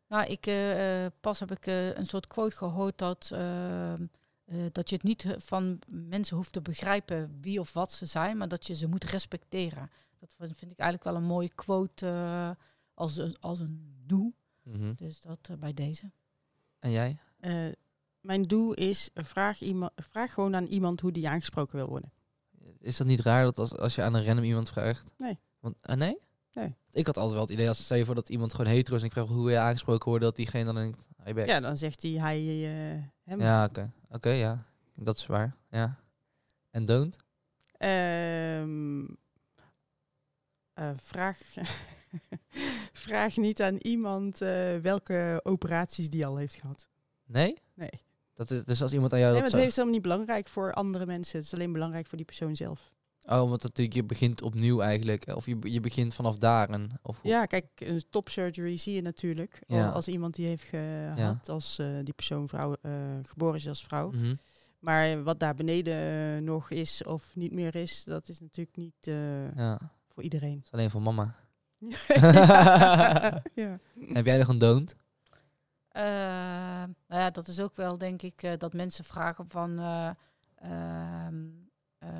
nou, 0.08 0.26
ik, 0.26 0.46
uh, 0.46 1.06
pas 1.20 1.40
heb 1.40 1.50
ik 1.50 1.66
uh, 1.66 1.94
een 1.94 2.06
soort 2.06 2.26
quote 2.26 2.56
gehoord 2.56 2.98
dat, 2.98 3.30
uh, 3.32 3.92
dat 4.72 4.88
je 4.88 4.94
het 4.94 5.04
niet 5.04 5.36
van 5.38 5.78
mensen 5.86 6.36
hoeft 6.36 6.52
te 6.52 6.62
begrijpen 6.62 7.38
wie 7.40 7.60
of 7.60 7.72
wat 7.72 7.92
ze 7.92 8.06
zijn, 8.06 8.36
maar 8.36 8.48
dat 8.48 8.66
je 8.66 8.74
ze 8.74 8.88
moet 8.88 9.04
respecteren. 9.04 9.90
Dat 10.18 10.34
vind 10.36 10.70
ik 10.70 10.78
eigenlijk 10.78 11.04
wel 11.04 11.14
een 11.14 11.28
mooie 11.28 11.54
quote 11.54 12.56
als, 12.94 13.40
als 13.40 13.60
een 13.60 14.02
doel. 14.06 14.34
Mm 14.62 14.94
Dus 14.96 15.20
dat 15.20 15.50
bij 15.58 15.74
deze. 15.74 16.10
En 16.78 16.90
jij? 16.90 17.18
Mijn 18.24 18.42
doel 18.42 18.72
is, 18.72 19.10
vraag, 19.14 19.60
iemand, 19.60 19.92
vraag 19.96 20.32
gewoon 20.32 20.54
aan 20.54 20.66
iemand 20.66 21.00
hoe 21.00 21.12
die 21.12 21.28
aangesproken 21.28 21.76
wil 21.76 21.88
worden. 21.88 22.12
Is 22.80 22.96
dat 22.96 23.06
niet 23.06 23.20
raar 23.20 23.44
dat 23.44 23.58
als, 23.58 23.78
als 23.78 23.94
je 23.94 24.02
aan 24.02 24.14
een 24.14 24.24
random 24.24 24.44
iemand 24.44 24.68
vraagt? 24.68 25.12
Nee. 25.18 25.38
Want, 25.60 25.96
nee? 25.96 26.18
Nee. 26.52 26.74
Ik 26.90 27.06
had 27.06 27.16
altijd 27.16 27.34
wel 27.34 27.42
het 27.42 27.52
idee, 27.52 27.68
als 27.68 27.84
stel 27.84 27.96
je 27.96 28.04
voor 28.04 28.14
dat 28.14 28.28
iemand 28.28 28.54
gewoon 28.54 28.72
hetero 28.72 28.96
is 28.96 29.00
en 29.02 29.06
ik 29.06 29.12
vraag 29.12 29.28
hoe 29.28 29.50
je 29.50 29.58
aangesproken 29.58 30.08
wordt, 30.08 30.24
dat 30.24 30.36
diegene 30.36 30.64
dan 30.64 30.74
denkt, 30.74 31.06
hij 31.16 31.46
Ja, 31.46 31.60
dan 31.60 31.76
zegt 31.76 32.02
hij 32.02 32.10
hij 32.10 32.42
uh, 32.44 33.02
hem. 33.24 33.40
Ja, 33.40 33.64
oké. 33.64 33.92
Oké, 34.10 34.30
ja. 34.30 34.58
Dat 34.94 35.16
is 35.16 35.26
waar. 35.26 35.56
Ja. 35.70 35.98
En 36.70 36.84
don't? 36.84 37.16
Um, 37.78 39.18
uh, 40.74 40.90
vraag, 40.96 41.38
vraag 43.06 43.36
niet 43.36 43.62
aan 43.62 43.76
iemand 43.76 44.42
uh, 44.42 44.76
welke 44.76 45.40
operaties 45.42 46.10
die 46.10 46.26
al 46.26 46.36
heeft 46.36 46.54
gehad. 46.54 46.88
Nee? 47.24 47.58
Nee. 47.74 48.03
Dat 48.34 48.50
is, 48.50 48.64
dus 48.64 48.82
als 48.82 48.92
iemand 48.92 49.12
aan 49.12 49.18
jou 49.18 49.32
nee, 49.32 49.42
dat 49.42 49.50
maar 49.50 49.60
het 49.60 49.68
is 49.68 49.76
helemaal 49.76 49.94
niet 49.94 50.08
belangrijk 50.08 50.48
voor 50.48 50.72
andere 50.72 51.06
mensen. 51.06 51.36
Het 51.36 51.46
is 51.46 51.54
alleen 51.54 51.72
belangrijk 51.72 52.06
voor 52.06 52.16
die 52.16 52.26
persoon 52.26 52.56
zelf. 52.56 52.92
Oh, 53.26 53.48
want 53.48 53.62
natuurlijk 53.62 53.96
je 53.96 54.04
begint 54.04 54.42
opnieuw 54.42 54.80
eigenlijk. 54.80 55.26
Of 55.34 55.46
je, 55.46 55.58
je 55.60 55.80
begint 55.80 56.14
vanaf 56.14 56.36
daar. 56.36 56.70
En, 56.70 56.90
of 57.02 57.18
ja, 57.22 57.46
kijk, 57.46 57.66
een 57.74 58.04
top 58.10 58.28
surgery 58.28 58.76
zie 58.76 58.94
je 58.94 59.02
natuurlijk. 59.02 59.62
Ja. 59.66 59.88
Als 59.88 60.08
iemand 60.08 60.34
die 60.34 60.46
heeft 60.46 60.62
gehad 60.62 61.48
als 61.48 61.78
uh, 61.78 61.86
die 62.02 62.14
persoon 62.14 62.48
vrouw, 62.48 62.76
uh, 62.82 62.92
geboren 63.22 63.54
is 63.54 63.68
als 63.68 63.84
vrouw. 63.84 64.10
Mm 64.10 64.20
-hmm. 64.20 64.38
Maar 64.78 65.22
wat 65.22 65.40
daar 65.40 65.54
beneden 65.54 66.36
uh, 66.36 66.42
nog 66.42 66.70
is 66.70 67.04
of 67.04 67.30
niet 67.34 67.52
meer 67.52 67.74
is, 67.74 68.04
dat 68.04 68.28
is 68.28 68.40
natuurlijk 68.40 68.76
niet 68.76 69.06
ja. 69.56 69.78
voor 70.08 70.22
iedereen. 70.22 70.64
alleen 70.70 70.90
voor 70.90 71.02
mama. 71.02 71.34
ja. 73.54 73.78
Heb 74.12 74.26
jij 74.26 74.38
nog 74.38 74.48
een 74.48 74.58
don't? 75.94 76.96
nou 77.08 77.22
ja, 77.22 77.30
dat 77.30 77.48
is 77.48 77.60
ook 77.60 77.76
wel 77.76 77.98
denk 77.98 78.22
ik 78.22 78.58
dat 78.58 78.72
mensen 78.72 79.04
vragen 79.04 79.44
van 79.48 79.78
ehm, 80.56 81.34
uh, 82.04 82.10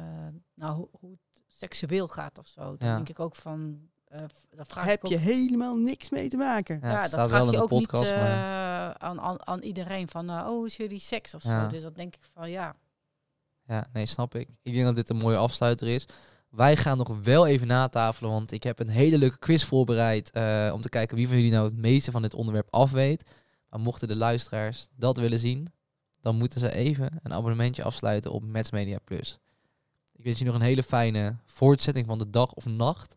nou, 0.55 0.77
hoe, 0.77 0.89
hoe, 1.01 1.11
het 1.11 1.43
seksueel 1.47 2.09
gaat 2.09 2.39
of 2.39 2.47
zo. 2.47 2.77
Dan 2.77 2.89
ja. 2.89 2.95
denk 2.95 3.09
ik 3.09 3.21
ook 3.21 3.35
van. 3.35 3.79
Uh, 4.13 4.21
dat 4.51 4.67
vraag 4.67 4.85
Heb 4.85 5.03
ik 5.03 5.09
je 5.09 5.17
helemaal 5.17 5.77
niks 5.77 6.11
mee 6.11 6.29
te 6.29 6.37
maken? 6.37 6.79
Ja, 6.83 6.91
ja 6.91 7.01
dat 7.09 7.29
vraag 7.29 7.51
je 7.51 7.63
ook 7.63 7.69
podcast, 7.69 8.11
niet 8.11 8.21
uh, 8.21 8.91
aan, 8.91 9.21
aan, 9.21 9.47
aan, 9.47 9.63
iedereen 9.63 10.09
van, 10.09 10.31
oh, 10.31 10.47
hoe 10.47 10.67
is 10.67 10.77
jullie 10.77 10.99
seks 10.99 11.35
of 11.35 11.43
zo. 11.43 11.69
Dus 11.69 11.83
dat 11.83 11.97
denk 11.97 12.15
ik 12.15 12.21
van, 12.33 12.51
ja. 12.51 12.77
Ja, 13.67 13.87
nee, 13.93 14.07
snap 14.07 14.35
ik. 14.35 14.49
Ik 14.63 14.73
denk 14.73 14.85
dat 14.85 14.97
dit 14.97 15.11
een 15.11 15.17
mooie 15.17 15.37
afsluiter 15.37 15.89
is. 15.89 16.07
Wij 16.49 16.77
gaan 16.77 16.99
nog 16.99 17.19
wel 17.23 17.47
even 17.47 17.67
natafelen, 17.67 18.31
want 18.31 18.53
ik 18.53 18.63
heb 18.63 18.79
een 18.79 18.89
hele 18.89 19.19
leuke 19.19 19.39
quiz 19.39 19.65
voorbereid 19.65 20.27
om 20.73 20.81
te 20.81 20.89
kijken 20.89 21.17
wie 21.17 21.27
van 21.27 21.37
jullie 21.37 21.53
nou 21.53 21.65
het 21.65 21.77
meeste 21.77 22.11
van 22.11 22.23
dit 22.23 22.35
onderwerp 22.35 22.69
afweet. 22.71 23.25
Maar 23.75 23.83
mochten 23.83 24.09
de 24.09 24.17
luisteraars 24.17 24.87
dat 24.97 25.17
willen 25.17 25.39
zien, 25.39 25.73
dan 26.21 26.37
moeten 26.37 26.61
ze 26.61 26.75
even 26.75 27.21
een 27.23 27.33
abonnementje 27.33 27.83
afsluiten 27.83 28.33
op 28.33 28.45
Match 28.45 28.71
Media 28.71 28.99
Plus. 29.05 29.39
Ik 30.13 30.25
wens 30.25 30.39
je 30.39 30.45
nog 30.45 30.55
een 30.55 30.61
hele 30.61 30.83
fijne 30.83 31.37
voortzetting 31.47 32.07
van 32.07 32.19
de 32.19 32.31
dag 32.31 32.53
of 32.53 32.67
nacht. 32.67 33.13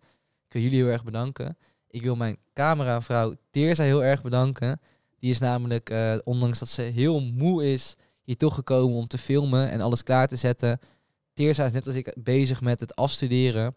Ik 0.46 0.54
wil 0.54 0.62
jullie 0.62 0.78
heel 0.78 0.92
erg 0.92 1.04
bedanken. 1.04 1.58
Ik 1.90 2.02
wil 2.02 2.16
mijn 2.16 2.38
cameravrouw 2.54 3.36
Teerza 3.50 3.84
heel 3.84 4.04
erg 4.04 4.22
bedanken. 4.22 4.80
Die 5.20 5.30
is 5.30 5.40
namelijk, 5.40 5.90
uh, 5.90 6.18
ondanks 6.24 6.60
dat 6.60 6.70
ze 6.70 6.82
heel 6.82 7.20
moe 7.22 7.72
is, 7.72 7.96
hier 8.22 8.38
toch 8.38 8.56
gekomen 8.56 8.98
om 8.98 9.08
te 9.08 9.18
filmen 9.18 9.70
en 9.70 9.82
alles 9.82 10.04
klaar 10.04 10.28
te 10.28 10.36
zetten. 10.36 10.80
Teerza 11.34 11.66
is 11.66 11.72
net 11.72 11.88
als 11.88 11.96
ik 11.96 12.16
bezig 12.20 12.62
met 12.62 12.80
het 12.80 12.96
afstuderen. 12.96 13.76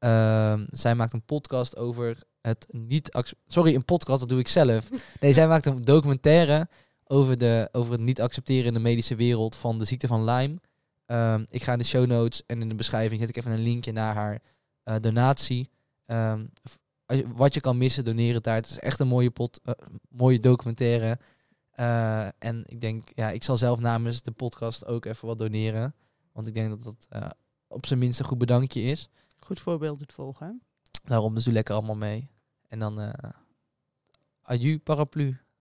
Uh, 0.00 0.60
zij 0.70 0.94
maakt 0.94 1.12
een 1.12 1.24
podcast 1.24 1.76
over 1.76 2.18
het 2.46 2.66
niet... 2.70 3.34
Sorry, 3.46 3.74
een 3.74 3.84
podcast, 3.84 4.20
dat 4.20 4.28
doe 4.28 4.38
ik 4.38 4.48
zelf. 4.48 4.88
Nee, 5.20 5.32
zij 5.32 5.48
maakt 5.48 5.66
een 5.66 5.84
documentaire 5.84 6.68
over, 7.04 7.38
de, 7.38 7.68
over 7.72 7.92
het 7.92 8.00
niet 8.00 8.20
accepteren 8.20 8.66
in 8.66 8.74
de 8.74 8.80
medische 8.80 9.14
wereld 9.14 9.56
van 9.56 9.78
de 9.78 9.84
ziekte 9.84 10.06
van 10.06 10.24
Lyme. 10.24 10.60
Um, 11.06 11.46
ik 11.48 11.62
ga 11.62 11.72
in 11.72 11.78
de 11.78 11.84
show 11.84 12.06
notes 12.06 12.46
en 12.46 12.60
in 12.60 12.68
de 12.68 12.74
beschrijving 12.74 13.20
zet 13.20 13.28
ik 13.28 13.36
even 13.36 13.50
een 13.50 13.62
linkje 13.62 13.92
naar 13.92 14.14
haar 14.14 14.42
uh, 14.84 14.94
donatie. 15.00 15.70
Um, 16.06 16.50
wat 17.34 17.54
je 17.54 17.60
kan 17.60 17.78
missen, 17.78 18.04
doneren 18.04 18.42
daar. 18.42 18.54
Het 18.54 18.70
is 18.70 18.78
echt 18.78 19.00
een 19.00 19.08
mooie, 19.08 19.30
pot, 19.30 19.60
uh, 19.64 19.74
mooie 20.08 20.40
documentaire. 20.40 21.18
Uh, 21.80 22.26
en 22.38 22.62
ik 22.66 22.80
denk, 22.80 23.08
ja, 23.14 23.30
ik 23.30 23.44
zal 23.44 23.56
zelf 23.56 23.80
namens 23.80 24.22
de 24.22 24.30
podcast 24.30 24.86
ook 24.86 25.04
even 25.04 25.26
wat 25.26 25.38
doneren. 25.38 25.94
Want 26.32 26.46
ik 26.46 26.54
denk 26.54 26.68
dat 26.68 26.82
dat 27.08 27.36
op 27.68 27.86
zijn 27.86 27.98
minst 27.98 28.18
een 28.18 28.24
goed 28.24 28.38
bedankje 28.38 28.82
is. 28.82 29.08
Goed 29.38 29.60
voorbeeld 29.60 30.00
het 30.00 30.12
volgen. 30.12 30.62
Daarom 31.04 31.34
dus 31.34 31.44
doe 31.44 31.52
lekker 31.52 31.74
allemaal 31.74 31.96
mee. 31.96 32.28
En 32.74 32.80
dan 32.82 32.98
adieu 34.50 34.80
paraplu. 34.82 35.38